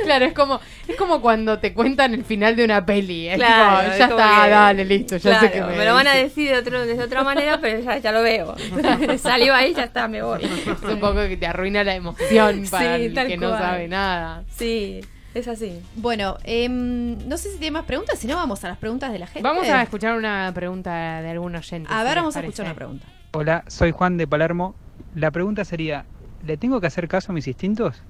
Claro, 0.04 0.24
es 0.24 0.32
como 0.32 0.58
es 0.88 0.96
como 0.96 1.20
cuando 1.20 1.58
te 1.58 1.74
cuentan 1.74 2.14
el 2.14 2.24
final 2.24 2.56
de 2.56 2.64
una 2.64 2.84
peli. 2.86 3.28
Es 3.28 3.36
Claro, 3.36 3.82
tipo, 3.84 3.98
ya 3.98 4.08
como 4.08 4.20
está, 4.20 4.44
que- 4.44 4.50
dale, 4.50 4.84
listo, 4.86 5.16
ya 5.18 5.40
sé 5.40 5.50
Claro, 5.50 5.52
que 5.66 5.72
me, 5.72 5.78
me 5.78 5.84
lo 5.84 5.94
van 5.94 6.06
a 6.06 6.14
decir 6.14 6.48
de, 6.50 6.56
otro, 6.56 6.84
de 6.86 7.00
otra 7.02 7.22
manera, 7.22 7.58
pero 7.60 7.80
ya, 7.80 7.98
ya 7.98 8.10
lo 8.10 8.22
veo. 8.22 8.56
Salió 9.18 9.54
ahí, 9.54 9.74
ya 9.74 9.84
está, 9.84 10.08
me 10.08 10.22
voy. 10.22 10.42
Es 10.42 10.82
un 10.82 11.00
poco 11.00 11.16
que 11.28 11.36
te 11.36 11.46
arruina 11.46 11.84
la 11.84 11.94
emoción 11.94 12.64
para 12.70 12.96
Sí, 12.96 13.04
el 13.04 13.14
que 13.14 13.36
no 13.36 13.50
sabe 13.50 13.88
nada. 13.88 14.42
Sí, 14.56 15.00
es 15.34 15.48
así. 15.48 15.80
Bueno, 15.96 16.36
em, 16.44 17.16
no 17.28 17.36
sé 17.38 17.50
si 17.52 17.58
tiene 17.58 17.72
más 17.72 17.84
preguntas, 17.84 18.18
si 18.18 18.26
no 18.26 18.36
vamos 18.36 18.62
a 18.64 18.68
las 18.68 18.78
preguntas 18.78 19.12
de 19.12 19.18
la 19.18 19.26
gente. 19.26 19.42
Vamos 19.42 19.68
a 19.68 19.82
escuchar 19.82 20.16
una 20.16 20.50
pregunta 20.54 21.20
de 21.22 21.30
algún 21.30 21.54
oyente. 21.54 21.88
A 21.92 22.02
ver, 22.04 22.16
vamos 22.16 22.36
a 22.36 22.40
escuchar 22.40 22.66
una 22.66 22.74
pregunta. 22.74 23.06
Hola, 23.32 23.64
soy 23.68 23.92
Juan 23.92 24.16
de 24.16 24.26
Palermo. 24.26 24.74
La 25.14 25.30
pregunta 25.30 25.64
sería, 25.64 26.04
¿le 26.46 26.56
tengo 26.56 26.80
que 26.80 26.86
hacer 26.88 27.06
caso 27.08 27.32
a 27.32 27.34
mis 27.34 27.46
instintos? 27.46 28.02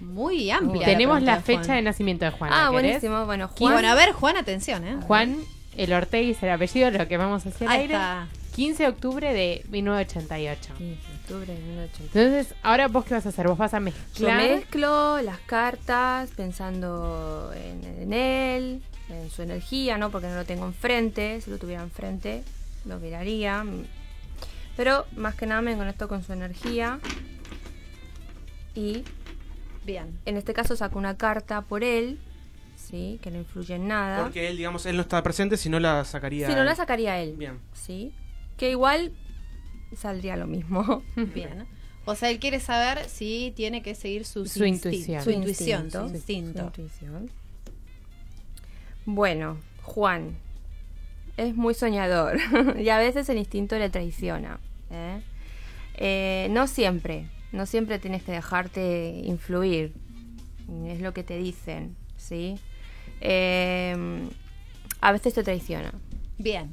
Muy 0.00 0.50
amplia. 0.50 0.86
Tenemos 0.86 1.22
la 1.22 1.36
de 1.36 1.42
fecha 1.42 1.74
de 1.74 1.82
nacimiento 1.82 2.24
de 2.24 2.30
Juan. 2.30 2.50
Ah, 2.52 2.70
buenísimo. 2.70 3.24
Bueno, 3.26 3.50
Y 3.54 3.58
Juan. 3.58 3.72
bueno, 3.74 3.88
a 3.88 3.94
ver, 3.94 4.12
Juan, 4.12 4.36
atención, 4.36 4.86
¿eh? 4.86 4.96
Juan 5.02 5.36
el 5.76 5.92
Ortega 5.92 6.28
es 6.30 6.42
el 6.42 6.50
apellido, 6.50 6.90
lo 6.90 7.06
que 7.08 7.16
vamos 7.16 7.46
a 7.46 7.48
hacer 7.50 7.68
Ahí 7.68 7.82
aire. 7.82 7.94
está. 7.94 8.26
15 8.58 8.82
de 8.82 8.88
octubre 8.88 9.32
de 9.32 9.64
1988. 9.70 10.74
15 10.78 10.84
de 10.84 11.14
octubre 11.14 11.46
de 11.54 11.60
1980. 11.60 12.18
Entonces, 12.18 12.54
ahora 12.64 12.88
vos 12.88 13.04
qué 13.04 13.14
vas 13.14 13.24
a 13.24 13.28
hacer? 13.28 13.46
Vos 13.46 13.56
vas 13.56 13.72
a 13.72 13.78
Yo 13.78 13.84
mezclar. 13.84 14.36
mezclo 14.36 15.22
las 15.22 15.38
cartas 15.38 16.30
pensando 16.34 17.52
en, 17.54 17.84
en 18.02 18.12
él, 18.12 18.82
en 19.10 19.30
su 19.30 19.42
energía, 19.42 19.96
¿no? 19.96 20.10
Porque 20.10 20.26
no 20.26 20.34
lo 20.34 20.44
tengo 20.44 20.66
enfrente. 20.66 21.40
Si 21.40 21.52
lo 21.52 21.58
tuviera 21.58 21.84
enfrente, 21.84 22.42
lo 22.84 22.98
miraría. 22.98 23.64
Pero 24.76 25.06
más 25.14 25.36
que 25.36 25.46
nada 25.46 25.62
me 25.62 25.76
conecto 25.76 26.08
con 26.08 26.24
su 26.24 26.32
energía. 26.32 26.98
Y 28.74 29.04
Bien. 29.86 30.18
en 30.26 30.36
este 30.36 30.52
caso 30.52 30.74
saco 30.74 30.98
una 30.98 31.16
carta 31.16 31.60
por 31.62 31.84
él, 31.84 32.18
¿sí? 32.74 33.20
Que 33.22 33.30
no 33.30 33.38
influye 33.38 33.76
en 33.76 33.86
nada. 33.86 34.24
Porque 34.24 34.48
él, 34.48 34.56
digamos, 34.56 34.84
él 34.84 34.96
no 34.96 35.02
está 35.02 35.22
presente, 35.22 35.56
si 35.56 35.68
no 35.68 35.78
la 35.78 36.04
sacaría. 36.04 36.48
Si 36.48 36.56
no 36.56 36.64
la 36.64 36.74
sacaría 36.74 37.20
él. 37.20 37.34
Bien. 37.36 37.60
¿Sí? 37.72 38.12
Que 38.58 38.70
igual 38.70 39.12
saldría 39.96 40.36
lo 40.36 40.46
mismo. 40.46 41.02
Bien. 41.16 41.66
O 42.04 42.14
sea, 42.14 42.30
él 42.30 42.38
quiere 42.38 42.60
saber 42.60 43.08
si 43.08 43.52
tiene 43.54 43.82
que 43.82 43.94
seguir 43.94 44.24
su, 44.24 44.46
Su 44.46 44.64
intuición. 44.64 45.22
Su 45.22 45.30
intuición, 45.30 45.90
su 45.90 46.06
instinto. 46.06 46.58
su 46.60 46.64
intuición. 46.66 47.30
Bueno, 49.04 49.58
Juan 49.82 50.36
es 51.36 51.54
muy 51.54 51.74
soñador 51.74 52.38
y 52.78 52.88
a 52.88 52.98
veces 52.98 53.28
el 53.28 53.38
instinto 53.38 53.78
le 53.78 53.90
traiciona. 53.90 54.58
¿eh? 54.90 55.20
Eh, 55.94 56.48
no 56.50 56.66
siempre, 56.66 57.28
no 57.52 57.66
siempre 57.66 57.98
tienes 57.98 58.22
que 58.22 58.32
dejarte 58.32 59.22
influir. 59.24 59.92
Es 60.86 61.00
lo 61.00 61.14
que 61.14 61.22
te 61.22 61.38
dicen, 61.38 61.96
¿sí? 62.16 62.56
Eh, 63.20 64.28
a 65.00 65.12
veces 65.12 65.34
te 65.34 65.42
traiciona. 65.42 65.92
Bien. 66.38 66.72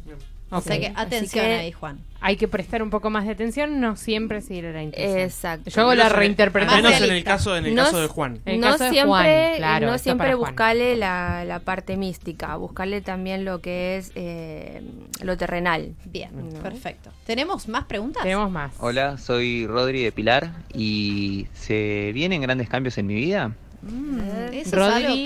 O 0.58 0.62
sea 0.62 0.80
que 0.80 0.92
atención 0.96 1.46
que- 1.46 1.54
ahí, 1.56 1.72
Juan. 1.72 2.00
Hay 2.22 2.38
que 2.38 2.48
prestar 2.48 2.82
un 2.82 2.90
poco 2.90 3.12
más 3.12 3.26
de 3.26 3.32
atención, 3.34 3.80
no 3.80 3.96
siempre 3.96 4.42
seguir 4.42 4.64
la 4.64 4.82
intuición. 4.82 5.20
Exacto. 5.20 5.70
Yo 5.70 5.82
hago 5.82 5.94
la 5.94 6.10
reinterpretación. 6.10 6.82
Menos 6.84 7.00
en 7.02 7.12
el 7.12 7.24
caso, 7.24 7.56
en 7.56 7.68
el 7.68 7.76
No 7.76 7.84
caso 7.84 8.02
de 8.02 8.08
Juan. 8.08 8.40
En 8.46 8.56
el 8.56 8.62
no 8.62 8.68
caso 8.72 8.84
de 8.86 8.90
siempre, 8.90 9.10
Juan, 9.10 9.56
claro, 9.58 9.88
no 9.92 9.98
siempre 10.00 10.34
buscarle 10.34 10.96
la, 10.96 11.46
la 11.46 11.60
parte 11.60 11.98
mística, 11.98 12.56
buscarle 12.56 13.02
también 13.02 13.46
lo 13.46 13.62
que 13.62 13.98
es 13.98 14.12
eh, 14.16 14.82
lo 15.22 15.38
terrenal. 15.38 15.94
Bien, 16.06 16.32
No. 16.54 16.60
perfecto. 16.64 17.12
¿Tenemos 17.28 17.68
más 17.68 17.86
preguntas? 17.86 18.24
Tenemos 18.24 18.50
más. 18.50 18.74
Hola, 18.80 19.20
soy 19.20 19.68
Rodri 19.68 20.02
de 20.04 20.12
Pilar 20.12 20.50
y 20.74 21.46
¿se 21.54 22.10
vienen 22.16 22.42
grandes 22.42 22.70
cambios 22.70 22.98
en 22.98 23.06
mi 23.06 23.14
vida? 23.16 23.52
Mm, 23.86 24.20
eso 24.54 24.70
es 24.70 24.74
algo 24.74 25.08
Rodri 25.10 25.26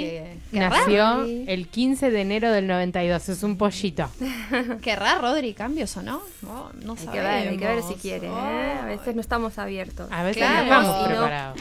que 0.51 0.59
nació 0.59 1.15
Rodri. 1.19 1.45
el 1.47 1.67
15 1.69 2.11
de 2.11 2.21
enero 2.21 2.51
del 2.51 2.67
92, 2.67 3.29
es 3.29 3.43
un 3.43 3.57
pollito. 3.57 4.09
¿Querrá 4.81 5.15
Rodri 5.19 5.53
cambios 5.53 5.95
o 5.97 6.01
no? 6.01 6.21
No, 6.41 6.69
no 6.83 6.95
Hay 6.99 7.07
que 7.07 7.19
ver, 7.19 7.47
hay 7.49 7.57
que 7.57 7.65
ver 7.65 7.83
si 7.83 7.93
quiere. 7.95 8.27
¿eh? 8.27 8.31
A 8.81 8.85
veces 8.85 9.15
no 9.15 9.21
estamos 9.21 9.57
abiertos. 9.57 10.11
A 10.11 10.23
veces 10.23 10.37
Claro, 10.43 10.65
no 10.67 10.81
estamos 10.81 11.07
preparados. 11.07 11.59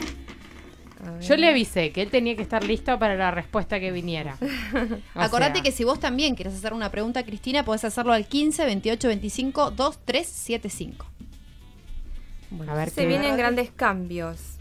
Yo 1.22 1.36
le 1.36 1.48
avisé 1.48 1.92
que 1.92 2.02
él 2.02 2.10
tenía 2.10 2.34
que 2.34 2.42
estar 2.42 2.64
listo 2.64 2.98
para 2.98 3.14
la 3.14 3.30
respuesta 3.30 3.78
que 3.78 3.92
viniera. 3.92 4.36
O 5.14 5.20
Acordate 5.20 5.54
sea, 5.54 5.62
que 5.62 5.70
si 5.70 5.84
vos 5.84 6.00
también 6.00 6.34
quieres 6.34 6.54
hacer 6.54 6.72
una 6.72 6.90
pregunta 6.90 7.20
a 7.20 7.22
Cristina, 7.22 7.64
podés 7.64 7.84
hacerlo 7.84 8.12
al 8.12 8.26
15 8.26 8.64
28 8.64 9.06
25 9.06 9.70
2375. 9.70 11.06
Bueno, 12.50 12.72
A 12.72 12.74
ver 12.74 12.90
se 12.90 13.02
qué- 13.02 13.06
vienen 13.06 13.36
grandes 13.36 13.70
cambios. 13.70 14.57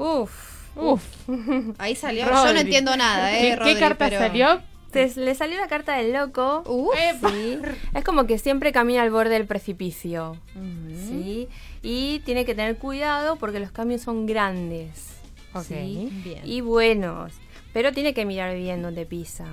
Uf. 0.00 0.50
Uf, 0.76 1.02
Ahí 1.78 1.96
salió. 1.96 2.24
Yo 2.24 2.30
Rodri. 2.30 2.54
no 2.54 2.60
entiendo 2.60 2.96
nada, 2.96 3.36
¿eh? 3.36 3.58
¿Qué, 3.62 3.74
qué 3.74 3.80
carta 3.80 4.08
pero- 4.08 4.20
salió? 4.20 4.60
Te- 4.92 5.12
le 5.20 5.34
salió 5.36 5.56
la 5.56 5.68
carta 5.68 5.96
del 5.96 6.12
loco. 6.12 6.62
Uf. 6.66 6.94
Sí. 7.30 7.58
Es 7.94 8.02
como 8.04 8.26
que 8.26 8.38
siempre 8.38 8.72
camina 8.72 9.02
al 9.02 9.10
borde 9.10 9.30
del 9.34 9.46
precipicio. 9.46 10.36
¿sí? 11.08 11.48
Y 11.82 12.20
tiene 12.24 12.44
que 12.44 12.54
tener 12.56 12.76
cuidado 12.76 13.36
porque 13.36 13.60
los 13.60 13.70
cambios 13.70 14.00
son 14.02 14.26
grandes. 14.26 15.08
Ok. 15.54 15.62
¿sí? 15.64 16.08
Bien. 16.24 16.40
Y 16.44 16.60
buenos. 16.60 17.32
Pero 17.72 17.92
tiene 17.92 18.14
que 18.14 18.24
mirar 18.24 18.56
bien 18.56 18.82
donde 18.82 19.06
pisa. 19.06 19.46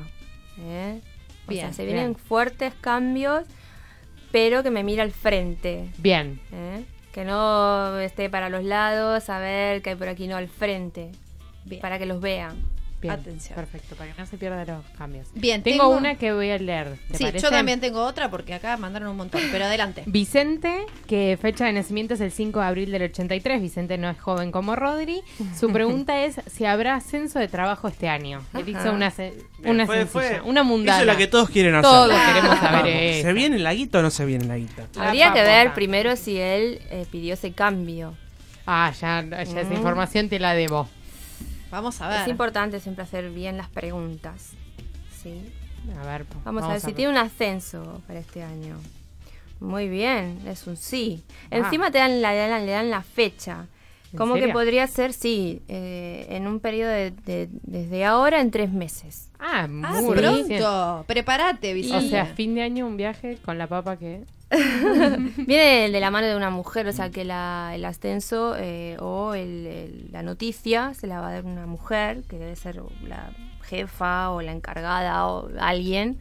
¿eh? 0.60 1.02
O 1.46 1.50
Bien, 1.52 1.66
sea, 1.68 1.74
se 1.74 1.84
bien. 1.86 1.96
vienen 1.98 2.16
fuertes 2.16 2.74
cambios, 2.82 3.44
pero 4.32 4.64
que 4.64 4.72
me 4.72 4.84
mira 4.84 5.04
al 5.04 5.12
frente. 5.12 5.90
Bien. 6.00 6.40
¿eh? 6.52 6.84
Que 7.18 7.26
no 7.26 7.98
esté 7.98 8.30
para 8.30 8.48
los 8.48 8.64
lados, 8.64 9.28
a 9.32 9.40
ver 9.40 9.82
que 9.82 9.90
hay 9.90 9.96
por 9.96 10.08
aquí, 10.08 10.28
no 10.28 10.38
al 10.38 10.48
frente. 10.48 11.10
Bien. 11.66 11.82
Para 11.82 11.98
que 11.98 12.06
los 12.06 12.22
vean. 12.22 12.62
Bien, 13.00 13.14
Atención. 13.14 13.56
Perfecto, 13.56 13.96
para 13.96 14.12
que 14.12 14.20
no 14.20 14.26
se 14.26 14.38
pierdan 14.38 14.66
los 14.66 14.84
cambios. 14.98 15.28
Bien, 15.36 15.62
tengo, 15.62 15.84
tengo- 15.84 15.96
una 15.98 16.16
que 16.16 16.34
voy 16.34 16.50
a 16.50 16.58
leer. 16.58 16.98
¿te 17.12 17.18
Sí, 17.20 17.24
parece? 17.26 17.44
yo 17.46 17.52
también 17.52 17.80
tengo 17.80 18.04
otra 18.04 18.32
porque 18.32 18.56
acá 18.56 18.76
mandaron 18.78 19.10
un 19.10 19.18
montón, 19.18 19.40
pero 19.52 19.66
adelante. 19.66 20.02
Vicente, 20.08 20.74
que 21.08 21.38
fecha 21.40 21.66
de 21.66 21.74
nacimiento 21.74 22.16
es 22.16 22.22
el 22.22 22.32
5 22.32 22.60
de 22.60 22.66
abril 22.66 22.92
del 22.92 23.04
83. 23.04 23.62
Vicente 23.62 24.00
no 24.00 24.10
es 24.10 24.20
joven 24.20 24.52
como 24.52 24.76
Rodri. 24.76 25.22
Su 25.60 25.70
pregunta 25.72 26.24
es 26.24 26.42
si 26.48 26.66
habrá 26.66 26.96
ascenso 26.96 27.38
de 27.38 27.48
trabajo 27.48 27.88
este 27.88 28.10
año. 28.10 28.42
Él 28.56 28.68
hizo 28.70 28.92
una, 28.92 29.14
una 29.64 29.86
fue- 29.86 30.06
fue- 30.08 30.24
sencilla, 30.24 30.44
una 30.50 30.64
mundana. 30.64 30.94
Esa 30.94 31.02
es 31.02 31.08
la 31.08 31.18
que 31.18 31.28
todos 31.28 31.50
quieren 31.52 31.76
hacer. 31.76 31.84
Todos 31.92 32.20
queremos 32.34 32.58
saber 32.60 32.88
eso. 32.88 33.28
¿Se 33.28 33.34
viene 33.34 33.60
la 33.60 33.74
guita 33.76 34.00
o 34.00 34.02
no 34.02 34.10
se 34.10 34.26
viene 34.26 34.46
la 34.46 34.58
guita? 34.58 34.88
La 34.96 35.10
Habría 35.10 35.34
que 35.34 35.42
ver 35.44 35.74
primero 35.76 36.16
si 36.16 36.38
él 36.40 36.82
eh, 36.90 37.06
pidió 37.12 37.36
ese 37.36 37.52
cambio. 37.52 38.16
Ah, 38.66 38.92
ya, 39.00 39.24
ya 39.30 39.42
esa 39.44 39.70
Mm. 39.70 39.74
información 39.74 40.30
te 40.30 40.40
la 40.40 40.54
debo. 40.56 40.90
Vamos 41.72 42.02
a 42.02 42.10
ver. 42.10 42.22
Es 42.22 42.28
importante 42.28 42.80
siempre 42.80 43.04
hacer 43.04 43.30
bien 43.30 43.58
las 43.58 43.70
preguntas. 43.70 44.52
¿sí? 45.22 45.54
A 46.00 46.06
ver, 46.06 46.26
Vamos, 46.44 46.64
a 46.64 46.70
ver 46.70 46.82
si 46.82 46.94
tiene 46.94 47.12
un 47.12 47.18
ascenso 47.18 48.02
para 48.08 48.20
este 48.20 48.44
año. 48.44 48.78
Muy 49.60 49.90
bien, 49.90 50.42
es 50.46 50.68
un 50.68 50.78
sí. 50.78 51.24
Ah. 51.46 51.58
Encima 51.58 51.90
te 51.92 51.98
dan 51.98 52.22
la, 52.22 52.32
le 52.32 52.48
dan, 52.48 52.66
le 52.66 52.72
dan 52.72 52.90
la 52.90 53.02
fecha. 53.02 53.66
¿En 54.12 54.18
¿Cómo 54.18 54.36
que 54.36 54.48
podría 54.54 54.88
ser? 54.88 55.14
Sí, 55.14 55.62
eh, 55.68 56.26
en 56.30 56.48
un 56.48 56.60
periodo 56.60 56.92
de, 56.92 57.12
de- 57.26 57.50
desde 57.64 58.06
ahora 58.06 58.40
en 58.42 58.52
tres 58.52 58.72
meses. 58.72 59.30
Ah, 59.40 59.68
Ah, 59.84 60.02
muy 60.02 60.16
pronto. 60.18 60.48
bien. 60.48 60.64
Prepárate, 61.06 61.74
O 61.94 62.02
sea, 62.02 62.26
fin 62.26 62.56
de 62.56 62.62
año 62.64 62.88
un 62.88 62.98
viaje 62.98 63.38
con 63.44 63.58
la 63.58 63.68
papa 63.68 63.98
que... 63.98 64.24
Viene 65.46 65.90
de 65.92 66.00
la 66.00 66.10
mano 66.12 66.28
de 66.28 66.36
una 66.36 66.50
mujer, 66.50 66.88
o 66.88 66.94
sea 66.94 67.10
que 67.10 67.26
la- 67.26 67.72
el 67.76 67.84
ascenso 67.86 68.56
eh, 68.58 68.98
o 69.00 69.34
el- 69.34 69.68
el- 69.68 70.10
la 70.12 70.24
noticia 70.24 70.94
se 70.94 71.06
la 71.08 71.20
va 71.22 71.30
a 71.30 71.32
dar 71.34 71.46
una 71.46 71.66
mujer, 71.66 72.24
que 72.30 72.38
debe 72.40 72.56
ser 72.56 72.82
la 73.06 73.32
jefa 73.64 74.32
o 74.32 74.42
la 74.42 74.54
encargada 74.54 75.28
o 75.28 75.50
alguien. 75.60 76.18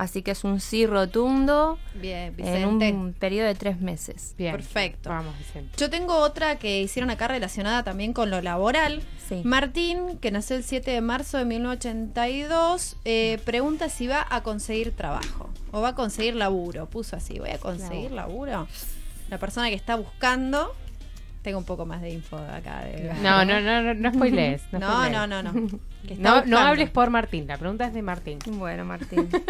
Así 0.00 0.22
que 0.22 0.30
es 0.30 0.44
un 0.44 0.60
sí 0.60 0.86
rotundo 0.86 1.78
Bien, 1.94 2.34
en 2.38 2.64
un 2.96 3.12
periodo 3.12 3.48
de 3.48 3.54
tres 3.54 3.80
meses. 3.82 4.34
Bien. 4.38 4.52
Perfecto. 4.52 5.10
Vamos, 5.10 5.36
Vicente. 5.36 5.76
Yo 5.76 5.90
tengo 5.90 6.16
otra 6.16 6.56
que 6.56 6.80
hicieron 6.80 7.10
acá 7.10 7.28
relacionada 7.28 7.82
también 7.82 8.14
con 8.14 8.30
lo 8.30 8.40
laboral. 8.40 9.02
Sí. 9.28 9.42
Martín, 9.44 10.16
que 10.18 10.30
nació 10.30 10.56
el 10.56 10.64
7 10.64 10.90
de 10.90 11.02
marzo 11.02 11.36
de 11.36 11.44
1982, 11.44 12.96
eh, 13.04 13.40
pregunta 13.44 13.90
si 13.90 14.06
va 14.06 14.26
a 14.30 14.42
conseguir 14.42 14.92
trabajo 14.96 15.50
o 15.70 15.82
va 15.82 15.90
a 15.90 15.94
conseguir 15.94 16.34
laburo. 16.34 16.86
Puso 16.86 17.16
así, 17.16 17.38
voy 17.38 17.50
a 17.50 17.58
conseguir 17.58 18.10
laburo. 18.12 18.68
La 19.28 19.36
persona 19.36 19.68
que 19.68 19.74
está 19.74 19.96
buscando. 19.96 20.74
Tengo 21.42 21.58
un 21.58 21.64
poco 21.64 21.84
más 21.84 22.00
de 22.00 22.10
info 22.10 22.38
acá. 22.38 22.84
de- 22.84 23.12
No, 23.22 23.44
no, 23.44 23.60
no, 23.60 23.82
no, 23.82 23.92
no 23.94 24.12
spoilees. 24.14 24.62
No, 24.72 24.78
No, 24.78 24.86
spoilees. 24.92 25.12
no, 25.12 25.26
no, 25.42 25.42
no. 25.42 26.58
Hables 26.58 26.88
por 26.90 27.10
Martín, 27.10 27.46
la 27.46 27.58
pregunta 27.58 27.86
es 27.86 27.92
de 27.92 28.00
Martín. 28.00 28.38
Bueno, 28.46 28.86
Martín. 28.86 29.28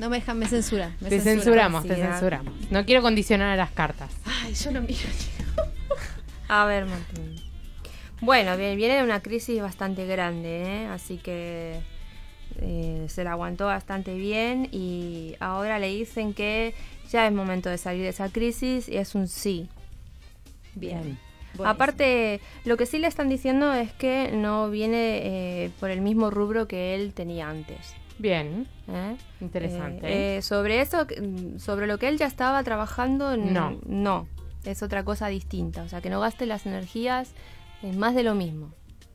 No 0.00 0.08
me 0.08 0.16
dejan, 0.16 0.38
me 0.38 0.48
censuran. 0.48 0.96
me 1.00 1.10
Te 1.10 1.20
censuramos, 1.20 1.82
te 1.84 1.90
ansiedad. 1.90 2.12
censuramos. 2.12 2.54
No 2.70 2.86
quiero 2.86 3.02
condicionar 3.02 3.50
a 3.50 3.56
las 3.56 3.70
cartas. 3.70 4.10
Ay, 4.24 4.54
yo 4.54 4.70
no 4.70 4.80
miro. 4.80 4.98
A 6.48 6.64
ver, 6.64 6.86
Martín. 6.86 7.36
Bueno, 8.22 8.56
bien, 8.56 8.78
viene 8.78 8.96
de 8.96 9.02
una 9.02 9.20
crisis 9.20 9.60
bastante 9.60 10.06
grande, 10.06 10.62
¿eh? 10.62 10.86
así 10.86 11.18
que 11.18 11.80
eh, 12.60 13.04
se 13.08 13.24
la 13.24 13.32
aguantó 13.32 13.66
bastante 13.66 14.14
bien 14.14 14.68
y 14.72 15.36
ahora 15.38 15.78
le 15.78 15.88
dicen 15.88 16.32
que 16.32 16.74
ya 17.10 17.26
es 17.26 17.32
momento 17.32 17.68
de 17.68 17.76
salir 17.76 18.02
de 18.02 18.08
esa 18.08 18.30
crisis 18.30 18.88
y 18.88 18.96
es 18.96 19.14
un 19.14 19.28
sí. 19.28 19.68
Bien. 20.74 21.18
Aparte, 21.62 22.40
lo 22.64 22.78
que 22.78 22.86
sí 22.86 22.98
le 22.98 23.06
están 23.06 23.28
diciendo 23.28 23.74
es 23.74 23.92
que 23.92 24.30
no 24.32 24.70
viene 24.70 25.20
eh, 25.64 25.70
por 25.78 25.90
el 25.90 26.00
mismo 26.00 26.30
rubro 26.30 26.66
que 26.66 26.94
él 26.94 27.12
tenía 27.12 27.50
antes. 27.50 27.94
Bien, 28.20 28.66
¿eh? 28.88 29.16
interesante. 29.40 30.06
Eh, 30.06 30.36
eh, 30.38 30.42
sobre 30.42 30.80
eso, 30.82 31.06
mm, 31.06 31.58
sobre 31.58 31.86
lo 31.86 31.98
que 31.98 32.08
él 32.08 32.18
ya 32.18 32.26
estaba 32.26 32.62
trabajando, 32.62 33.36
No. 33.36 33.78
no, 33.86 34.28
es 34.64 34.82
otra 34.82 35.04
cosa 35.04 35.28
distinta. 35.28 35.82
O 35.82 35.88
sea, 35.88 36.00
que 36.02 36.10
no 36.10 36.20
gaste 36.20 36.44
las 36.46 36.66
energías 36.66 37.32
en 37.82 37.98
más 37.98 38.14
de 38.14 38.22
lo 38.22 38.34
mismo. 38.34 38.72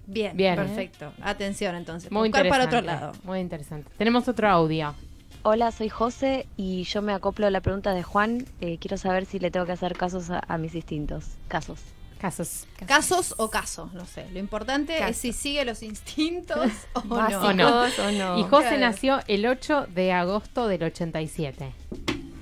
Bien, 0.08 0.36
Bien. 0.36 0.56
perfecto. 0.56 1.14
Atención 1.22 1.76
entonces. 1.76 2.12
muy 2.12 2.30
Buscar 2.30 2.48
para 2.50 2.64
interesante. 2.64 2.94
otro 2.96 3.08
lado. 3.08 3.24
Muy 3.24 3.40
interesante. 3.40 3.90
Tenemos 3.98 4.28
otro 4.28 4.50
audio. 4.50 4.96
Hola, 5.44 5.72
soy 5.72 5.90
José 5.90 6.48
y 6.58 6.84
yo 6.84 7.04
me 7.04 7.14
acoplo 7.14 7.46
a 7.46 7.52
la 7.52 7.62
pregunta 7.62 7.94
de 7.94 8.02
Juan. 8.02 8.46
Eh, 8.62 8.78
quiero 8.80 8.98
saber 8.98 9.26
si 9.26 9.38
le 9.38 9.52
tengo 9.52 9.68
que 9.68 9.72
hacer 9.74 9.96
casos 9.96 10.32
a, 10.32 10.42
a 10.48 10.58
mis 10.58 10.74
instintos. 10.74 11.26
Casos. 11.48 11.80
Casos. 12.20 12.66
Casos 12.88 13.36
o 13.38 13.50
casos, 13.50 13.94
no 13.94 14.06
sé. 14.06 14.26
Lo 14.32 14.40
importante 14.40 14.98
Casos. 14.98 15.12
es 15.12 15.18
si 15.18 15.34
sigue 15.34 15.66
los 15.66 15.84
instintos 15.84 16.72
o 16.94 17.02
no. 17.04 17.16
Básicos 17.16 17.56
no. 17.56 17.82
o 18.08 18.12
no. 18.12 18.40
Y 18.40 18.44
José 18.44 18.70
Claro. 18.70 18.80
nació 18.80 19.20
el 19.28 19.46
8 19.46 19.88
de 19.94 20.12
agosto 20.14 20.68
del 20.68 20.84
87. 20.84 21.72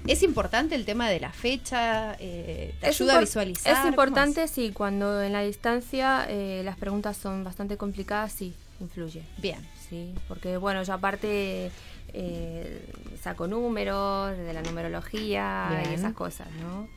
Es 0.06 0.22
importante 0.22 0.76
el 0.76 0.84
tema 0.86 1.10
de 1.10 1.20
la 1.22 1.32
fecha, 1.32 2.16
eh, 2.20 2.76
te 2.82 2.90
Es 2.90 3.00
ayuda 3.00 3.18
a 3.18 3.22
visualizar. 3.22 3.72
Es 3.72 3.78
¿cómo 3.80 3.90
importante, 3.90 4.48
sí, 4.50 4.72
cuando 4.74 5.22
en 5.24 5.32
la 5.32 5.42
distancia 5.42 6.26
eh, 6.28 6.62
las 6.66 6.76
preguntas 6.78 7.16
son 7.16 7.44
bastante 7.46 7.78
complicadas, 7.78 8.34
sí, 8.34 8.54
influye. 8.82 9.24
Bien. 9.38 9.60
Sí, 9.90 10.14
porque 10.28 10.58
bueno, 10.58 10.84
yo 10.84 10.94
aparte 10.94 11.72
eh, 12.14 12.86
saco 13.22 13.48
números 13.48 14.38
de 14.38 14.54
la 14.54 14.62
numerología 14.62 15.68
Bien. 15.70 15.92
y 15.92 15.96
esas 15.96 16.14
cosas, 16.14 16.48
¿no? 16.62 16.88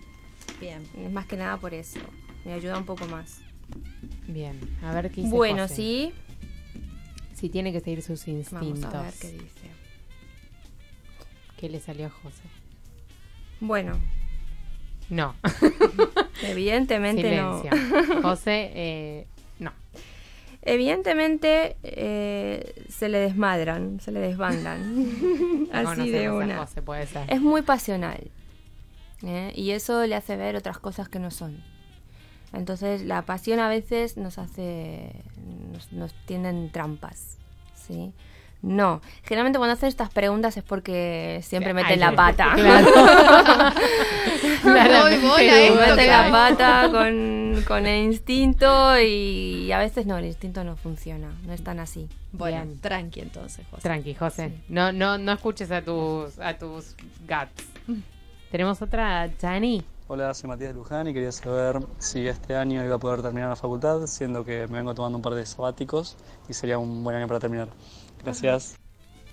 Bien. 0.60 0.82
Es 0.98 1.12
más 1.12 1.26
que 1.26 1.36
nada 1.36 1.58
por 1.58 1.74
eso. 1.74 2.00
Me 2.46 2.52
ayuda 2.52 2.78
un 2.78 2.84
poco 2.86 3.06
más. 3.08 3.40
Bien, 4.28 4.58
a 4.82 4.92
ver 4.94 5.10
qué 5.10 5.22
dice 5.22 5.34
Bueno, 5.34 5.62
José. 5.64 5.74
sí. 5.74 6.12
Si 7.34 7.48
tiene 7.50 7.72
que 7.72 7.80
seguir 7.80 8.02
sus 8.02 8.26
instintos. 8.28 8.80
Vamos 8.80 8.94
a 8.94 9.02
ver 9.02 9.14
qué 9.20 9.28
dice. 9.32 9.70
¿Qué 11.58 11.68
le 11.68 11.80
salió 11.80 12.06
a 12.06 12.10
José? 12.10 12.42
Bueno, 13.60 13.98
No. 15.10 15.34
evidentemente 16.42 17.22
Silencio. 17.22 17.70
no. 18.14 18.22
José, 18.22 18.70
eh, 18.74 19.26
no. 19.58 19.72
Evidentemente 20.62 21.76
eh, 21.82 22.84
se 22.88 23.08
le 23.08 23.18
desmadran, 23.18 24.00
se 24.00 24.12
le 24.12 24.20
desbandan. 24.20 25.66
No 25.72 25.90
Así 25.90 26.10
de 26.10 26.30
una. 26.30 26.58
José, 26.58 26.80
puede 26.80 27.06
ser. 27.06 27.30
Es 27.30 27.40
muy 27.40 27.62
pasional. 27.62 28.30
¿eh? 29.24 29.52
Y 29.56 29.70
eso 29.72 30.06
le 30.06 30.14
hace 30.14 30.36
ver 30.36 30.56
otras 30.56 30.78
cosas 30.78 31.08
que 31.08 31.18
no 31.18 31.30
son. 31.30 31.60
Entonces 32.56 33.02
la 33.02 33.22
pasión 33.22 33.60
a 33.60 33.68
veces 33.68 34.16
nos 34.16 34.38
hace, 34.38 35.10
nos, 35.72 35.92
nos 35.92 36.12
tienden 36.26 36.70
trampas. 36.70 37.38
¿sí? 37.74 38.12
No, 38.62 39.00
generalmente 39.22 39.58
cuando 39.58 39.74
hacen 39.74 39.88
estas 39.88 40.10
preguntas 40.10 40.56
es 40.56 40.64
porque 40.64 41.40
siempre 41.42 41.74
meten 41.74 41.92
Ay, 41.92 41.98
la 41.98 42.16
pata. 42.16 42.54
Claro. 42.54 42.88
Esto, 45.06 45.28
bueno, 45.28 45.76
meten 45.76 46.08
la 46.08 46.30
pata 46.30 46.88
con, 46.90 47.62
con 47.66 47.86
el 47.86 48.04
instinto 48.04 48.98
y 48.98 49.70
a 49.70 49.78
veces 49.78 50.06
no, 50.06 50.18
el 50.18 50.24
instinto 50.24 50.64
no 50.64 50.76
funciona, 50.76 51.32
no 51.44 51.52
es 51.52 51.62
tan 51.62 51.78
así. 51.78 52.08
Bueno, 52.32 52.64
Bien. 52.64 52.80
tranqui 52.80 53.20
entonces, 53.20 53.64
José. 53.70 53.82
Tranqui, 53.82 54.14
José. 54.14 54.52
No, 54.68 54.92
no, 54.92 55.16
no 55.16 55.32
escuches 55.32 55.70
a 55.70 55.82
tus, 55.82 56.38
a 56.40 56.58
tus 56.58 56.96
guts. 57.20 57.68
Tenemos 58.50 58.82
otra, 58.82 59.30
Jani. 59.40 59.84
Hola, 60.08 60.34
soy 60.34 60.48
Matías 60.48 60.74
Luján 60.74 61.08
y 61.08 61.14
quería 61.14 61.32
saber 61.32 61.80
si 61.98 62.26
este 62.28 62.54
año 62.56 62.84
iba 62.84 62.94
a 62.96 62.98
poder 62.98 63.22
terminar 63.22 63.48
la 63.50 63.56
facultad, 63.56 64.06
siendo 64.06 64.44
que 64.44 64.66
me 64.68 64.78
vengo 64.78 64.94
tomando 64.94 65.18
un 65.18 65.22
par 65.22 65.34
de 65.34 65.44
sabáticos 65.46 66.16
y 66.48 66.54
sería 66.54 66.78
un 66.78 67.02
buen 67.02 67.16
año 67.16 67.26
para 67.26 67.40
terminar. 67.40 67.68
Gracias. 68.22 68.78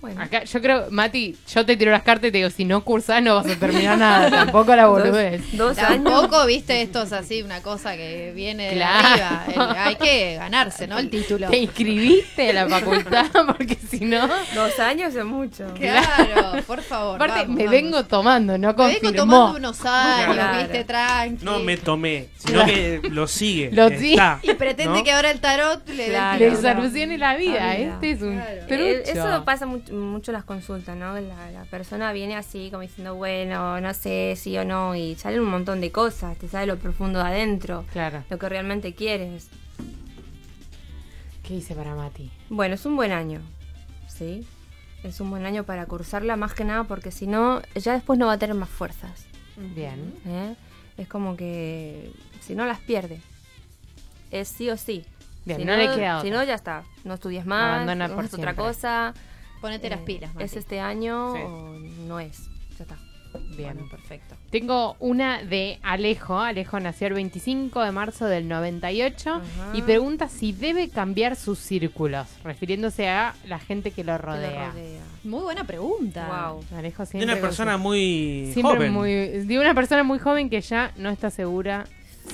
Bueno, 0.04 0.20
Acá, 0.20 0.44
yo 0.44 0.60
creo, 0.60 0.86
Mati, 0.90 1.34
yo 1.52 1.64
te 1.64 1.76
tiro 1.78 1.90
las 1.90 2.02
cartas 2.02 2.28
y 2.28 2.32
te 2.32 2.36
digo, 2.38 2.50
si 2.50 2.66
no 2.66 2.84
cursás 2.84 3.22
no 3.22 3.36
vas 3.36 3.46
a 3.46 3.56
terminar 3.56 3.96
nada, 3.96 4.30
tampoco 4.44 4.76
la 4.76 4.84
dos 4.84 5.06
años. 5.08 5.76
Tampoco, 5.76 6.44
viste, 6.44 6.82
esto 6.82 7.04
es 7.04 7.12
así, 7.14 7.42
una 7.42 7.62
cosa 7.62 7.96
que 7.96 8.32
viene 8.34 8.74
de 8.74 8.84
arriba. 8.84 9.44
El- 9.48 9.60
hay 9.78 9.94
que 9.96 10.34
ganarse, 10.36 10.86
¿no? 10.86 10.98
El 10.98 11.08
título. 11.08 11.48
Te 11.48 11.56
inscribiste 11.56 12.50
a 12.50 12.52
la 12.52 12.68
facultad 12.68 13.26
porque 13.46 13.76
si 13.76 14.00
no... 14.04 14.28
Dos 14.54 14.78
años 14.78 15.14
es 15.14 15.24
mucho. 15.24 15.64
Claro, 15.74 16.62
por 16.66 16.82
favor. 16.82 17.16
Aparte, 17.16 17.40
vamos, 17.40 17.56
me 17.56 17.64
vamos. 17.64 17.70
vengo 17.70 18.04
tomando, 18.04 18.58
no 18.58 18.68
Me 18.68 18.74
confirmó. 18.74 19.10
vengo 19.10 19.16
tomando 19.24 19.58
unos 19.58 19.84
años, 19.86 20.34
Claro. 20.34 20.58
viste, 20.58 20.84
tranqui. 20.84 21.44
No 21.44 21.60
me 21.60 21.76
tomé, 21.78 22.28
sino 22.36 22.64
que 22.66 23.00
lo 23.10 23.26
sigue. 23.26 23.70
Lo 23.72 23.86
está, 23.86 24.40
Y 24.42 24.52
pretende 24.54 24.98
¿no? 24.98 25.04
que 25.04 25.12
ahora 25.12 25.30
el 25.30 25.40
tarot 25.40 25.88
le. 25.88 26.08
Le 26.38 26.56
solucione 26.56 27.16
la 27.16 27.36
vida, 27.36 27.74
este 27.76 28.10
es 28.10 28.20
un 28.22 28.34
Claro. 28.34 28.60
trucho. 28.66 28.82
Eh, 28.84 29.02
Eso 29.06 29.44
pasa 29.44 29.64
mucho, 29.66 29.93
mucho 29.94 30.32
las 30.32 30.44
consultas, 30.44 30.96
¿no? 30.96 31.14
La, 31.20 31.50
la 31.50 31.64
persona 31.64 32.12
viene 32.12 32.36
así 32.36 32.68
como 32.70 32.82
diciendo, 32.82 33.14
bueno, 33.14 33.80
no 33.80 33.94
sé, 33.94 34.34
sí 34.36 34.56
o 34.58 34.64
no, 34.64 34.94
y 34.94 35.14
salen 35.16 35.40
un 35.40 35.50
montón 35.50 35.80
de 35.80 35.90
cosas, 35.92 36.36
te 36.38 36.48
sale 36.48 36.66
lo 36.66 36.76
profundo 36.78 37.18
de 37.20 37.26
adentro, 37.26 37.84
Claro. 37.92 38.22
lo 38.30 38.38
que 38.38 38.48
realmente 38.48 38.94
quieres. 38.94 39.48
¿Qué 41.42 41.54
hice 41.54 41.74
para 41.74 41.94
Mati? 41.94 42.30
Bueno, 42.48 42.74
es 42.74 42.86
un 42.86 42.96
buen 42.96 43.12
año, 43.12 43.40
¿sí? 44.08 44.46
Es 45.02 45.20
un 45.20 45.28
buen 45.30 45.44
año 45.44 45.64
para 45.64 45.84
cursarla 45.86 46.36
más 46.36 46.54
que 46.54 46.64
nada 46.64 46.84
porque 46.84 47.10
si 47.10 47.26
no, 47.26 47.60
ya 47.74 47.92
después 47.92 48.18
no 48.18 48.26
va 48.26 48.32
a 48.34 48.38
tener 48.38 48.56
más 48.56 48.70
fuerzas. 48.70 49.26
Bien. 49.56 50.14
¿eh? 50.26 50.54
Es 50.96 51.06
como 51.08 51.36
que 51.36 52.10
si 52.40 52.54
no 52.54 52.64
las 52.64 52.78
pierde. 52.80 53.20
Es 54.30 54.48
sí 54.48 54.70
o 54.70 54.76
sí. 54.78 55.04
Bien, 55.44 55.58
si 55.60 55.64
no 55.66 55.76
le 55.76 55.94
queda 55.94 56.22
Si 56.22 56.28
otra. 56.28 56.38
no, 56.40 56.44
ya 56.44 56.54
está. 56.54 56.84
No 57.04 57.14
estudias 57.14 57.44
más, 57.44 57.84
no 57.84 58.16
otra 58.32 58.54
cosa. 58.56 59.12
Ponete 59.64 59.88
las 59.88 60.00
Eh, 60.00 60.04
pilas, 60.04 60.34
Mati. 60.34 60.44
¿Es 60.44 60.56
este 60.56 60.78
año 60.78 61.32
Sí. 61.34 61.40
o 61.42 61.78
no 62.06 62.20
es? 62.20 62.50
Ya 62.78 62.82
está. 62.84 62.98
Bien. 63.56 63.72
Bueno, 63.74 63.88
perfecto. 63.90 64.34
Tengo 64.50 64.94
una 65.00 65.42
de 65.42 65.78
Alejo. 65.82 66.38
Alejo 66.38 66.78
nació 66.80 67.06
el 67.06 67.14
25 67.14 67.82
de 67.82 67.90
marzo 67.90 68.26
del 68.26 68.46
98 68.46 69.30
Ajá. 69.36 69.42
y 69.72 69.80
pregunta 69.80 70.28
si 70.28 70.52
debe 70.52 70.90
cambiar 70.90 71.34
sus 71.34 71.58
círculos, 71.58 72.26
refiriéndose 72.44 73.08
a 73.08 73.34
la 73.46 73.58
gente 73.58 73.90
que 73.90 74.04
lo 74.04 74.12
Que 74.12 74.18
lo 74.18 74.26
rodea. 74.34 74.72
Muy 75.24 75.40
buena 75.40 75.64
pregunta. 75.64 76.52
Wow. 76.52 76.78
Alejo 76.78 77.02
De 77.04 77.06
siempre 77.06 77.24
una 77.24 77.40
con 77.40 77.48
persona 77.48 77.78
muy 77.78 78.50
siempre 78.52 78.76
joven. 78.76 78.92
muy 78.92 79.10
de 79.12 79.58
una 79.58 79.74
persona 79.74 80.02
muy 80.04 80.18
joven 80.18 80.50
que 80.50 80.60
ya 80.60 80.92
no 80.96 81.08
está 81.08 81.30
segura 81.30 81.86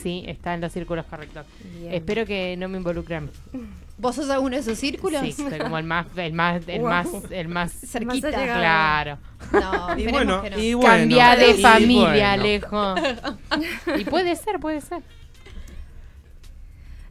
si 0.02 0.24
está 0.26 0.52
en 0.54 0.60
los 0.62 0.72
círculos 0.72 1.06
correctos. 1.06 1.46
Bien. 1.80 1.94
Espero 1.94 2.26
que 2.26 2.56
no 2.56 2.68
me 2.68 2.76
involucren. 2.78 3.30
¿Vos 4.00 4.16
sos 4.16 4.30
alguno 4.30 4.56
de 4.56 4.62
esos 4.62 4.78
círculos? 4.78 5.20
Sí, 5.22 5.32
soy 5.32 5.58
como 5.58 5.76
el 5.78 5.84
más 5.84 6.06
el 6.16 6.32
más 6.32 6.66
el 6.66 6.80
Wow. 6.80 6.88
más 6.88 7.08
el 7.30 7.48
más 7.48 7.72
Cerquita. 7.86 8.30
Claro. 8.30 9.18
No, 9.52 9.98
Y 9.98 10.06
bueno, 10.08 10.42
que 10.42 10.50
no. 10.50 10.58
y 10.58 10.74
bueno. 10.74 10.88
Cambia 10.90 11.36
de 11.36 11.50
y 11.50 11.62
familia, 11.62 12.08
bueno. 12.08 12.26
Alejo. 12.32 12.94
y 13.98 14.04
puede 14.04 14.34
ser, 14.36 14.58
puede 14.58 14.80
ser. 14.80 15.02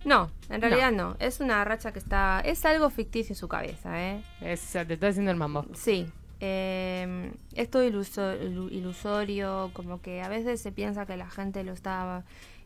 No, 0.05 0.31
en 0.49 0.61
realidad 0.61 0.91
no. 0.91 1.15
Es 1.19 1.39
una 1.41 1.63
racha 1.65 1.91
que 1.91 1.99
está. 1.99 2.41
Es 2.43 2.65
algo 2.65 2.89
ficticio 2.89 3.33
en 3.33 3.37
su 3.37 3.47
cabeza, 3.47 4.01
¿eh? 4.01 4.23
Es, 4.41 4.61
te 4.71 4.93
está 4.93 5.07
haciendo 5.09 5.31
el 5.31 5.37
mambo. 5.37 5.65
Sí. 5.75 6.07
eh, 6.39 7.31
es 7.53 7.69
todo 7.69 7.83
iluso- 7.83 8.33
ilu- 8.41 8.71
ilusorio, 8.71 9.71
como 9.73 10.01
que 10.01 10.21
a 10.21 10.29
veces 10.29 10.61
se 10.61 10.71
piensa 10.71 11.05
que 11.05 11.17
la 11.17 11.29
gente 11.29 11.63
lo 11.63 11.73
está. 11.73 12.23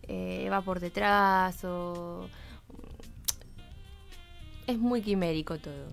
eh, 0.07 0.47
va 0.51 0.61
por 0.61 0.79
detrás 0.79 1.63
o. 1.65 2.29
Es 4.67 4.77
muy 4.77 5.01
quimérico 5.01 5.57
todo. 5.57 5.87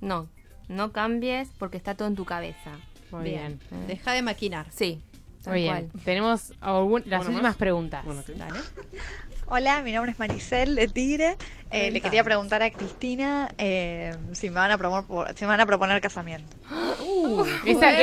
No, 0.00 0.28
no 0.68 0.92
cambies 0.92 1.50
porque 1.58 1.76
está 1.76 1.94
todo 1.94 2.08
en 2.08 2.14
tu 2.16 2.24
cabeza. 2.24 2.72
Muy 3.10 3.24
bien. 3.24 3.60
¿eh? 3.72 3.84
Deja 3.88 4.12
de 4.12 4.22
maquinar. 4.22 4.66
Sí, 4.70 5.00
Muy 5.46 5.64
cual. 5.66 5.88
bien. 5.92 6.04
Tenemos 6.04 6.52
algún- 6.60 7.02
las 7.06 7.20
¿Una 7.22 7.30
últimas 7.30 7.42
más? 7.42 7.56
preguntas. 7.56 8.04
Dale. 8.36 8.60
Hola, 9.52 9.82
mi 9.82 9.90
nombre 9.90 10.12
es 10.12 10.18
Maricel 10.20 10.76
de 10.76 10.86
Tigre. 10.86 11.36
Eh, 11.72 11.90
le 11.90 12.00
quería 12.00 12.22
preguntar 12.22 12.62
a 12.62 12.70
Cristina 12.70 13.52
eh, 13.58 14.14
si, 14.32 14.48
me 14.48 14.54
van 14.56 14.70
a 14.70 14.78
proponer, 14.78 15.36
si 15.36 15.44
me 15.44 15.48
van 15.48 15.60
a 15.60 15.66
proponer 15.66 16.00
casamiento. 16.00 16.56
Esta, 17.66 18.00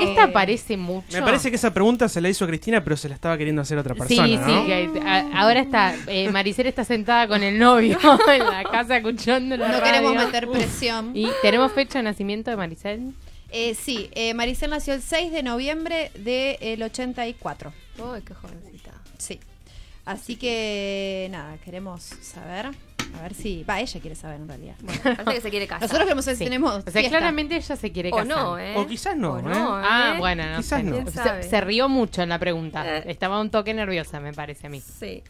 esta, 0.00 0.32
parece 0.32 0.76
mucho. 0.76 1.06
Me 1.12 1.22
parece 1.22 1.50
que 1.50 1.56
esa 1.56 1.72
pregunta 1.74 2.08
se 2.08 2.20
la 2.20 2.28
hizo 2.28 2.46
Cristina, 2.46 2.82
pero 2.84 2.96
se 2.96 3.08
la 3.08 3.14
estaba 3.16 3.36
queriendo 3.36 3.62
hacer 3.62 3.78
otra 3.78 3.94
persona, 3.94 4.26
Sí, 4.26 4.36
¿no? 4.36 4.46
sí, 4.62 4.66
que 4.66 5.00
a- 5.04 5.40
ahora 5.40 5.60
está, 5.60 5.94
eh, 6.06 6.30
Maricel 6.30 6.66
está 6.66 6.84
sentada 6.84 7.26
con 7.28 7.42
el 7.42 7.58
novio 7.58 7.98
en 8.32 8.44
la 8.44 8.62
casa 8.64 8.96
escuchando 8.98 9.56
la 9.56 9.68
No 9.68 9.82
queremos 9.82 10.14
radio. 10.14 10.26
meter 10.26 10.48
presión. 10.48 11.12
¿Y 11.16 11.28
tenemos 11.42 11.72
fecha 11.72 11.98
de 11.98 12.04
nacimiento 12.04 12.50
de 12.50 12.56
Maricel? 12.56 13.12
Eh, 13.50 13.74
sí, 13.74 14.08
eh, 14.14 14.34
Maricel 14.34 14.70
nació 14.70 14.94
el 14.94 15.02
6 15.02 15.32
de 15.32 15.42
noviembre 15.42 16.10
del 16.14 16.82
84. 16.82 17.72
Uy, 17.98 18.22
qué 18.22 18.34
jovencita. 18.34 18.92
Sí. 19.18 19.38
Así 20.10 20.36
que, 20.36 21.28
nada, 21.30 21.56
queremos 21.64 22.02
saber. 22.02 22.70
A 23.18 23.22
ver 23.22 23.34
si. 23.34 23.64
Va, 23.64 23.80
ella 23.80 24.00
quiere 24.00 24.14
saber 24.14 24.40
en 24.40 24.48
realidad. 24.48 24.74
Parece 25.02 25.24
que 25.34 25.40
se 25.40 25.50
quiere 25.50 25.66
casar. 25.66 25.82
Nosotros 25.82 26.04
queremos 26.04 26.24
saber 26.24 26.36
si 26.36 26.44
Sí. 26.44 26.44
tenemos. 26.44 26.74
O 26.76 26.80
sea, 26.82 26.92
fiesta. 26.92 27.10
claramente 27.10 27.56
ella 27.56 27.76
se 27.76 27.90
quiere 27.92 28.10
O 28.12 28.16
casar. 28.16 28.26
no, 28.28 28.58
¿eh? 28.58 28.74
O 28.76 28.86
quizás 28.86 29.16
no, 29.16 29.32
O 29.32 29.38
¿eh? 29.38 29.42
no, 29.42 29.80
¿eh? 29.80 29.84
Ah, 29.88 30.14
bueno, 30.18 30.44
no 30.50 30.56
Quizás 30.58 30.78
sé. 30.80 30.84
no. 30.84 30.92
¿Quién 30.92 31.06
Se, 31.08 31.12
sabe? 31.14 31.42
se 31.42 31.60
rió 31.60 31.88
mucho 31.88 32.22
en 32.22 32.28
la 32.28 32.38
pregunta. 32.38 32.98
Eh. 32.98 33.04
Estaba 33.06 33.40
un 33.40 33.50
toque 33.50 33.74
nerviosa, 33.74 34.20
me 34.20 34.32
parece 34.32 34.66
a 34.68 34.70
mí. 34.70 34.80
Sí. 34.80 35.22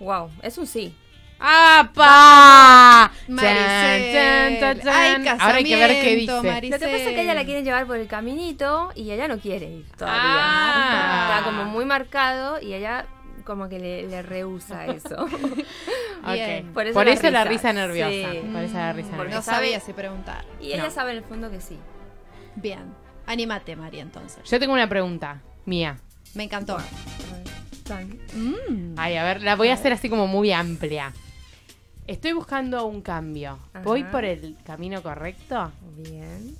Wow, 0.00 0.30
es 0.42 0.58
un 0.58 0.66
sí. 0.66 0.94
¡Apa! 1.38 3.12
Maricel. 3.28 4.88
Ay. 4.88 5.26
Ahora 5.38 5.56
hay 5.56 5.64
que 5.64 5.76
ver 5.76 5.90
qué 5.90 5.96
casamiento, 5.96 6.36
dice. 6.42 6.52
Maricel. 6.52 6.80
Lo 6.80 6.86
que 6.86 6.92
pasa 6.92 7.10
es 7.10 7.14
que 7.14 7.22
ella 7.22 7.34
la 7.34 7.44
quiere 7.44 7.62
llevar 7.62 7.86
por 7.86 7.96
el 7.98 8.06
caminito 8.06 8.90
y 8.94 9.10
ella 9.10 9.28
no 9.28 9.38
quiere 9.38 9.66
ir 9.70 9.86
todavía. 9.96 10.20
Ah. 10.24 11.34
Está 11.38 11.50
como 11.50 11.64
muy 11.64 11.84
marcado 11.84 12.60
y 12.60 12.74
ella 12.74 13.06
como 13.44 13.68
que 13.68 13.78
le, 13.78 14.06
le 14.08 14.22
rehúsa 14.22 14.86
eso. 14.94 15.26
Bien. 16.32 16.72
Por 16.72 16.92
Por 16.92 17.08
eso 17.08 17.30
la 17.30 17.44
risa. 17.44 17.70
risa 17.70 17.72
nerviosa. 17.72 18.32
Sí. 18.32 18.38
Por 18.52 18.62
eso 18.62 18.74
la 18.74 18.92
risa 18.92 19.08
Porque 19.10 19.18
No 19.24 19.24
nerviosa. 19.40 19.52
sabía 19.52 19.80
si 19.80 19.92
preguntar. 19.92 20.44
Y 20.60 20.72
ella 20.72 20.84
No. 20.84 20.90
sabe 20.90 21.12
en 21.12 21.18
el 21.18 21.24
fondo 21.24 21.50
que 21.50 21.60
sí. 21.60 21.78
Bien. 22.56 22.84
Anímate, 23.26 23.76
María, 23.76 24.02
entonces. 24.02 24.42
Yo 24.48 24.58
tengo 24.58 24.72
una 24.74 24.88
pregunta 24.88 25.40
mía. 25.64 25.98
Me 26.34 26.44
encantó. 26.44 26.78
Mm. 28.34 28.94
Ay, 28.96 29.16
a 29.16 29.24
ver, 29.24 29.42
la 29.42 29.56
voy 29.56 29.68
a 29.68 29.74
hacer 29.74 29.92
así 29.92 30.08
como 30.08 30.26
muy 30.26 30.52
amplia. 30.52 31.12
Estoy 32.06 32.32
buscando 32.32 32.84
un 32.86 33.00
cambio. 33.02 33.58
¿Voy 33.82 34.04
por 34.04 34.24
el 34.24 34.56
camino 34.64 35.02
correcto? 35.02 35.72
Bien. 35.96 36.54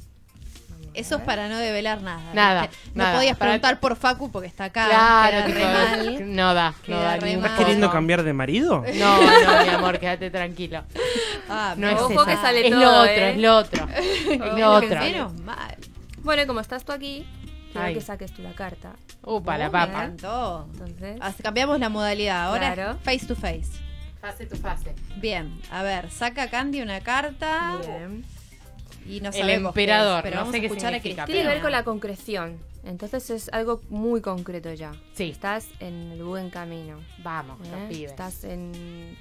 Eso 0.95 1.17
es 1.17 1.23
para 1.23 1.49
no 1.49 1.59
develar 1.59 2.01
nada. 2.03 2.23
Nada, 2.33 2.63
¿viste? 2.63 2.77
No 2.95 3.03
nada. 3.05 3.17
podías 3.17 3.37
preguntar 3.37 3.81
por 3.81 3.97
Facu 3.97 4.31
porque 4.31 4.47
está 4.49 4.65
acá. 4.65 4.87
Claro, 4.89 5.47
queda 5.47 5.95
re 5.97 6.01
tipo, 6.05 6.13
mal. 6.21 6.37
no 6.37 6.55
da, 6.55 6.75
no 6.87 7.01
da 7.01 7.17
mal. 7.17 7.25
¿Estás 7.29 7.59
queriendo 7.59 7.91
cambiar 7.91 8.23
de 8.23 8.33
marido? 8.33 8.85
No, 8.95 9.21
no, 9.23 9.63
mi 9.65 9.69
amor, 9.71 9.99
quédate 9.99 10.31
tranquilo. 10.31 10.85
Ah, 11.49 11.75
No 11.77 11.89
es 11.89 12.01
Ojo 12.01 12.25
que 12.25 12.37
sale 12.37 12.67
es 12.67 12.71
todo, 12.73 12.81
lo 12.81 12.91
otro, 13.01 13.11
¿eh? 13.13 13.31
es 13.31 13.37
lo 13.39 13.57
otro. 13.57 13.89
es 13.95 14.39
lo 14.59 14.71
otro. 14.75 15.01
Menos 15.01 15.35
mal. 15.41 15.77
Bueno, 16.23 16.43
y 16.43 16.47
como 16.47 16.61
estás 16.61 16.85
tú 16.85 16.93
aquí, 16.93 17.27
quiero 17.73 17.87
Ay. 17.89 17.95
que 17.95 18.01
saques 18.01 18.33
tú 18.33 18.43
la 18.43 18.53
carta. 18.53 18.93
Upa, 19.23 19.59
la 19.59 19.65
Me 19.67 19.71
papa. 19.73 20.05
encantó. 20.05 20.69
Entonces, 20.73 21.19
cambiamos 21.43 21.79
la 21.81 21.89
modalidad. 21.89 22.47
Ahora 22.47 22.73
Claro. 22.75 22.99
face 23.03 23.27
to 23.27 23.35
face. 23.35 23.71
Fase 24.21 24.47
tu 24.47 24.57
fase. 24.57 24.95
Bien, 25.17 25.61
a 25.71 25.83
ver, 25.83 26.11
saca 26.11 26.49
Candy 26.49 26.81
una 26.81 27.01
carta 27.01 27.77
bien. 27.85 28.25
Y 29.07 29.21
no 29.21 29.29
El 29.29 29.35
sabemos 29.35 29.75
qué 29.75 29.83
es, 29.83 29.89
emperador, 29.89 30.23
pero 30.23 30.35
no 30.37 30.41
vamos 30.43 30.53
sé 30.53 30.59
a 30.59 30.61
qué 30.61 30.67
escuchar 30.67 30.95
a 30.95 30.97
significa, 30.97 31.25
Cristina. 31.25 31.27
Tiene 31.27 31.43
que 31.43 31.55
ver 31.55 31.63
con 31.63 31.73
la 31.73 31.85
concreción. 31.85 32.59
Entonces 32.85 33.31
es 33.31 33.49
algo 33.53 33.81
muy 33.89 34.21
concreto 34.21 34.73
ya. 34.75 34.93
Sí. 35.15 35.31
Estás 35.31 35.67
en 35.81 36.13
el 36.13 36.23
buen 36.23 36.51
camino. 36.51 36.99
Vamos, 37.23 37.59
¿eh? 37.67 37.71
los 37.71 37.81
pibes. 37.89 38.11
Estás 38.11 38.45
en... 38.45 39.17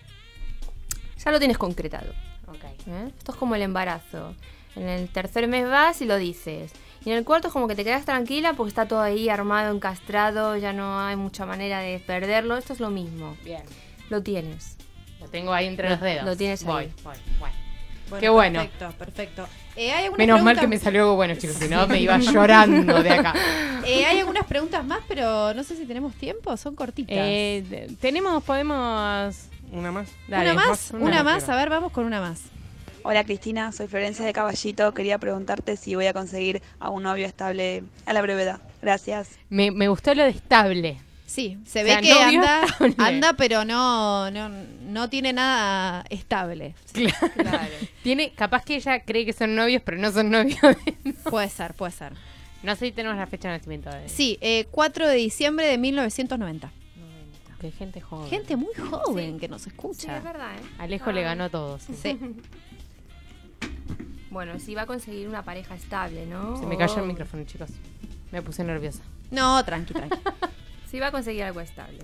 Ya 1.24 1.32
lo 1.32 1.40
tienes 1.40 1.58
concretado. 1.58 2.12
Ok. 2.48 2.64
¿eh? 2.88 3.12
Esto 3.18 3.32
es 3.32 3.38
como 3.38 3.56
el 3.56 3.62
embarazo. 3.62 4.36
En 4.76 4.90
el 4.90 5.08
tercer 5.10 5.48
mes 5.48 5.70
vas 5.70 6.02
y 6.02 6.06
lo 6.06 6.18
dices. 6.18 6.72
Y 7.06 7.12
en 7.12 7.18
el 7.18 7.24
cuarto 7.26 7.48
es 7.48 7.54
como 7.54 7.68
que 7.68 7.76
te 7.76 7.84
quedas 7.84 8.06
tranquila 8.06 8.54
porque 8.54 8.70
está 8.70 8.88
todo 8.88 9.02
ahí 9.02 9.30
armado, 9.30 9.74
encastrado, 9.74 10.58
ya 10.58 10.74
no 10.74 11.00
hay 11.00 11.16
mucha 11.16 11.46
manera 11.46 11.80
de 11.80 12.00
perderlo. 12.00 12.58
Esto 12.58 12.74
es 12.74 12.80
lo 12.80 12.90
mismo. 12.90 13.38
Bien. 13.46 13.64
Lo 14.10 14.22
tienes. 14.22 14.76
Lo 15.22 15.28
tengo 15.30 15.54
ahí 15.54 15.68
entre 15.68 15.88
Lo- 15.90 15.96
los 15.96 16.02
dedos. 16.02 16.26
lo 16.26 16.36
tienes 16.36 16.64
voy, 16.66 16.84
ahí. 16.86 16.94
Voy, 17.04 17.16
bueno. 18.14 18.22
Qué 18.22 18.30
bueno. 18.30 18.60
Perfecto, 18.60 18.98
perfecto. 18.98 19.48
Eh, 19.76 19.92
¿hay 19.92 20.04
algunas 20.06 20.20
Menos 20.20 20.44
mal 20.44 20.60
que 20.60 20.68
me 20.68 20.78
salió 20.78 21.02
algo 21.02 21.16
bueno, 21.16 21.36
chicos, 21.36 21.58
si 21.58 21.68
no 21.68 21.88
me 21.88 22.00
iba 22.00 22.18
llorando 22.20 23.02
de 23.02 23.10
acá. 23.10 23.34
Eh, 23.86 24.06
hay 24.06 24.20
algunas 24.20 24.46
preguntas 24.46 24.86
más, 24.86 25.02
pero 25.10 25.54
no 25.54 25.62
sé 25.62 25.76
si 25.76 25.86
tenemos 25.86 26.14
tiempo, 26.14 26.56
son 26.56 26.74
cortitas. 26.74 27.18
Eh, 27.20 27.90
tenemos, 28.00 28.42
podemos... 28.42 29.36
¿Una 29.74 29.92
más? 29.92 30.08
Dale, 30.26 30.54
una 30.54 30.70
más, 30.70 30.92
una 30.92 31.04
una, 31.04 31.24
más. 31.24 31.50
a 31.50 31.56
ver, 31.58 31.70
vamos 31.70 31.92
con 31.92 32.06
una 32.06 32.22
más. 32.22 32.44
Hola 33.04 33.26
Cristina, 33.26 33.74
soy 33.74 33.88
Florencia 33.88 34.24
de 34.24 34.32
Caballito. 34.32 34.94
Quería 34.94 35.18
preguntarte 35.18 35.76
si 35.76 35.96
voy 35.96 36.06
a 36.06 36.14
conseguir 36.14 36.62
a 36.80 36.90
un 36.92 37.04
novio 37.04 37.26
estable 37.26 37.84
a 38.06 38.14
la 38.14 38.22
brevedad. 38.22 38.62
Gracias. 38.82 39.32
Me, 39.50 39.70
me 39.70 39.90
gustó 39.90 40.16
lo 40.16 40.24
de 40.24 40.30
estable. 40.30 41.02
Sí, 41.26 41.58
se 41.66 41.82
O 41.82 41.84
ve 41.84 41.90
sea, 41.92 42.02
que 42.02 42.12
anda, 42.12 42.64
estable. 42.66 42.96
anda, 43.00 43.34
pero 43.34 43.66
no, 43.66 44.30
no, 44.30 44.50
no 44.50 45.10
tiene 45.10 45.34
nada 45.34 46.04
estable. 46.10 46.76
Claro. 46.94 47.74
Tiene, 48.04 48.32
capaz 48.34 48.64
que 48.66 48.76
ella 48.76 49.00
cree 49.00 49.26
que 49.26 49.34
son 49.34 49.56
novios, 49.56 49.82
pero 49.84 49.98
no 49.98 50.12
son 50.12 50.30
novios. 50.30 50.60
Puede 51.30 51.50
ser, 51.50 51.74
puede 51.74 51.92
ser. 51.94 52.14
no 52.62 52.76
sé 52.76 52.88
si 52.88 52.92
tenemos 52.92 53.18
la 53.18 53.26
fecha 53.26 53.50
de 53.50 53.58
nacimiento 53.58 53.90
de 53.90 54.10
Sí, 54.10 54.38
eh, 54.42 54.68
4 54.72 55.08
de 55.08 55.16
diciembre 55.16 55.66
de 55.66 55.78
1990. 55.78 56.72
Que 57.62 57.72
gente 57.72 58.02
joven. 58.02 58.30
Gente 58.30 58.56
muy 58.58 58.74
joven 58.76 59.40
que 59.40 59.48
nos 59.48 59.62
Sí, 59.62 59.70
escucha. 59.70 60.18
es 60.18 60.24
verdad, 60.24 60.54
¿eh? 60.54 60.62
Alejo 60.80 61.12
le 61.14 61.22
ganó 61.24 61.46
a 61.46 61.50
todos. 61.50 61.82
Sí. 62.02 62.20
Bueno, 64.30 64.60
si 64.60 64.74
va 64.74 64.82
a 64.82 64.86
conseguir 64.88 65.28
una 65.28 65.44
pareja 65.44 65.76
estable, 65.76 66.26
¿no? 66.26 66.58
Se 66.58 66.66
me 66.66 66.76
cayó 66.78 66.96
el 66.96 67.02
O- 67.02 67.06
micrófono, 67.06 67.44
chicos. 67.44 67.70
Me 68.32 68.42
puse 68.42 68.64
nerviosa. 68.64 69.04
No, 69.30 69.64
tranqui, 69.64 69.94
tranqui. 69.94 70.18
Si 70.94 71.00
va 71.00 71.08
a 71.08 71.12
conseguir 71.12 71.42
algo 71.42 71.60
estable. 71.60 71.98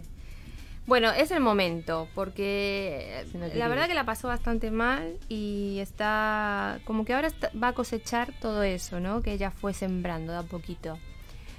Bueno, 0.87 1.11
es 1.11 1.29
el 1.29 1.41
momento, 1.41 2.07
porque 2.15 3.23
Si 3.31 3.37
no 3.37 3.45
la 3.45 3.67
verdad 3.67 3.87
que 3.87 3.93
la 3.93 4.03
pasó 4.03 4.27
bastante 4.29 4.71
mal 4.71 5.15
y 5.29 5.77
está 5.79 6.79
como 6.85 7.05
que 7.05 7.13
ahora 7.13 7.27
está- 7.27 7.51
va 7.51 7.67
a 7.67 7.73
cosechar 7.73 8.33
todo 8.41 8.63
eso, 8.63 8.99
¿no? 8.99 9.21
Que 9.21 9.33
ella 9.33 9.51
fue 9.51 9.75
sembrando 9.75 10.31
de 10.31 10.39
a 10.39 10.41
poquito. 10.41 10.97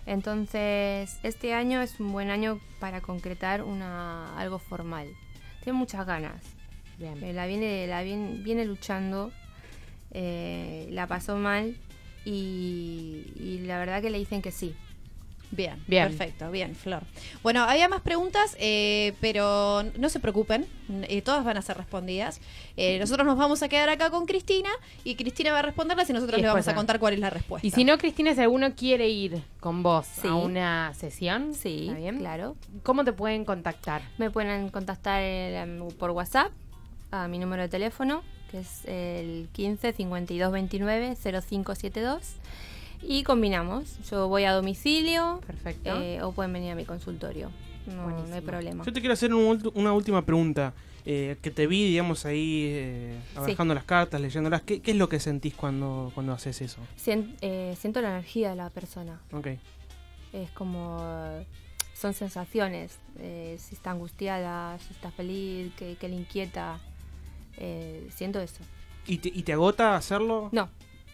Entonces, 0.06 1.20
este 1.22 1.54
año 1.54 1.80
es 1.82 2.00
un 2.00 2.10
buen 2.10 2.30
año 2.30 2.58
para 2.80 3.00
concretar 3.00 3.62
una 3.62 4.36
algo 4.36 4.58
formal. 4.58 5.06
Tiene 5.62 5.78
muchas 5.78 6.04
ganas. 6.04 6.42
Bien. 6.98 7.22
Eh, 7.22 7.32
la 7.32 7.46
viene, 7.46 7.86
la 7.86 8.02
viene, 8.02 8.38
viene 8.42 8.64
luchando, 8.64 9.30
eh, 10.10 10.88
la 10.90 11.06
pasó 11.06 11.36
mal 11.36 11.76
y, 12.24 13.32
y 13.36 13.60
la 13.66 13.78
verdad 13.78 14.02
que 14.02 14.10
le 14.10 14.18
dicen 14.18 14.42
que 14.42 14.50
sí. 14.50 14.74
Bien, 15.52 15.82
Bien. 15.88 16.06
perfecto, 16.08 16.50
bien, 16.50 16.76
Flor. 16.76 17.02
Bueno, 17.42 17.62
había 17.64 17.88
más 17.88 18.02
preguntas, 18.02 18.56
eh, 18.60 19.14
pero 19.20 19.82
no 19.98 20.08
se 20.08 20.20
preocupen, 20.20 20.64
eh, 21.08 21.22
todas 21.22 21.44
van 21.44 21.56
a 21.56 21.62
ser 21.62 21.76
respondidas. 21.76 22.40
Eh, 22.76 22.98
nosotros 23.00 23.26
nos 23.26 23.36
vamos 23.36 23.62
a 23.64 23.68
quedar 23.68 23.88
acá 23.88 24.10
con 24.10 24.26
Cristina 24.26 24.68
y 25.02 25.16
Cristina 25.16 25.52
va 25.52 25.58
a 25.58 25.62
responderlas 25.62 26.08
y 26.08 26.12
nosotros 26.12 26.38
Y 26.38 26.42
le 26.42 26.48
vamos 26.48 26.68
a 26.68 26.74
contar 26.74 27.00
cuál 27.00 27.14
es 27.14 27.18
la 27.20 27.30
respuesta. 27.30 27.66
Y 27.66 27.70
si 27.72 27.84
no, 27.84 27.98
Cristina, 27.98 28.32
si 28.34 28.40
alguno 28.40 28.74
quiere 28.76 29.08
ir 29.08 29.42
con 29.58 29.82
vos 29.82 30.06
Sí. 30.06 30.28
a 30.28 30.34
una 30.36 30.94
sesión, 30.94 31.52
Sí, 31.54 31.86
¿está 31.88 31.98
bien? 31.98 32.18
claro. 32.18 32.54
¿Cómo 32.84 33.04
te 33.04 33.12
pueden 33.12 33.44
contactar? 33.44 34.02
Me 34.18 34.30
pueden 34.30 34.68
contactar 34.70 35.20
em, 35.22 35.88
por 35.98 36.10
WhatsApp 36.12 36.52
a 37.10 37.26
mi 37.26 37.38
número 37.40 37.62
de 37.62 37.68
teléfono, 37.68 38.22
que 38.52 38.60
es 38.60 38.84
el 38.84 39.48
15 39.52 39.92
52 39.94 40.52
29 40.52 41.16
0572. 41.16 42.34
Y 43.02 43.22
combinamos. 43.22 43.98
Yo 44.10 44.28
voy 44.28 44.44
a 44.44 44.52
domicilio 44.52 45.40
Perfecto. 45.46 46.00
eh, 46.00 46.22
o 46.22 46.32
pueden 46.32 46.52
venir 46.52 46.72
a 46.72 46.74
mi 46.74 46.84
consultorio. 46.84 47.50
No, 47.86 48.08
no 48.26 48.34
hay 48.34 48.40
problema. 48.42 48.84
Yo 48.84 48.92
te 48.92 49.00
quiero 49.00 49.14
hacer 49.14 49.32
un 49.34 49.70
una 49.74 49.92
última 49.92 50.24
pregunta. 50.24 50.74
Eh, 51.06 51.38
que 51.40 51.50
te 51.50 51.66
vi, 51.66 51.88
digamos, 51.88 52.26
ahí 52.26 52.66
eh, 52.74 53.18
abarcando 53.34 53.72
las 53.74 53.84
cartas, 53.84 54.20
leyéndolas. 54.20 54.60
¿Qué, 54.62 54.82
qué 54.82 54.90
es 54.90 54.96
lo 54.98 55.08
que 55.08 55.18
sentís 55.18 55.54
cuando, 55.54 56.12
cuando 56.14 56.34
haces 56.34 56.60
eso? 56.60 56.78
Sien- 56.98 57.36
eh, 57.40 57.74
siento 57.80 58.02
la 58.02 58.10
energía 58.10 58.50
de 58.50 58.56
la 58.56 58.68
persona. 58.68 59.18
Ok. 59.32 59.46
Es 60.34 60.50
como. 60.50 60.98
son 61.94 62.12
sensaciones. 62.12 62.98
eh, 63.18 63.56
si 63.58 63.74
está 63.74 63.92
angustiada, 63.92 64.78
si 64.78 64.92
está 64.92 65.10
feliz, 65.10 65.72
que, 65.74 65.96
que 65.96 66.06
le 66.08 66.16
inquieta. 66.16 66.78
eh, 67.56 68.06
siento 68.14 68.38
eso. 68.40 68.62
¿Y 69.06 69.18
te, 69.18 69.30
y 69.30 69.42
te 69.42 69.54
agota 69.54 69.96
hacerlo? 69.96 70.50
No, 70.52 70.68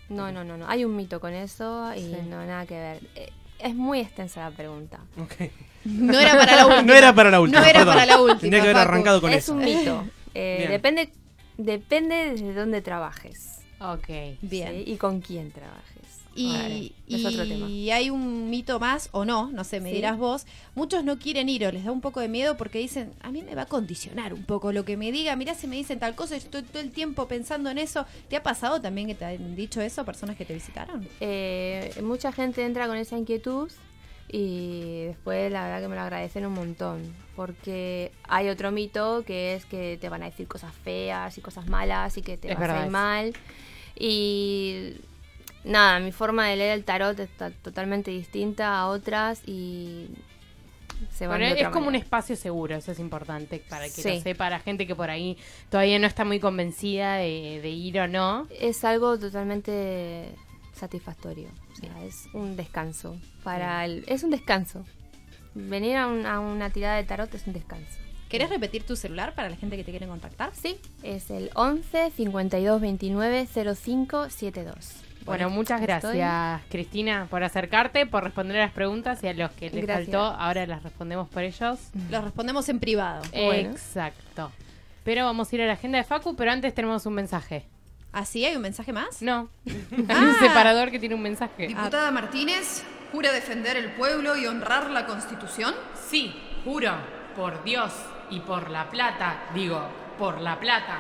no, 0.09 0.31
no, 0.33 0.45
no, 0.45 0.57
no. 0.57 0.69
Hay 0.69 0.85
un 0.85 0.95
mito 0.97 1.21
con 1.21 1.33
eso 1.35 1.93
y 1.95 2.01
Sí. 2.01 2.17
no 2.29 2.45
nada 2.47 2.67
que 2.67 2.75
ver. 2.75 3.01
Eh, 3.15 3.31
es 3.59 3.75
muy 3.75 4.01
extensa 4.01 4.49
la 4.49 4.57
pregunta. 4.57 5.01
No 5.85 6.19
era 6.19 6.37
para 6.37 6.57
la 6.57 6.67
última. 6.67 6.83
No 6.83 6.95
era 6.95 7.13
para 7.15 7.31
la 7.31 7.41
última. 7.41 7.61
No 7.61 7.67
era 7.67 7.79
perdón. 7.81 7.95
para 7.95 8.07
la 8.07 8.21
última. 8.21 8.41
Tendría 8.41 8.61
que 8.63 8.69
haber 8.71 8.83
arrancado 8.89 9.21
con 9.21 9.31
es 9.33 9.45
eso. 9.45 9.53
un 9.55 9.65
mito. 9.65 10.05
Eh, 10.39 10.67
depende, 10.69 11.09
depende 11.57 12.35
de 12.35 12.53
dónde 12.53 12.83
trabajes. 12.83 13.61
Ok. 13.81 14.09
Bien. 14.43 14.73
¿sí? 14.85 14.85
Y 14.93 14.97
con 14.99 15.21
quién 15.23 15.51
trabajes. 15.51 15.96
Y, 16.39 16.53
Vale, 16.53 16.93
es 17.09 17.25
otro 17.25 17.47
tema. 17.49 17.67
y 17.69 17.91
hay 17.91 18.11
un 18.11 18.51
mito 18.51 18.79
más, 18.79 19.09
o 19.13 19.25
no, 19.25 19.51
no 19.51 19.65
sé, 19.65 19.81
me 19.81 19.89
Sí. 19.89 19.97
dirás 19.97 20.19
vos. 20.19 20.45
Muchos 20.75 21.03
no 21.03 21.19
quieren 21.19 21.49
ir 21.49 21.65
o 21.67 21.73
les 21.73 21.85
da 21.85 21.93
un 21.93 22.03
poco 22.03 22.21
de 22.21 22.29
miedo 22.29 22.59
porque 22.59 22.79
dicen, 22.79 23.13
a 23.23 23.31
mí 23.31 23.43
me 23.43 23.55
va 23.55 23.63
a 23.63 23.67
condicionar 23.67 24.35
un 24.35 24.45
poco 24.45 24.71
lo 24.71 24.85
que 24.85 24.97
me 24.99 25.11
diga. 25.13 25.35
Mirá, 25.35 25.55
si 25.55 25.67
me 25.67 25.77
dicen 25.77 25.99
tal 25.99 26.15
cosa, 26.15 26.37
yo 26.37 26.45
estoy 26.45 26.63
todo 26.63 26.83
el 26.83 26.91
tiempo 26.91 27.27
pensando 27.27 27.71
en 27.71 27.79
eso. 27.79 28.05
¿Te 28.29 28.37
ha 28.37 28.43
pasado 28.43 28.83
también 28.83 29.07
que 29.07 29.15
te 29.15 29.25
han 29.25 29.57
dicho 29.57 29.81
eso 29.81 30.05
personas 30.05 30.37
que 30.37 30.45
te 30.45 30.53
visitaron? 30.53 31.09
Eh, 31.21 31.91
mucha 32.03 32.31
gente 32.33 32.65
entra 32.65 32.87
con 32.87 32.99
esa 32.99 33.17
inquietud 33.17 33.71
y 34.29 35.05
después 35.07 35.51
la 35.53 35.65
verdad 35.65 35.81
que 35.81 35.89
me 35.89 35.95
lo 35.95 36.03
agradecen 36.03 36.45
un 36.45 36.53
montón. 36.53 37.15
Porque 37.37 38.13
hay 38.29 38.49
otro 38.49 38.73
mito 38.73 39.25
que 39.27 39.55
es 39.55 39.65
que 39.67 39.97
te 40.01 40.09
van 40.09 40.23
a 40.23 40.27
decir 40.27 40.47
cosas 40.49 40.75
feas 40.85 41.39
y 41.39 41.41
cosas 41.41 41.67
malas 41.69 42.17
y 42.19 42.23
que 42.23 42.37
te 42.37 42.53
Es 42.53 42.59
vas 42.59 42.69
a 42.71 42.85
ir 42.85 42.91
mal. 42.91 43.33
Y 43.99 44.95
nada, 45.67 46.01
mi 46.01 46.13
forma 46.13 46.47
de 46.49 46.57
leer 46.57 46.73
el 46.73 46.85
tarot 46.85 47.19
está 47.21 47.51
totalmente 47.51 48.11
distinta 48.11 48.79
a 48.79 48.87
otras 48.89 49.43
y 49.47 50.09
se 51.13 51.27
van 51.27 51.41
de 51.41 51.61
es 51.61 51.69
como 51.69 51.89
un 51.89 51.95
espacio 51.95 52.37
seguro, 52.37 52.75
eso 52.77 52.91
es 52.93 52.99
importante 52.99 53.63
para 53.69 53.85
que 53.85 53.91
Sí. 53.91 54.15
lo 54.15 54.21
sepa 54.23 54.49
la 54.49 54.61
gente 54.61 54.87
que 54.87 54.95
por 54.95 55.11
ahí 55.11 55.37
todavía 55.69 55.99
no 55.99 56.07
está 56.07 56.25
muy 56.25 56.41
convencida 56.41 57.17
de, 57.17 57.61
de 57.63 57.69
ir 57.69 58.01
o 58.01 58.09
no. 58.09 58.47
Es 58.59 58.83
algo 58.85 59.19
totalmente 59.19 60.35
satisfactorio. 60.73 61.49
O 61.73 61.77
sea, 61.77 62.05
es 62.05 62.29
un 62.33 62.57
descanso. 62.57 63.17
Para 63.45 63.85
el, 63.85 64.05
es 64.09 64.23
un 64.23 64.31
descanso. 64.31 64.85
Venir 65.55 65.97
a, 65.97 66.07
un- 66.07 66.25
a 66.27 66.41
una 66.41 66.71
tirada 66.71 66.97
de 66.97 67.05
tarot 67.05 67.35
es 67.35 67.47
un 67.47 67.53
descanso. 67.53 67.99
¿Querés 68.29 68.51
repetir 68.51 68.83
tu 68.83 68.97
celular 68.97 69.35
para 69.35 69.49
la 69.49 69.57
gente 69.57 69.77
que 69.77 69.85
te 69.85 69.91
quiere 69.91 70.07
contactar? 70.07 70.51
Sí, 70.55 70.79
es 71.03 71.31
el 71.31 71.51
11 71.55 72.11
52 72.11 72.81
29 72.81 73.47
05 73.47 74.31
72. 74.31 74.93
Bueno, 75.27 75.51
muchas 75.51 75.81
estoy- 75.83 76.19
gracias, 76.19 76.63
Cristina, 76.71 77.27
por 77.29 77.43
acercarte, 77.45 78.07
por 78.07 78.25
responder 78.25 78.59
a 78.59 78.61
las 78.67 78.73
preguntas 78.73 79.23
y 79.23 79.29
a 79.29 79.35
los 79.35 79.51
que 79.53 79.71
les 79.71 79.85
Gracias. 79.85 80.07
faltó, 80.09 80.25
ahora 80.41 80.67
las 80.67 80.83
respondemos 80.83 81.29
por 81.29 81.43
ellos. 81.43 81.79
Los 82.11 82.25
respondemos 82.25 82.69
en 82.69 82.79
privado. 82.81 83.23
Exacto. 83.33 84.53
Pero 85.05 85.25
vamos 85.25 85.53
a 85.53 85.55
ir 85.57 85.63
a 85.63 85.67
la 85.67 85.73
agenda 85.75 85.99
de 85.99 86.05
Facu, 86.05 86.35
pero 86.37 86.51
antes 86.51 86.75
tenemos 86.75 87.05
un 87.07 87.15
mensaje. 87.15 87.65
¿Ah, 88.13 88.25
sí? 88.25 88.45
¿Hay 88.47 88.57
un 88.57 88.63
mensaje 88.63 88.93
más? 88.93 89.21
No. 89.21 89.49
Hay 89.67 89.75
un 90.25 90.35
separador 90.39 90.91
que 90.91 90.99
tiene 90.99 91.15
un 91.15 91.23
mensaje. 91.23 91.67
Diputada 91.69 92.11
Martínez, 92.11 92.83
¿jura 93.13 93.31
defender 93.33 93.77
el 93.77 93.91
pueblo 93.93 94.37
y 94.37 94.47
honrar 94.47 94.91
la 94.91 95.07
Constitución? 95.07 95.75
Sí, 96.09 96.35
juro, 96.65 96.93
por 97.37 97.63
Dios 97.63 97.93
y 98.31 98.41
por 98.41 98.71
la 98.71 98.89
plata, 98.91 99.43
digo, 99.55 99.81
por 100.19 100.41
la 100.41 100.59
plata. 100.59 100.99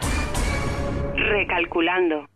Recalculando. 1.15 2.27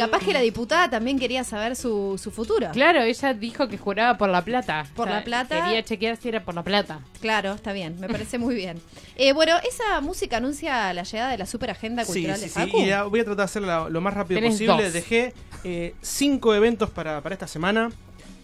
Capaz 0.00 0.24
que 0.24 0.32
la 0.32 0.40
diputada 0.40 0.88
también 0.90 1.18
quería 1.18 1.44
saber 1.44 1.76
su, 1.76 2.18
su 2.22 2.30
futuro. 2.30 2.68
Claro, 2.72 3.02
ella 3.02 3.34
dijo 3.34 3.68
que 3.68 3.78
juraba 3.78 4.16
por 4.18 4.28
la 4.28 4.42
plata. 4.44 4.86
Por 4.94 5.08
la 5.08 5.22
plata. 5.24 5.64
Quería 5.64 5.82
chequear 5.84 6.16
si 6.16 6.28
era 6.28 6.44
por 6.44 6.54
la 6.54 6.62
plata. 6.62 7.00
Claro, 7.20 7.54
está 7.54 7.72
bien, 7.72 7.98
me 8.00 8.08
parece 8.08 8.38
muy 8.38 8.54
bien. 8.54 8.80
Eh, 9.16 9.32
bueno, 9.32 9.54
esa 9.68 10.00
música 10.00 10.38
anuncia 10.38 10.92
la 10.94 11.02
llegada 11.02 11.30
de 11.30 11.38
la 11.38 11.46
super 11.46 11.70
agenda 11.70 12.04
Sí, 12.04 12.12
cultural 12.12 12.36
sí, 12.36 12.42
de 12.44 12.48
sí. 12.48 12.54
Facu. 12.54 12.78
Y 12.78 12.86
la- 12.86 13.04
voy 13.04 13.20
a 13.20 13.24
tratar 13.24 13.36
de 13.38 13.42
hacerla 13.44 13.88
lo 13.88 14.00
más 14.00 14.14
rápido 14.14 14.40
Tenés 14.40 14.54
posible. 14.54 14.84
dos. 14.84 14.92
Dejé 14.92 15.34
eh, 15.64 15.94
cinco 16.00 16.54
eventos 16.54 16.90
para, 16.90 17.20
para 17.22 17.34
esta 17.34 17.46
semana. 17.46 17.90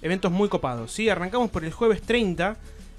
Eventos 0.02 0.30
muy 0.30 0.48
copados. 0.48 0.92
¿sí? 0.92 1.08
Arrancamos 1.08 1.50
por 1.50 1.64
el 1.64 1.72
jueves 1.72 2.02
30. 2.02 2.56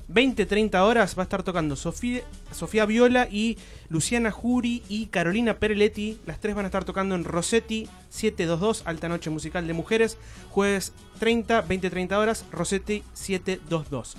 20-30 0.10 0.80
horas 0.82 1.18
va 1.18 1.24
a 1.24 1.26
estar 1.26 1.44
tocando 1.44 1.76
Sofía, 1.76 2.22
Sofía 2.52 2.86
Viola 2.86 3.28
y 3.30 3.58
Luciana 3.90 4.32
Juri 4.32 4.84
y 4.88 5.08
Carolina 5.08 5.60
Pereletti. 5.60 6.20
Las 6.26 6.40
tres 6.40 6.56
van 6.56 6.66
a 6.66 6.70
estar 6.70 6.86
tocando 6.86 7.16
en 7.16 7.26
Rossetti 7.26 7.88
722, 8.10 8.84
Alta 8.86 9.10
Noche 9.10 9.30
Musical 9.30 9.68
de 9.68 9.74
Mujeres. 9.74 10.18
Jueves 10.50 10.94
30, 11.20 11.68
20-30 11.68 12.14
horas, 12.18 12.46
Rossetti 12.52 13.04
722. 13.14 14.16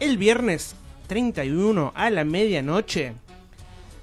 El 0.00 0.16
viernes 0.16 0.74
31 1.06 1.92
a 1.94 2.10
la 2.10 2.24
medianoche, 2.24 3.14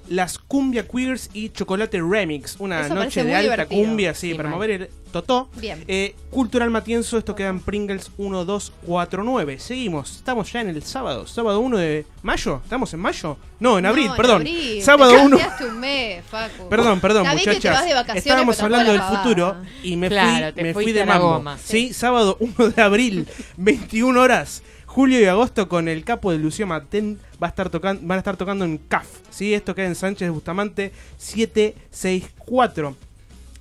las 0.08 0.38
Cumbia 0.38 0.86
Queers 0.86 1.30
y 1.32 1.48
Chocolate 1.50 2.00
Remix. 2.00 2.56
Una 2.58 2.82
Eso 2.86 2.94
noche 2.94 3.24
de 3.24 3.34
alta 3.34 3.52
divertido. 3.64 3.82
cumbia, 3.82 4.14
sí, 4.14 4.30
Sí, 4.30 4.34
para 4.34 4.48
mover 4.50 4.70
el 4.70 4.90
totó. 5.12 5.48
Bien. 5.56 5.84
Eh, 5.88 6.14
Cultural 6.30 6.70
Matienzo, 6.70 7.16
esto 7.18 7.34
queda 7.34 7.48
en 7.48 7.60
Pringles 7.60 8.10
1249. 8.18 9.58
Seguimos, 9.58 10.16
estamos 10.16 10.52
ya 10.52 10.60
en 10.60 10.68
el 10.68 10.82
sábado, 10.82 11.26
sábado 11.26 11.60
1 11.60 11.76
de 11.78 12.06
mayo. 12.22 12.60
¿Estamos 12.64 12.92
en 12.94 13.00
mayo? 13.00 13.36
No, 13.60 13.78
en 13.78 13.86
abril, 13.86 14.06
No, 14.06 14.12
en 14.12 14.16
perdón. 14.16 14.36
abril. 14.42 14.82
Sábado 14.82 15.12
Te 15.12 15.18
1. 15.20 15.38
cambiaste 15.38 15.64
un 15.66 15.80
mes, 15.80 16.24
Facu. 16.26 16.68
Perdón, 16.68 17.00
perdón, 17.00 17.24
Sabés 17.24 17.40
que 17.44 17.50
te 17.50 17.56
muchachas. 17.56 17.76
vas 17.80 17.86
de 17.88 17.94
vacaciones, 17.94 18.26
Estábamos 18.26 18.56
pero 18.56 18.66
hablando 18.66 18.92
del 18.92 19.02
futuro 19.02 19.56
y 19.82 19.96
me 19.96 20.08
Claro, 20.08 20.52
fui, 20.54 20.62
me 20.62 20.72
fui 20.74 20.92
de 20.92 21.06
mambo. 21.06 21.34
goma. 21.34 21.58
Sí, 21.62 21.92
sábado 21.92 22.36
1 22.40 22.70
de 22.70 22.82
abril, 22.82 23.28
21 23.56 24.20
horas. 24.20 24.62
Julio 24.94 25.20
y 25.20 25.24
agosto 25.24 25.68
con 25.68 25.88
el 25.88 26.04
capo 26.04 26.30
de 26.30 26.38
Lucio 26.38 26.68
Matén 26.68 27.18
va 27.42 27.48
a 27.48 27.50
estar 27.50 27.68
van 27.68 28.12
a 28.12 28.18
estar 28.18 28.36
tocando 28.36 28.64
en 28.64 28.78
CAF. 28.78 29.08
¿sí? 29.28 29.52
Esto 29.52 29.74
queda 29.74 29.86
en 29.86 29.96
Sánchez 29.96 30.30
Bustamante 30.30 30.92
764. 31.18 32.94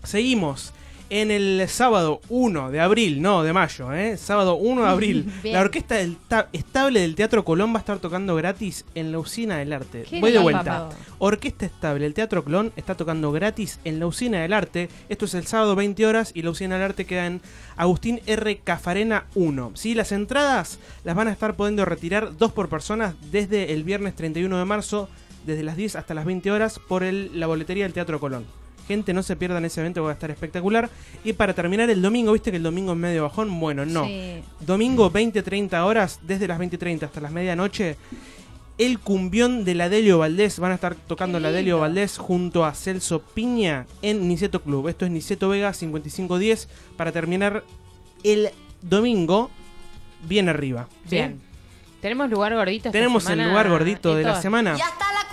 Seguimos 0.03 0.73
en 1.09 1.31
el 1.31 1.65
sábado 1.69 2.21
1 2.29 2.71
de 2.71 2.79
abril, 2.79 3.21
no 3.21 3.43
de 3.43 3.53
mayo, 3.53 3.93
¿eh? 3.93 4.17
sábado 4.17 4.55
1 4.55 4.83
de 4.83 4.87
abril. 4.89 5.31
Bien. 5.43 5.55
la 5.55 5.61
orquesta 5.61 5.95
del 5.95 6.17
ta- 6.27 6.49
estable 6.53 7.01
del 7.01 7.15
Teatro 7.15 7.43
Colón 7.45 7.71
va 7.73 7.77
a 7.77 7.79
estar 7.79 7.99
tocando 7.99 8.35
gratis 8.35 8.85
en 8.95 9.11
la 9.11 9.19
usina 9.19 9.57
del 9.57 9.73
arte. 9.73 10.05
Voy 10.19 10.31
de 10.31 10.39
vuelta. 10.39 10.89
Orquesta 11.19 11.65
Estable, 11.65 12.05
el 12.05 12.13
Teatro 12.13 12.43
Colón 12.43 12.71
está 12.75 12.95
tocando 12.95 13.31
gratis 13.31 13.79
en 13.83 13.99
la 13.99 14.07
Usina 14.07 14.41
del 14.41 14.51
Arte. 14.53 14.89
Esto 15.09 15.25
es 15.25 15.33
el 15.35 15.45
sábado 15.47 15.75
20 15.75 16.05
horas 16.05 16.31
y 16.33 16.41
la 16.41 16.49
Usina 16.49 16.75
del 16.75 16.83
Arte 16.83 17.05
queda 17.05 17.27
en 17.27 17.41
Agustín 17.77 18.19
R. 18.25 18.57
Cafarena 18.63 19.25
1. 19.35 19.71
¿Sí? 19.75 19.93
Las 19.95 20.11
entradas 20.11 20.79
las 21.03 21.15
van 21.15 21.27
a 21.27 21.31
estar 21.31 21.55
pudiendo 21.55 21.85
retirar 21.85 22.35
dos 22.37 22.51
por 22.51 22.67
persona 22.69 23.15
desde 23.31 23.71
el 23.73 23.83
viernes 23.83 24.15
31 24.15 24.57
de 24.57 24.65
marzo, 24.65 25.07
desde 25.45 25.63
las 25.63 25.77
10 25.77 25.95
hasta 25.95 26.13
las 26.13 26.25
20 26.25 26.51
horas, 26.51 26.79
por 26.79 27.03
el- 27.03 27.39
la 27.39 27.47
boletería 27.47 27.83
del 27.85 27.93
Teatro 27.93 28.19
Colón. 28.19 28.45
Gente, 28.87 29.13
no 29.13 29.23
se 29.23 29.35
pierdan 29.35 29.63
ese 29.65 29.79
evento, 29.81 30.01
que 30.01 30.05
va 30.05 30.09
a 30.11 30.13
estar 30.13 30.29
espectacular. 30.31 30.89
Y 31.23 31.33
para 31.33 31.53
terminar 31.53 31.89
el 31.89 32.01
domingo, 32.01 32.33
viste 32.33 32.51
que 32.51 32.57
el 32.57 32.63
domingo 32.63 32.91
es 32.93 32.97
medio 32.97 33.23
bajón. 33.23 33.59
Bueno, 33.59 33.85
no. 33.85 34.05
Sí. 34.05 34.41
Domingo 34.59 35.11
20-30 35.11 35.83
horas, 35.85 36.19
desde 36.23 36.47
las 36.47 36.59
20-30 36.59 37.03
hasta 37.03 37.21
las 37.21 37.31
medianoche. 37.31 37.95
El 38.77 38.99
cumbión 38.99 39.63
de 39.65 39.75
la 39.75 39.87
Delio 39.87 40.17
Valdés. 40.17 40.59
Van 40.59 40.71
a 40.71 40.75
estar 40.75 40.95
tocando 40.95 41.39
la 41.39 41.51
Delio 41.51 41.79
Valdés 41.79 42.17
junto 42.17 42.65
a 42.65 42.73
Celso 42.73 43.21
Piña 43.21 43.85
en 44.01 44.27
Niceto 44.27 44.61
Club. 44.61 44.87
Esto 44.87 45.05
es 45.05 45.11
Niceto 45.11 45.47
Vega 45.49 45.73
5510 45.73 46.67
para 46.97 47.11
terminar 47.11 47.63
el 48.23 48.49
domingo 48.81 49.51
bien 50.27 50.49
arriba. 50.49 50.87
¿sí? 51.07 51.15
Bien. 51.17 51.39
Tenemos 52.01 52.29
lugar 52.29 52.53
gordito. 52.55 52.89
esta 52.89 52.91
Tenemos 52.91 53.23
el 53.23 53.29
semana, 53.29 53.49
lugar 53.49 53.69
gordito 53.69 54.15
de 54.15 54.23
la 54.23 54.29
Héctor. 54.29 54.41
semana. 54.41 54.75
Ya 54.75 54.85
está 54.87 55.13
la. 55.13 55.23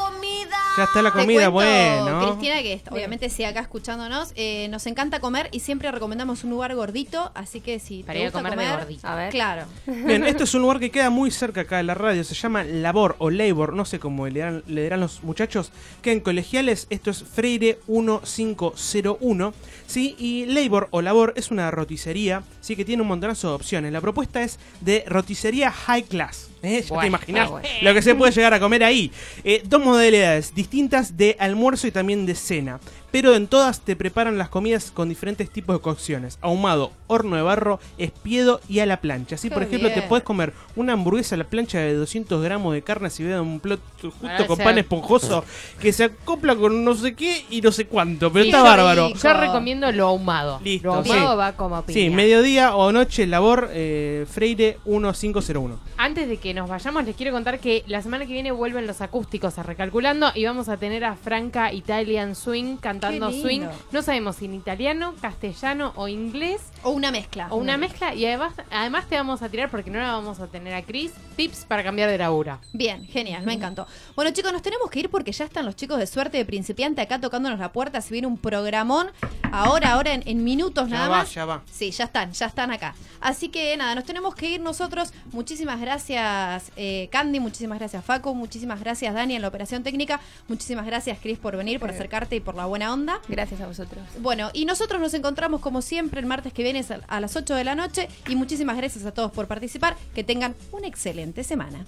Ya 0.76 0.84
está 0.84 1.02
la 1.02 1.12
Te 1.12 1.18
comida, 1.18 1.50
cuento, 1.50 2.04
bueno. 2.04 2.26
Cristina, 2.28 2.62
que 2.62 2.72
está- 2.72 2.92
obviamente 2.92 3.28
si 3.28 3.42
acá 3.44 3.60
escuchándonos, 3.60 4.32
eh, 4.36 4.68
nos 4.70 4.86
encanta 4.86 5.18
comer 5.20 5.48
y 5.50 5.60
siempre 5.60 5.90
recomendamos 5.90 6.44
un 6.44 6.50
lugar 6.50 6.74
gordito, 6.76 7.32
así 7.34 7.60
que 7.60 7.80
si 7.80 8.02
Para 8.04 8.14
te 8.14 8.20
ir 8.20 8.26
a 8.28 8.30
gusta 8.30 8.48
comer 8.50 8.78
gordito. 8.78 9.06
A 9.06 9.16
ver. 9.16 9.30
claro. 9.30 9.64
Bien, 9.86 10.24
esto 10.24 10.44
es 10.44 10.54
un 10.54 10.62
lugar 10.62 10.78
que 10.78 10.90
queda 10.90 11.10
muy 11.10 11.30
cerca 11.32 11.62
acá 11.62 11.78
de 11.78 11.82
la 11.82 11.94
radio, 11.94 12.22
se 12.22 12.34
llama 12.34 12.62
Labor 12.62 13.16
o 13.18 13.30
Labor, 13.30 13.72
no 13.74 13.84
sé 13.84 13.98
cómo 13.98 14.26
le 14.26 14.32
dirán, 14.34 14.62
le 14.68 14.84
dirán 14.84 15.00
los 15.00 15.22
muchachos, 15.24 15.72
que 16.02 16.12
en 16.12 16.20
colegiales 16.20 16.86
esto 16.88 17.10
es 17.10 17.24
Freire 17.24 17.78
1501, 17.88 19.52
¿sí? 19.86 20.14
Y 20.18 20.46
Labor 20.46 20.88
o 20.92 21.02
Labor 21.02 21.32
es 21.36 21.50
una 21.50 21.70
roticería, 21.72 22.42
¿sí? 22.60 22.76
Que 22.76 22.84
tiene 22.84 23.02
un 23.02 23.08
montonazo 23.08 23.48
de 23.48 23.54
opciones. 23.54 23.92
La 23.92 24.00
propuesta 24.00 24.42
es 24.42 24.58
de 24.80 25.04
roticería 25.08 25.70
high 25.72 26.04
class. 26.04 26.49
¿Eh? 26.62 26.82
Ya 26.82 27.00
te 27.00 27.06
imaginas 27.06 27.50
bueno. 27.50 27.68
lo 27.82 27.94
que 27.94 28.02
se 28.02 28.14
puede 28.14 28.32
llegar 28.32 28.54
a 28.54 28.60
comer 28.60 28.84
ahí. 28.84 29.10
Eh, 29.44 29.62
dos 29.64 29.82
modalidades 29.84 30.54
distintas 30.54 31.16
de 31.16 31.36
almuerzo 31.38 31.86
y 31.86 31.90
también 31.90 32.26
de 32.26 32.34
cena. 32.34 32.80
Pero 33.10 33.34
en 33.34 33.46
todas 33.46 33.80
te 33.80 33.96
preparan 33.96 34.38
las 34.38 34.48
comidas 34.48 34.90
con 34.90 35.08
diferentes 35.08 35.50
tipos 35.50 35.76
de 35.76 35.80
cocciones. 35.80 36.38
Ahumado, 36.40 36.92
horno 37.06 37.36
de 37.36 37.42
barro, 37.42 37.80
espiedo 37.98 38.60
y 38.68 38.80
a 38.80 38.86
la 38.86 39.00
plancha. 39.00 39.34
Así, 39.34 39.48
Qué 39.48 39.54
por 39.54 39.62
ejemplo, 39.62 39.90
te 39.90 40.02
puedes 40.02 40.24
comer 40.24 40.52
una 40.76 40.92
hamburguesa 40.92 41.34
a 41.34 41.38
la 41.38 41.44
plancha 41.44 41.78
de 41.78 41.94
200 41.94 42.42
gramos 42.42 42.72
de 42.74 42.82
carne 42.82 43.10
si 43.10 43.24
en 43.24 43.40
un 43.40 43.60
plato 43.60 43.82
justo 44.00 44.46
con 44.46 44.58
pan 44.58 44.78
esponjoso 44.78 45.44
que 45.80 45.92
se 45.92 46.04
acopla 46.04 46.56
con 46.56 46.84
no 46.84 46.94
sé 46.94 47.14
qué 47.14 47.44
y 47.50 47.60
no 47.60 47.72
sé 47.72 47.86
cuánto, 47.86 48.32
pero 48.32 48.44
Sí, 48.44 48.50
está 48.50 48.62
bárbaro. 48.62 49.12
Yo 49.12 49.32
recomiendo 49.34 49.90
lo 49.92 50.08
ahumado. 50.08 50.60
Listo, 50.62 50.88
lo 50.88 50.94
ahumado 50.94 51.32
sí. 51.32 51.36
va 51.36 51.52
como 51.52 51.82
piña. 51.82 51.94
Sí, 51.94 52.10
mediodía 52.10 52.76
o 52.76 52.92
noche, 52.92 53.26
labor 53.26 53.70
eh, 53.72 54.26
Freire 54.30 54.78
1501. 54.84 55.78
Antes 55.96 56.28
de 56.28 56.38
que 56.38 56.54
nos 56.54 56.68
vayamos, 56.68 57.04
les 57.04 57.14
quiero 57.16 57.32
contar 57.32 57.58
que 57.60 57.84
la 57.86 58.00
semana 58.02 58.26
que 58.26 58.32
viene 58.32 58.52
vuelven 58.52 58.86
los 58.86 59.00
acústicos 59.00 59.58
a 59.58 59.62
Recalculando 59.62 60.30
y 60.34 60.44
vamos 60.44 60.68
a 60.68 60.76
tener 60.76 61.04
a 61.04 61.14
Franca 61.16 61.72
Italian 61.72 62.34
Swing 62.34 62.76
cantando 62.76 62.99
Lindo. 63.08 63.30
swing. 63.32 63.62
No 63.92 64.02
sabemos 64.02 64.36
si 64.36 64.44
en 64.44 64.54
italiano, 64.54 65.14
castellano 65.20 65.92
o 65.96 66.08
inglés. 66.08 66.60
O 66.82 66.90
una 66.90 67.10
mezcla. 67.10 67.46
O 67.50 67.56
una 67.56 67.76
mezcla. 67.76 68.14
Y 68.14 68.26
además, 68.26 68.54
además 68.70 69.06
te 69.08 69.16
vamos 69.16 69.42
a 69.42 69.48
tirar, 69.48 69.70
porque 69.70 69.90
no 69.90 69.98
la 69.98 70.12
vamos 70.12 70.40
a 70.40 70.46
tener 70.48 70.74
a 70.74 70.82
Chris, 70.82 71.12
tips 71.36 71.64
para 71.64 71.82
cambiar 71.82 72.10
de 72.10 72.18
labura. 72.18 72.58
Bien, 72.72 73.06
genial, 73.06 73.44
me 73.46 73.54
encantó. 73.54 73.86
Bueno, 74.16 74.30
chicos, 74.32 74.52
nos 74.52 74.62
tenemos 74.62 74.90
que 74.90 75.00
ir 75.00 75.10
porque 75.10 75.32
ya 75.32 75.44
están 75.44 75.64
los 75.64 75.76
chicos 75.76 75.98
de 75.98 76.06
suerte 76.06 76.36
de 76.38 76.44
principiante 76.44 77.00
acá 77.00 77.20
tocándonos 77.20 77.58
la 77.58 77.72
puerta. 77.72 78.00
Si 78.00 78.12
viene 78.12 78.26
un 78.26 78.36
programón, 78.38 79.10
ahora, 79.52 79.92
ahora 79.92 80.12
en, 80.14 80.22
en 80.26 80.44
minutos 80.44 80.88
Ya 80.88 80.96
nada 80.96 81.08
va, 81.08 81.16
más. 81.18 81.34
ya 81.34 81.44
va. 81.44 81.62
Sí, 81.70 81.90
ya 81.90 82.04
están, 82.04 82.32
ya 82.32 82.46
están 82.46 82.70
acá. 82.70 82.94
Así 83.20 83.48
que 83.48 83.76
nada, 83.76 83.94
nos 83.94 84.04
tenemos 84.04 84.34
que 84.34 84.50
ir 84.50 84.60
nosotros. 84.60 85.12
Muchísimas 85.32 85.80
gracias, 85.80 86.72
eh, 86.76 87.08
Candy. 87.12 87.40
Muchísimas 87.40 87.78
gracias, 87.78 88.04
Facu. 88.04 88.34
Muchísimas 88.34 88.80
gracias, 88.80 89.12
Dani, 89.14 89.36
en 89.36 89.42
la 89.42 89.48
operación 89.48 89.82
técnica. 89.82 90.20
Muchísimas 90.48 90.86
gracias, 90.86 91.18
Chris, 91.22 91.38
por 91.38 91.56
venir, 91.56 91.78
por 91.78 91.90
acercarte 91.90 92.36
y 92.36 92.40
por 92.40 92.54
la 92.54 92.66
buena 92.66 92.89
onda. 92.92 93.20
Gracias 93.28 93.60
a 93.60 93.66
vosotros. 93.66 94.04
Bueno, 94.20 94.50
y 94.52 94.64
nosotros 94.64 95.00
nos 95.00 95.14
encontramos 95.14 95.60
como 95.60 95.82
siempre 95.82 96.20
el 96.20 96.26
martes 96.26 96.52
que 96.52 96.62
viene 96.62 96.84
a 97.08 97.20
las 97.20 97.36
8 97.36 97.54
de 97.54 97.64
la 97.64 97.74
noche 97.74 98.08
y 98.28 98.36
muchísimas 98.36 98.76
gracias 98.76 99.04
a 99.04 99.12
todos 99.12 99.32
por 99.32 99.46
participar. 99.46 99.96
Que 100.14 100.24
tengan 100.24 100.54
una 100.72 100.86
excelente 100.86 101.44
semana. 101.44 101.84